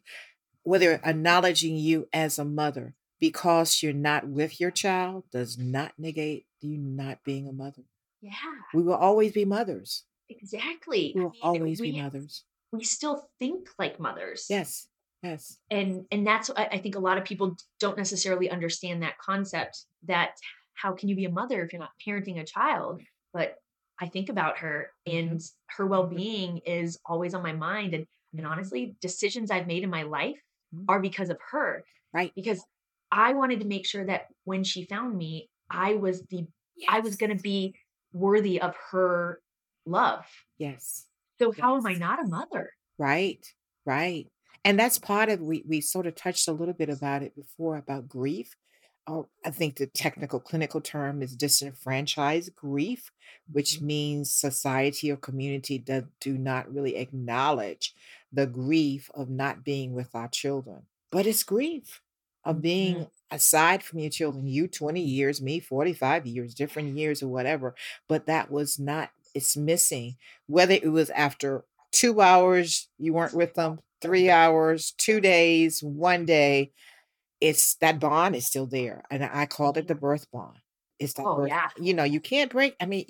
whether 0.63 1.01
acknowledging 1.05 1.77
you 1.77 2.09
as 2.13 2.39
a 2.39 2.45
mother 2.45 2.95
because 3.21 3.83
you're 3.83 3.93
not 3.93 4.29
with 4.29 4.61
your 4.61 4.71
child 4.71 5.25
does 5.33 5.59
not 5.59 5.93
negate 5.99 6.47
you 6.61 6.77
not 6.77 7.25
being 7.25 7.49
a 7.49 7.53
mother. 7.53 7.83
Yeah. 8.21 8.33
We 8.75 8.83
will 8.83 8.95
always 8.95 9.33
be 9.33 9.45
mothers. 9.45 10.05
Exactly. 10.29 11.13
We 11.15 11.21
I 11.21 11.25
will 11.25 11.31
mean, 11.31 11.41
always 11.43 11.81
we, 11.81 11.93
be 11.93 12.03
mothers. 12.03 12.45
We 12.73 12.85
still 12.85 13.29
think 13.39 13.69
like 13.79 13.99
mothers. 14.01 14.47
Yes. 14.51 14.89
Yes. 15.23 15.59
and 15.69 16.05
and 16.13 16.25
that's 16.25 16.49
I, 16.57 16.67
I 16.67 16.79
think 16.79 16.95
a 16.95 17.01
lot 17.01 17.19
of 17.19 17.25
people 17.25 17.57
don't 17.81 17.97
necessarily 17.97 18.49
understand 18.51 19.03
that 19.03 19.19
concept 19.19 19.85
that 20.05 20.37
how 20.75 20.93
can 20.93 21.09
you 21.09 21.17
be 21.17 21.25
a 21.25 21.31
mother 21.31 21.61
if 21.65 21.73
you're 21.73 21.81
not 21.81 21.91
parenting 22.07 22.39
a 22.41 22.45
child 22.45 23.03
but 23.35 23.57
i 24.01 24.07
think 24.07 24.29
about 24.29 24.59
her 24.59 24.93
Mhm. 25.09 25.19
and 25.21 25.41
her 25.77 25.87
well-being 25.89 26.59
is 26.59 27.01
always 27.05 27.35
on 27.35 27.43
my 27.43 27.53
mind 27.53 27.95
and 27.95 28.07
and 28.33 28.47
honestly 28.47 28.95
decisions 29.01 29.51
i've 29.51 29.67
made 29.67 29.83
in 29.83 29.91
my 29.91 30.05
life 30.05 30.39
Mhm. 30.73 30.85
are 30.89 31.01
because 31.01 31.31
of 31.31 31.39
her 31.51 31.85
Right. 32.13 32.33
because 32.37 32.65
i 33.11 33.33
wanted 33.33 33.59
to 33.59 33.67
make 33.67 33.87
sure 33.89 34.05
that 34.07 34.29
when 34.45 34.63
she 34.63 34.85
found 34.85 35.19
me 35.19 35.51
i 35.69 35.95
was 35.95 36.23
the 36.31 36.47
i 36.89 37.01
was 37.01 37.17
going 37.17 37.37
to 37.37 37.43
be 37.43 37.75
worthy 38.13 38.61
of 38.61 38.77
her 38.93 39.43
love 39.85 40.25
Yes. 40.59 41.07
So 41.41 41.53
how 41.53 41.77
am 41.77 41.87
i 41.87 41.95
not 41.95 42.23
a 42.25 42.29
mother 42.29 42.71
Right. 42.99 43.47
Right. 43.87 44.29
And 44.65 44.79
that's 44.79 44.99
part 44.99 45.29
of 45.29 45.41
we 45.41 45.63
we 45.67 45.81
sort 45.81 46.07
of 46.07 46.15
touched 46.15 46.49
a 46.49 46.53
little 46.53 46.75
bit 46.75 46.91
about 46.91 47.23
it 47.23 47.35
before 47.35 47.77
about 47.77 48.09
grief. 48.09 48.55
Oh, 49.07 49.31
I 49.45 49.51
think 49.51 49.77
the 49.77 49.87
technical 49.87 50.39
clinical 50.41 50.83
term 50.83 51.23
is 51.23 51.35
disenfranchised 51.35 52.55
grief, 52.55 53.11
which 53.51 53.81
Mhm. 53.81 53.81
means 53.81 54.33
society 54.35 55.11
or 55.11 55.17
community 55.17 55.79
do, 55.79 56.09
do 56.21 56.37
not 56.37 56.71
really 56.73 56.97
acknowledge 56.97 57.95
the 58.31 58.47
grief 58.47 59.11
of 59.15 59.31
not 59.31 59.65
being 59.65 59.95
with 59.95 60.15
our 60.15 60.29
children. 60.29 60.87
But 61.11 61.27
it's 61.27 61.43
grief 61.43 62.03
of 62.45 62.61
being 62.61 63.07
aside 63.31 63.83
from 63.83 64.01
your 64.01 64.11
children, 64.11 64.47
you 64.47 64.69
20 64.69 65.03
years, 65.03 65.41
me 65.41 65.59
45 65.61 66.27
years, 66.27 66.55
different 66.55 66.97
years 66.99 67.23
or 67.23 67.29
whatever. 67.29 67.75
But 68.09 68.27
that 68.27 68.51
was 68.51 68.79
not, 68.79 69.11
it's 69.35 69.57
missing. 69.57 70.17
Whether 70.47 70.75
it 70.75 70.91
was 70.93 71.11
after 71.11 71.65
two 71.93 72.21
hours, 72.21 72.89
you 72.99 73.13
weren't 73.13 73.35
with 73.35 73.55
them, 73.55 73.81
three 74.03 74.31
hours, 74.31 74.93
two 74.99 75.21
days, 75.21 75.83
one 75.83 76.25
day, 76.27 76.73
it's 77.41 77.75
that 77.77 78.01
bond 78.01 78.35
is 78.37 78.47
still 78.47 78.67
there. 78.67 79.05
And 79.11 79.25
I 79.25 79.47
called 79.47 79.77
it 79.79 79.87
the 79.89 79.95
Mhm. 79.95 80.01
birth 80.01 80.31
bond. 80.31 80.59
It's 80.99 81.13
that 81.15 81.25
oh 81.27 81.37
birth, 81.37 81.49
yeah 81.49 81.69
you 81.79 81.95
know, 81.95 82.05
you 82.05 82.21
can't 82.21 82.51
break. 82.51 82.75
I 82.81 82.87
mean, 82.87 83.07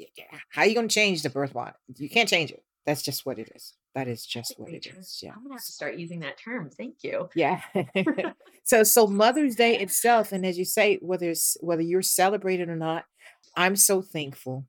how 0.51 0.62
are 0.62 0.66
you 0.66 0.75
going 0.75 0.89
to 0.89 0.95
change 0.95 1.23
the 1.23 1.31
birth 1.31 1.55
bond? 1.55 1.73
You 1.97 2.09
can't 2.11 2.29
change 2.29 2.51
it. 2.51 2.62
That's 2.85 3.03
just 3.03 3.25
what 3.27 3.39
it 3.39 3.51
is. 3.55 3.75
That 3.95 4.09
is 4.09 4.25
just 4.27 4.55
what 4.59 4.71
it 4.73 4.87
is. 4.87 5.21
Yeah. 5.23 5.33
i'm 5.35 5.43
gonna 5.43 5.55
have 5.55 5.64
to 5.64 5.73
start 5.73 5.97
using 5.97 6.21
that 6.21 6.39
term 6.39 6.71
thank 6.71 7.03
you 7.03 7.29
Yeah. 7.35 7.62
so 8.64 8.83
so 8.85 9.07
Mother's 9.07 9.57
Day 9.57 9.79
itself, 9.87 10.31
and 10.33 10.45
as 10.47 10.59
you 10.59 10.64
say, 10.64 10.99
whether 11.01 11.31
it's 11.31 11.57
whether 11.61 11.83
you're 11.83 12.03
celebrated 12.03 12.69
or 12.69 12.77
not, 12.77 13.07
I'm 13.57 13.75
so 13.77 14.03
thankful. 14.03 14.66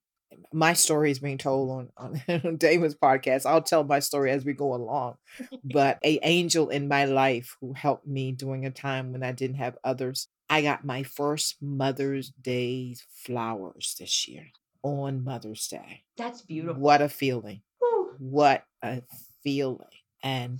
My 0.52 0.74
story 0.74 1.12
is 1.12 1.20
being 1.20 1.38
told 1.38 1.70
on 1.98 2.22
on 2.28 2.56
Damon's 2.58 2.96
podcast. 2.96 3.46
I'll 3.46 3.62
tell 3.62 3.84
my 3.84 4.00
story 4.00 4.32
as 4.32 4.46
we 4.46 4.54
go 4.54 4.74
along. 4.74 5.16
But 5.64 6.00
a 6.04 6.20
angel 6.24 6.70
in 6.70 6.88
my 6.88 7.06
life 7.06 7.56
who 7.62 7.74
helped 7.74 8.08
me 8.08 8.32
during 8.32 8.66
a 8.66 8.72
time 8.72 9.12
when 9.12 9.24
I 9.24 9.32
didn't 9.32 9.58
have 9.58 9.78
others. 9.84 10.28
I 10.50 10.62
got 10.62 10.84
my 10.84 11.04
first 11.04 11.58
Mother's 11.62 12.32
Day 12.32 12.96
flowers 13.12 13.96
this 14.00 14.28
year 14.28 14.48
on 14.82 15.24
Mother's 15.24 15.68
Day. 15.68 16.04
That's 16.18 16.42
beautiful. 16.42 16.82
What 16.82 17.02
a 17.02 17.10
feeling. 17.10 17.62
Whew. 17.80 18.16
What 18.18 18.64
a 18.82 19.04
feeling. 19.44 19.86
And 20.24 20.60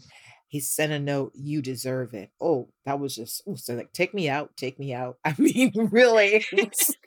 he 0.50 0.60
sent 0.60 0.92
a 0.92 1.00
note, 1.00 1.32
you 1.36 1.62
deserve 1.62 2.16
it. 2.16 2.32
Oh, 2.42 2.70
that 2.86 3.00
was 3.00 3.16
just 3.16 3.44
ooh, 3.48 3.56
so 3.56 3.76
like 3.76 3.94
take 3.94 4.16
me 4.16 4.30
out, 4.30 4.58
take 4.58 4.80
me 4.80 4.94
out. 4.94 5.18
I 5.26 5.36
mean, 5.38 5.72
really. 5.76 6.44
it 6.52 6.70
was 6.70 6.90
like, 6.90 6.99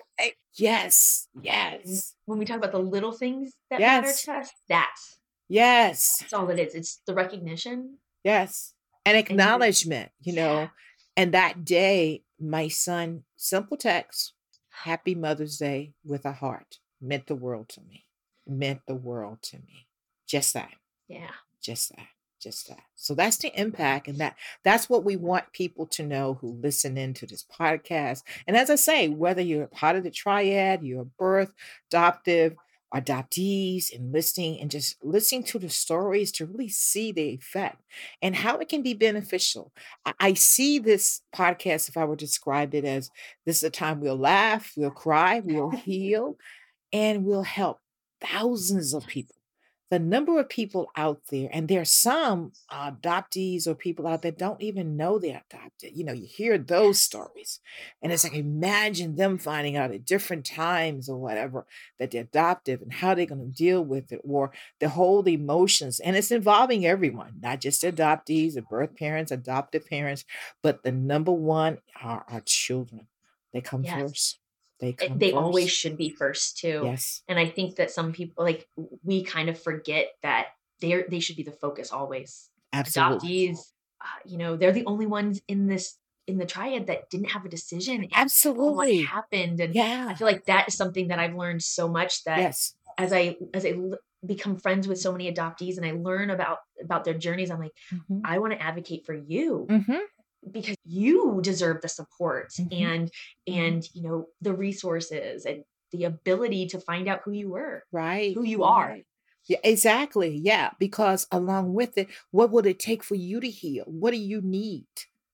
yes, 0.55 1.29
yes, 1.41 2.15
When 2.27 2.39
we 2.39 2.45
talk 2.45 2.59
about 2.59 2.73
the 2.73 2.79
little 2.79 3.13
things 3.13 3.53
that 3.71 3.81
Yes. 3.81 4.03
matter 4.27 4.41
to 4.41 4.47
us, 4.47 4.51
that's 4.69 5.19
yes, 5.49 6.17
that's 6.21 6.33
all 6.33 6.49
it 6.51 6.59
is. 6.59 6.75
It's 6.75 7.01
the 7.07 7.15
recognition. 7.15 7.99
yes. 8.25 8.75
And 9.05 9.17
acknowledgement, 9.17 10.13
you 10.21 10.33
know. 10.33 10.61
Yeah. 10.61 10.69
And 11.17 11.35
that 11.35 11.65
day, 11.65 12.23
my 12.39 12.69
son, 12.69 13.25
simple 13.37 13.77
text, 13.77 14.33
Happy 14.71 15.15
Mother's 15.17 15.59
Day 15.59 15.93
with 16.05 16.25
a 16.25 16.33
heart, 16.33 16.79
meant 17.01 17.27
the 17.27 17.35
world 17.35 17.69
to 17.71 17.81
me. 17.81 18.07
Meant 18.47 18.83
the 18.87 18.95
world 18.95 19.43
to 19.43 19.57
me. 19.59 19.89
Just 20.27 20.55
that. 20.55 20.71
Yeah. 21.09 21.33
just 21.61 21.91
that 21.91 22.07
just 22.43 22.69
that. 22.69 22.83
So 22.97 23.15
that's 23.15 23.39
the 23.39 23.59
impact 23.59 24.09
and 24.09 24.19
that 24.19 24.37
that's 24.65 24.89
what 24.89 25.05
we 25.05 25.17
want 25.17 25.53
people 25.53 25.87
to 25.89 26.03
know 26.03 26.39
who 26.41 26.59
listen 26.61 26.99
into 26.99 27.27
this 27.27 27.45
podcast. 27.45 28.23
And 28.47 28.57
as 28.57 28.71
i 28.71 28.75
say 28.75 29.09
whether 29.09 29.43
you're 29.43 29.67
part 29.67 29.97
of 29.97 30.05
the 30.05 30.11
triad 30.11 30.83
you're 30.83 31.03
a 31.03 31.05
birth 31.05 31.53
adoptive 31.91 32.57
adoptees 32.95 33.95
and 33.95 34.13
listening 34.13 34.61
and 34.61 34.71
just 34.71 35.03
listening 35.03 35.43
to 35.43 35.59
the 35.59 35.71
stories 35.71 36.31
to 36.33 36.47
really 36.47 36.69
see 36.69 37.11
the 37.11 37.31
effect 37.31 37.83
and 38.21 38.37
how 38.37 38.59
it 38.59 38.69
can 38.69 38.83
be 38.83 38.93
beneficial. 38.93 39.73
I, 40.05 40.13
I 40.21 40.35
see 40.35 40.79
this 40.79 41.23
podcast 41.35 41.89
if 41.89 41.97
i 41.97 42.05
were 42.05 42.17
to 42.17 42.27
describe 42.27 42.75
it 42.75 42.85
as 42.85 43.11
this 43.47 43.59
is 43.59 43.63
a 43.63 43.71
time 43.71 44.01
we'll 44.01 44.17
laugh 44.17 44.73
we'll 44.77 44.91
cry 44.91 45.41
we'll 45.41 45.71
heal 45.71 46.37
and 46.93 47.25
we'll 47.25 47.45
help 47.45 47.81
thousands 48.21 48.93
of 48.93 49.07
people 49.07 49.37
the 49.93 50.01
number 50.01 50.41
of 50.41 50.49
people 50.49 50.91
out 50.97 51.21
there, 51.31 51.51
and 51.53 51.69
there 51.69 51.83
are 51.83 51.85
some 51.85 52.53
uh, 52.71 52.93
adoptees 52.93 53.69
or 53.69 53.77
people 53.77 54.09
out 54.09 54.23
there 54.23 54.33
don't 54.33 54.63
even 54.63 54.97
know 54.97 55.19
they're 55.19 55.43
adopted. 55.53 55.95
You 55.97 56.05
know, 56.05 56.15
you 56.15 56.27
hear 56.27 56.59
those 56.59 56.99
stories, 57.01 57.61
and 58.03 58.11
it's 58.13 58.25
like 58.25 58.35
imagine 58.35 59.17
them 59.17 59.39
finding 59.39 59.77
out 59.77 59.93
at 59.93 60.07
different 60.07 60.47
times 60.47 61.11
or 61.11 61.19
whatever 61.19 61.67
that 61.99 62.11
they're 62.11 62.23
adoptive 62.23 62.83
and 62.83 62.93
how 62.93 63.15
they're 63.15 63.27
going 63.27 63.47
to 63.47 63.55
deal 63.55 63.85
with 63.85 64.13
it, 64.13 64.23
or 64.25 64.53
the 64.81 64.89
whole 64.89 65.29
emotions. 65.29 66.01
And 66.01 66.17
it's 66.17 66.33
involving 66.33 66.87
everyone, 66.87 67.35
not 67.43 67.61
just 67.61 67.85
adoptees, 67.85 68.55
the 68.55 68.63
birth 68.63 68.97
parents, 68.97 69.31
adoptive 69.31 69.87
parents, 69.87 70.25
but 70.63 70.83
the 70.83 70.93
number 70.93 71.33
one 71.33 71.79
are 72.03 72.25
our 72.29 72.41
children. 72.47 73.09
They 73.53 73.61
come 73.61 73.85
Yes. 73.85 74.03
first. 74.03 74.39
They 74.83 74.93
come 74.93 75.17
they 75.19 75.31
first. 75.31 75.37
always 75.43 75.71
should 75.71 75.97
be 75.97 76.11
first 76.11 76.59
too. 76.59 76.83
Yes. 76.85 77.23
And 77.29 77.39
I 77.39 77.47
think 77.49 77.77
that 77.77 77.91
some 77.91 78.13
people 78.13 78.45
like 78.45 78.69
we 79.05 79.23
kind 79.23 79.49
of 79.49 79.59
forget 79.63 80.09
that 80.23 80.49
they're 80.81 81.07
they 81.09 81.21
should 81.21 81.37
be 81.37 81.45
the 81.45 81.53
focus 81.53 81.93
always. 81.93 82.51
Absolutely. 82.73 83.29
Adoptees, 83.49 83.59
uh, 84.01 84.07
you 84.27 84.39
know, 84.39 84.57
they're 84.57 84.73
the 84.73 84.85
only 84.87 85.07
ones 85.07 85.41
in 85.47 85.69
this 85.69 85.97
in 86.27 86.39
the 86.39 86.47
triad 86.47 86.89
that 86.89 87.09
didn't 87.11 87.31
have 87.31 87.45
a 87.45 87.49
decision 87.49 87.95
in 87.97 88.03
what 88.03 88.11
Absolutely. 88.21 89.03
happened. 89.03 89.61
And 89.61 89.75
Yeah. 89.75 90.07
I 90.11 90.15
feel 90.15 90.27
like 90.27 90.45
that 90.47 90.67
is 90.69 90.75
something 90.77 91.09
that 91.09 91.19
I've 91.21 91.35
learned 91.37 91.63
so 91.63 91.89
much 91.89 92.25
that 92.25 92.39
Yes. 92.39 92.75
as 92.99 93.13
I 93.13 93.37
as 93.55 93.65
I 93.65 93.71
l- 93.71 93.99
become 94.25 94.57
friends 94.57 94.87
with 94.89 95.01
so 95.01 95.11
many 95.13 95.33
adoptees 95.33 95.77
and 95.79 95.87
I 95.87 95.93
learn 95.93 96.31
about 96.31 96.59
about 96.83 97.05
their 97.05 97.15
journeys, 97.15 97.51
I'm 97.51 97.61
like, 97.61 97.77
Mhm. 97.93 98.23
I 98.25 98.39
want 98.41 98.53
to 98.53 98.61
advocate 98.63 99.05
for 99.07 99.15
you 99.15 99.67
Mhm. 99.71 100.01
Because 100.51 100.77
you 100.85 101.41
deserve 101.43 101.81
the 101.83 101.89
support 101.89 102.51
Mhm. 102.59 102.69
and 102.73 103.11
and 103.47 103.85
you 103.95 104.03
know 104.03 104.27
the 104.41 104.55
resources 104.55 105.45
and 105.47 105.65
the 105.93 106.05
ability 106.05 106.67
to 106.67 106.81
find 106.81 107.07
out 107.09 107.21
who 107.25 107.33
you 107.33 107.51
were, 107.51 107.85
Right. 107.93 108.35
who 108.35 108.45
you 108.45 108.65
are. 108.65 108.89
right. 108.89 109.07
Yeah, 109.47 109.59
exactly. 109.65 110.37
Yeah. 110.37 110.71
Because 110.79 111.27
along 111.31 111.75
with 111.75 111.99
it, 111.99 112.09
what 112.31 112.51
would 112.51 112.65
it 112.67 112.79
take 112.79 113.03
for 113.03 113.15
you 113.17 113.41
to 113.41 113.51
heal? 113.51 113.85
What 113.87 114.13
do 114.13 114.17
you 114.19 114.41
need? 114.41 114.87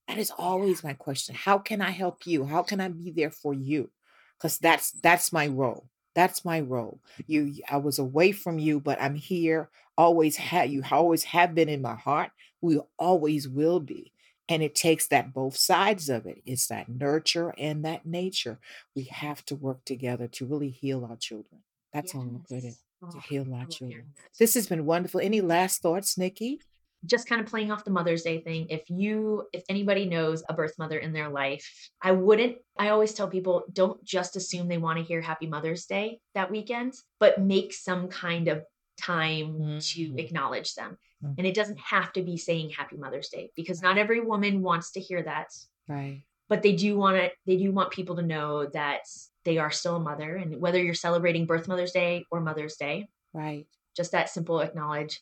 That 0.07 0.17
is 0.17 0.31
always 0.31 0.83
my 0.83 0.93
question. 0.93 1.35
How 1.35 1.59
can 1.59 1.81
I 1.81 1.91
help 1.91 2.25
you? 2.25 2.45
How 2.45 2.63
can 2.63 2.81
I 2.81 2.87
be 2.89 3.11
there 3.11 3.29
for 3.31 3.53
you? 3.53 3.91
Because 4.37 4.57
that's 4.57 4.91
that's 4.91 5.31
my 5.31 5.47
role. 5.47 5.89
That's 6.15 6.43
my 6.43 6.59
role. 6.59 7.01
You 7.27 7.53
I 7.69 7.77
was 7.77 7.99
away 7.99 8.31
from 8.31 8.57
you, 8.59 8.79
but 8.79 8.99
I'm 9.01 9.15
here. 9.15 9.69
Always 9.97 10.37
had 10.37 10.71
you 10.71 10.83
always 10.91 11.23
have 11.25 11.53
been 11.53 11.69
in 11.69 11.81
my 11.81 11.95
heart. 11.95 12.31
We 12.61 12.79
always 12.97 13.47
will 13.47 13.79
be. 13.79 14.11
And 14.49 14.61
it 14.63 14.73
takes 14.75 15.07
that 15.07 15.33
both 15.33 15.55
sides 15.55 16.09
of 16.09 16.25
it. 16.25 16.41
It's 16.45 16.67
that 16.67 16.89
nurture 16.89 17.53
and 17.57 17.85
that 17.85 18.05
nature. 18.05 18.59
We 18.95 19.03
have 19.03 19.45
to 19.45 19.55
work 19.55 19.85
together 19.85 20.27
to 20.27 20.45
really 20.45 20.69
heal 20.71 21.05
our 21.09 21.15
children. 21.17 21.61
That's 21.93 22.13
all 22.15 22.21
I'll 22.21 22.45
put 22.49 22.57
it. 22.57 22.63
Yes. 22.63 22.83
To 23.11 23.17
Oh, 23.17 23.19
heal 23.29 23.53
our 23.53 23.65
children. 23.65 24.13
This 24.37 24.55
has 24.55 24.67
been 24.67 24.85
wonderful. 24.85 25.21
Any 25.21 25.39
last 25.39 25.81
thoughts, 25.81 26.17
Nikki? 26.17 26.59
just 27.05 27.29
kind 27.29 27.39
of 27.39 27.47
playing 27.47 27.71
off 27.71 27.85
the 27.85 27.91
Mother's 27.91 28.23
Day 28.23 28.41
thing. 28.41 28.67
If 28.69 28.89
you, 28.89 29.47
if 29.53 29.63
anybody 29.69 30.03
knows 30.05 30.43
a 30.49 30.53
birth 30.53 30.73
mother 30.77 30.97
in 30.97 31.13
their 31.13 31.29
life, 31.29 31.65
I 32.01 32.11
wouldn't, 32.11 32.57
I 32.77 32.89
always 32.89 33.13
tell 33.13 33.29
people 33.29 33.63
don't 33.71 34.03
just 34.03 34.35
assume 34.35 34.67
they 34.67 34.77
want 34.79 34.97
to 34.99 35.05
hear 35.05 35.21
Happy 35.21 35.47
Mother's 35.47 35.85
Day 35.85 36.19
that 36.35 36.51
weekend, 36.51 36.95
but 37.17 37.39
make 37.39 37.71
some 37.73 38.09
kind 38.09 38.49
of 38.49 38.63
time 38.99 39.79
to 39.79 40.11
Mhm. 40.11 40.19
acknowledge 40.19 40.73
them. 40.73 40.97
Mhm. 41.23 41.35
And 41.37 41.47
it 41.47 41.53
doesn't 41.55 41.79
have 41.79 42.13
to 42.13 42.21
be 42.21 42.37
saying 42.37 42.69
Happy 42.71 42.97
Mother's 42.97 43.29
Day 43.29 43.51
because 43.55 43.81
not 43.81 43.97
every 43.97 44.19
woman 44.21 44.61
wants 44.61 44.91
to 44.93 44.99
hear 44.99 45.21
that. 45.23 45.47
Right. 45.87 46.23
But 46.47 46.63
they 46.63 46.75
do 46.75 46.97
want 46.97 47.17
to, 47.17 47.31
they 47.45 47.57
do 47.57 47.71
want 47.71 47.91
people 47.91 48.15
to 48.15 48.21
know 48.21 48.65
that 48.67 49.01
they 49.43 49.57
are 49.57 49.71
still 49.71 49.97
a 49.97 49.99
mother. 49.99 50.35
And 50.35 50.59
whether 50.61 50.81
you're 50.81 50.93
celebrating 50.93 51.45
Birth 51.45 51.67
Mother's 51.67 51.91
Day 51.91 52.25
or 52.31 52.39
Mother's 52.41 52.75
Day, 52.77 53.07
Right. 53.33 53.67
just 53.95 54.11
that 54.13 54.29
simple 54.29 54.59
acknowledge 54.61 55.21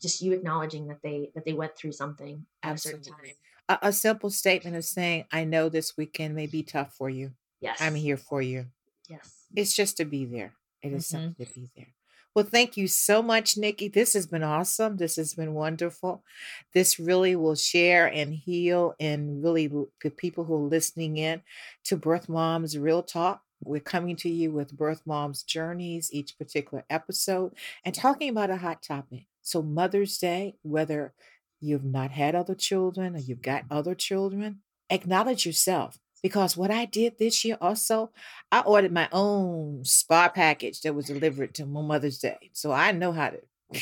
just 0.00 0.22
you 0.22 0.32
acknowledging 0.32 0.86
that 0.86 1.02
they 1.02 1.30
that 1.34 1.44
they 1.44 1.52
went 1.52 1.76
through 1.76 1.92
something 1.92 2.46
at 2.62 2.76
a 2.76 2.78
certain 2.78 3.00
Absolutely. 3.00 3.28
time 3.30 3.78
A, 3.82 3.88
a 3.88 3.92
simple 3.92 4.30
statement 4.30 4.76
of 4.76 4.84
saying, 4.84 5.24
I 5.32 5.44
know 5.44 5.68
this 5.68 5.96
weekend 5.96 6.34
may 6.36 6.46
be 6.46 6.62
tough 6.62 6.94
for 6.94 7.10
you. 7.10 7.34
yes 7.60 7.80
I'm 7.82 7.94
here 7.96 8.16
for 8.16 8.40
you. 8.40 8.66
yes 9.08 9.46
It's 9.54 9.74
just 9.74 9.96
to 9.98 10.04
be 10.04 10.24
there. 10.26 10.54
It 10.80 10.92
is 10.92 11.04
Mhm. 11.06 11.36
simply 11.36 11.44
to 11.46 11.54
be 11.54 11.70
there. 11.76 11.94
Well, 12.34 12.44
thank 12.44 12.76
you 12.76 12.88
so 12.88 13.22
much, 13.22 13.56
Nikki. 13.56 13.88
This 13.88 14.14
has 14.14 14.26
been 14.26 14.42
awesome. 14.42 14.96
This 14.96 15.16
has 15.16 15.34
been 15.34 15.54
wonderful. 15.54 16.24
This 16.72 16.98
really 16.98 17.36
will 17.36 17.54
share 17.54 18.06
and 18.06 18.34
heal 18.34 18.94
and 18.98 19.42
really 19.42 19.68
the 19.68 20.10
people 20.10 20.44
who 20.44 20.54
are 20.54 20.68
listening 20.68 21.16
in 21.16 21.42
to 21.84 21.96
Birth 21.96 22.28
Moms 22.28 22.76
Real 22.76 23.04
Talk. 23.04 23.42
We're 23.62 23.80
coming 23.80 24.16
to 24.16 24.28
you 24.28 24.50
with 24.50 24.76
Birth 24.76 25.02
Moms 25.06 25.44
Journeys, 25.44 26.10
each 26.12 26.36
particular 26.36 26.84
episode, 26.90 27.54
and 27.84 27.94
talking 27.94 28.28
about 28.30 28.50
a 28.50 28.56
hot 28.56 28.82
topic. 28.82 29.26
So, 29.40 29.62
Mother's 29.62 30.18
Day, 30.18 30.56
whether 30.62 31.14
you've 31.60 31.84
not 31.84 32.10
had 32.10 32.34
other 32.34 32.54
children 32.56 33.14
or 33.14 33.20
you've 33.20 33.42
got 33.42 33.64
other 33.70 33.94
children, 33.94 34.60
acknowledge 34.90 35.46
yourself. 35.46 35.98
Because 36.24 36.56
what 36.56 36.70
I 36.70 36.86
did 36.86 37.18
this 37.18 37.44
year 37.44 37.58
also, 37.60 38.10
I 38.50 38.60
ordered 38.60 38.92
my 38.92 39.10
own 39.12 39.84
spa 39.84 40.30
package 40.30 40.80
that 40.80 40.94
was 40.94 41.04
delivered 41.04 41.54
to 41.56 41.66
my 41.66 41.82
Mother's 41.82 42.18
Day. 42.18 42.50
So 42.54 42.72
I 42.72 42.92
know 42.92 43.12
how 43.12 43.28
to 43.28 43.40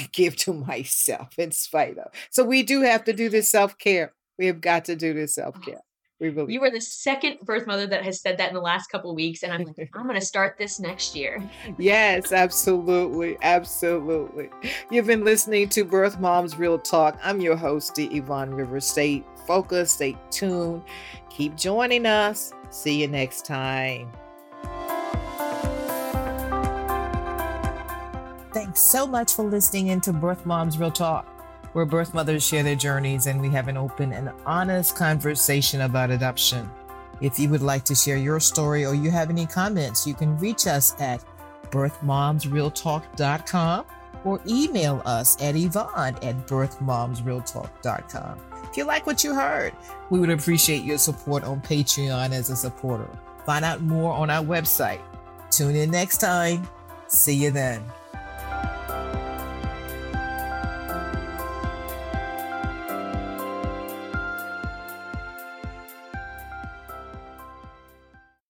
give 0.12 0.34
to 0.38 0.52
myself 0.52 1.38
in 1.38 1.52
spite 1.52 1.98
of. 1.98 2.10
So 2.30 2.42
we 2.42 2.64
do 2.64 2.82
have 2.82 3.04
to 3.04 3.12
do 3.12 3.28
this 3.28 3.48
self 3.48 3.78
care. 3.78 4.12
We 4.40 4.46
have 4.46 4.60
got 4.60 4.86
to 4.86 4.96
do 4.96 5.14
this 5.14 5.36
self 5.36 5.62
care. 5.62 5.82
We 6.22 6.28
really. 6.28 6.52
You 6.52 6.60
were 6.60 6.70
the 6.70 6.80
second 6.80 7.40
birth 7.40 7.66
mother 7.66 7.84
that 7.88 8.04
has 8.04 8.20
said 8.20 8.38
that 8.38 8.48
in 8.48 8.54
the 8.54 8.60
last 8.60 8.86
couple 8.86 9.12
weeks, 9.12 9.42
and 9.42 9.52
I'm 9.52 9.64
like, 9.64 9.90
I'm 9.94 10.04
going 10.04 10.14
to 10.18 10.24
start 10.24 10.56
this 10.56 10.78
next 10.78 11.16
year. 11.16 11.42
yes, 11.78 12.30
absolutely, 12.30 13.36
absolutely. 13.42 14.48
You've 14.88 15.08
been 15.08 15.24
listening 15.24 15.68
to 15.70 15.84
Birth 15.84 16.20
Moms 16.20 16.56
Real 16.56 16.78
Talk. 16.78 17.18
I'm 17.24 17.40
your 17.40 17.56
host, 17.56 17.96
D. 17.96 18.04
Yvonne 18.04 18.54
Rivers. 18.54 18.86
Stay 18.86 19.24
focused, 19.48 19.96
stay 19.96 20.16
tuned, 20.30 20.84
keep 21.28 21.56
joining 21.56 22.06
us. 22.06 22.52
See 22.70 23.00
you 23.00 23.08
next 23.08 23.44
time. 23.44 24.12
Thanks 28.52 28.80
so 28.80 29.08
much 29.08 29.34
for 29.34 29.42
listening 29.42 29.88
into 29.88 30.12
Birth 30.12 30.46
Moms 30.46 30.78
Real 30.78 30.92
Talk 30.92 31.31
where 31.72 31.86
birth 31.86 32.14
mothers 32.14 32.46
share 32.46 32.62
their 32.62 32.76
journeys 32.76 33.26
and 33.26 33.40
we 33.40 33.48
have 33.50 33.66
an 33.68 33.76
open 33.76 34.12
and 34.12 34.30
honest 34.46 34.96
conversation 34.96 35.82
about 35.82 36.10
adoption. 36.10 36.70
If 37.20 37.38
you 37.38 37.50
would 37.50 37.62
like 37.62 37.84
to 37.84 37.94
share 37.94 38.16
your 38.16 38.40
story 38.40 38.84
or 38.84 38.94
you 38.94 39.08
have 39.10 39.30
any 39.30 39.46
comments, 39.46 40.04
you 40.06 40.14
can 40.14 40.36
reach 40.38 40.66
us 40.66 41.00
at 41.00 41.24
birthmomsrealtalk.com 41.70 43.84
or 44.24 44.40
email 44.46 45.02
us 45.04 45.36
at 45.42 45.56
Yvonne 45.56 46.16
at 46.22 46.46
birthmomsrealtalk.com. 46.46 48.38
If 48.70 48.76
you 48.76 48.84
like 48.84 49.04
what 49.06 49.24
you 49.24 49.34
heard, 49.34 49.72
we 50.10 50.20
would 50.20 50.30
appreciate 50.30 50.84
your 50.84 50.98
support 50.98 51.42
on 51.44 51.60
Patreon 51.60 52.32
as 52.32 52.50
a 52.50 52.56
supporter. 52.56 53.08
Find 53.44 53.64
out 53.64 53.82
more 53.82 54.12
on 54.12 54.30
our 54.30 54.44
website. 54.44 55.00
Tune 55.50 55.74
in 55.76 55.90
next 55.90 56.18
time. 56.18 56.68
See 57.08 57.34
you 57.34 57.50
then. 57.50 57.82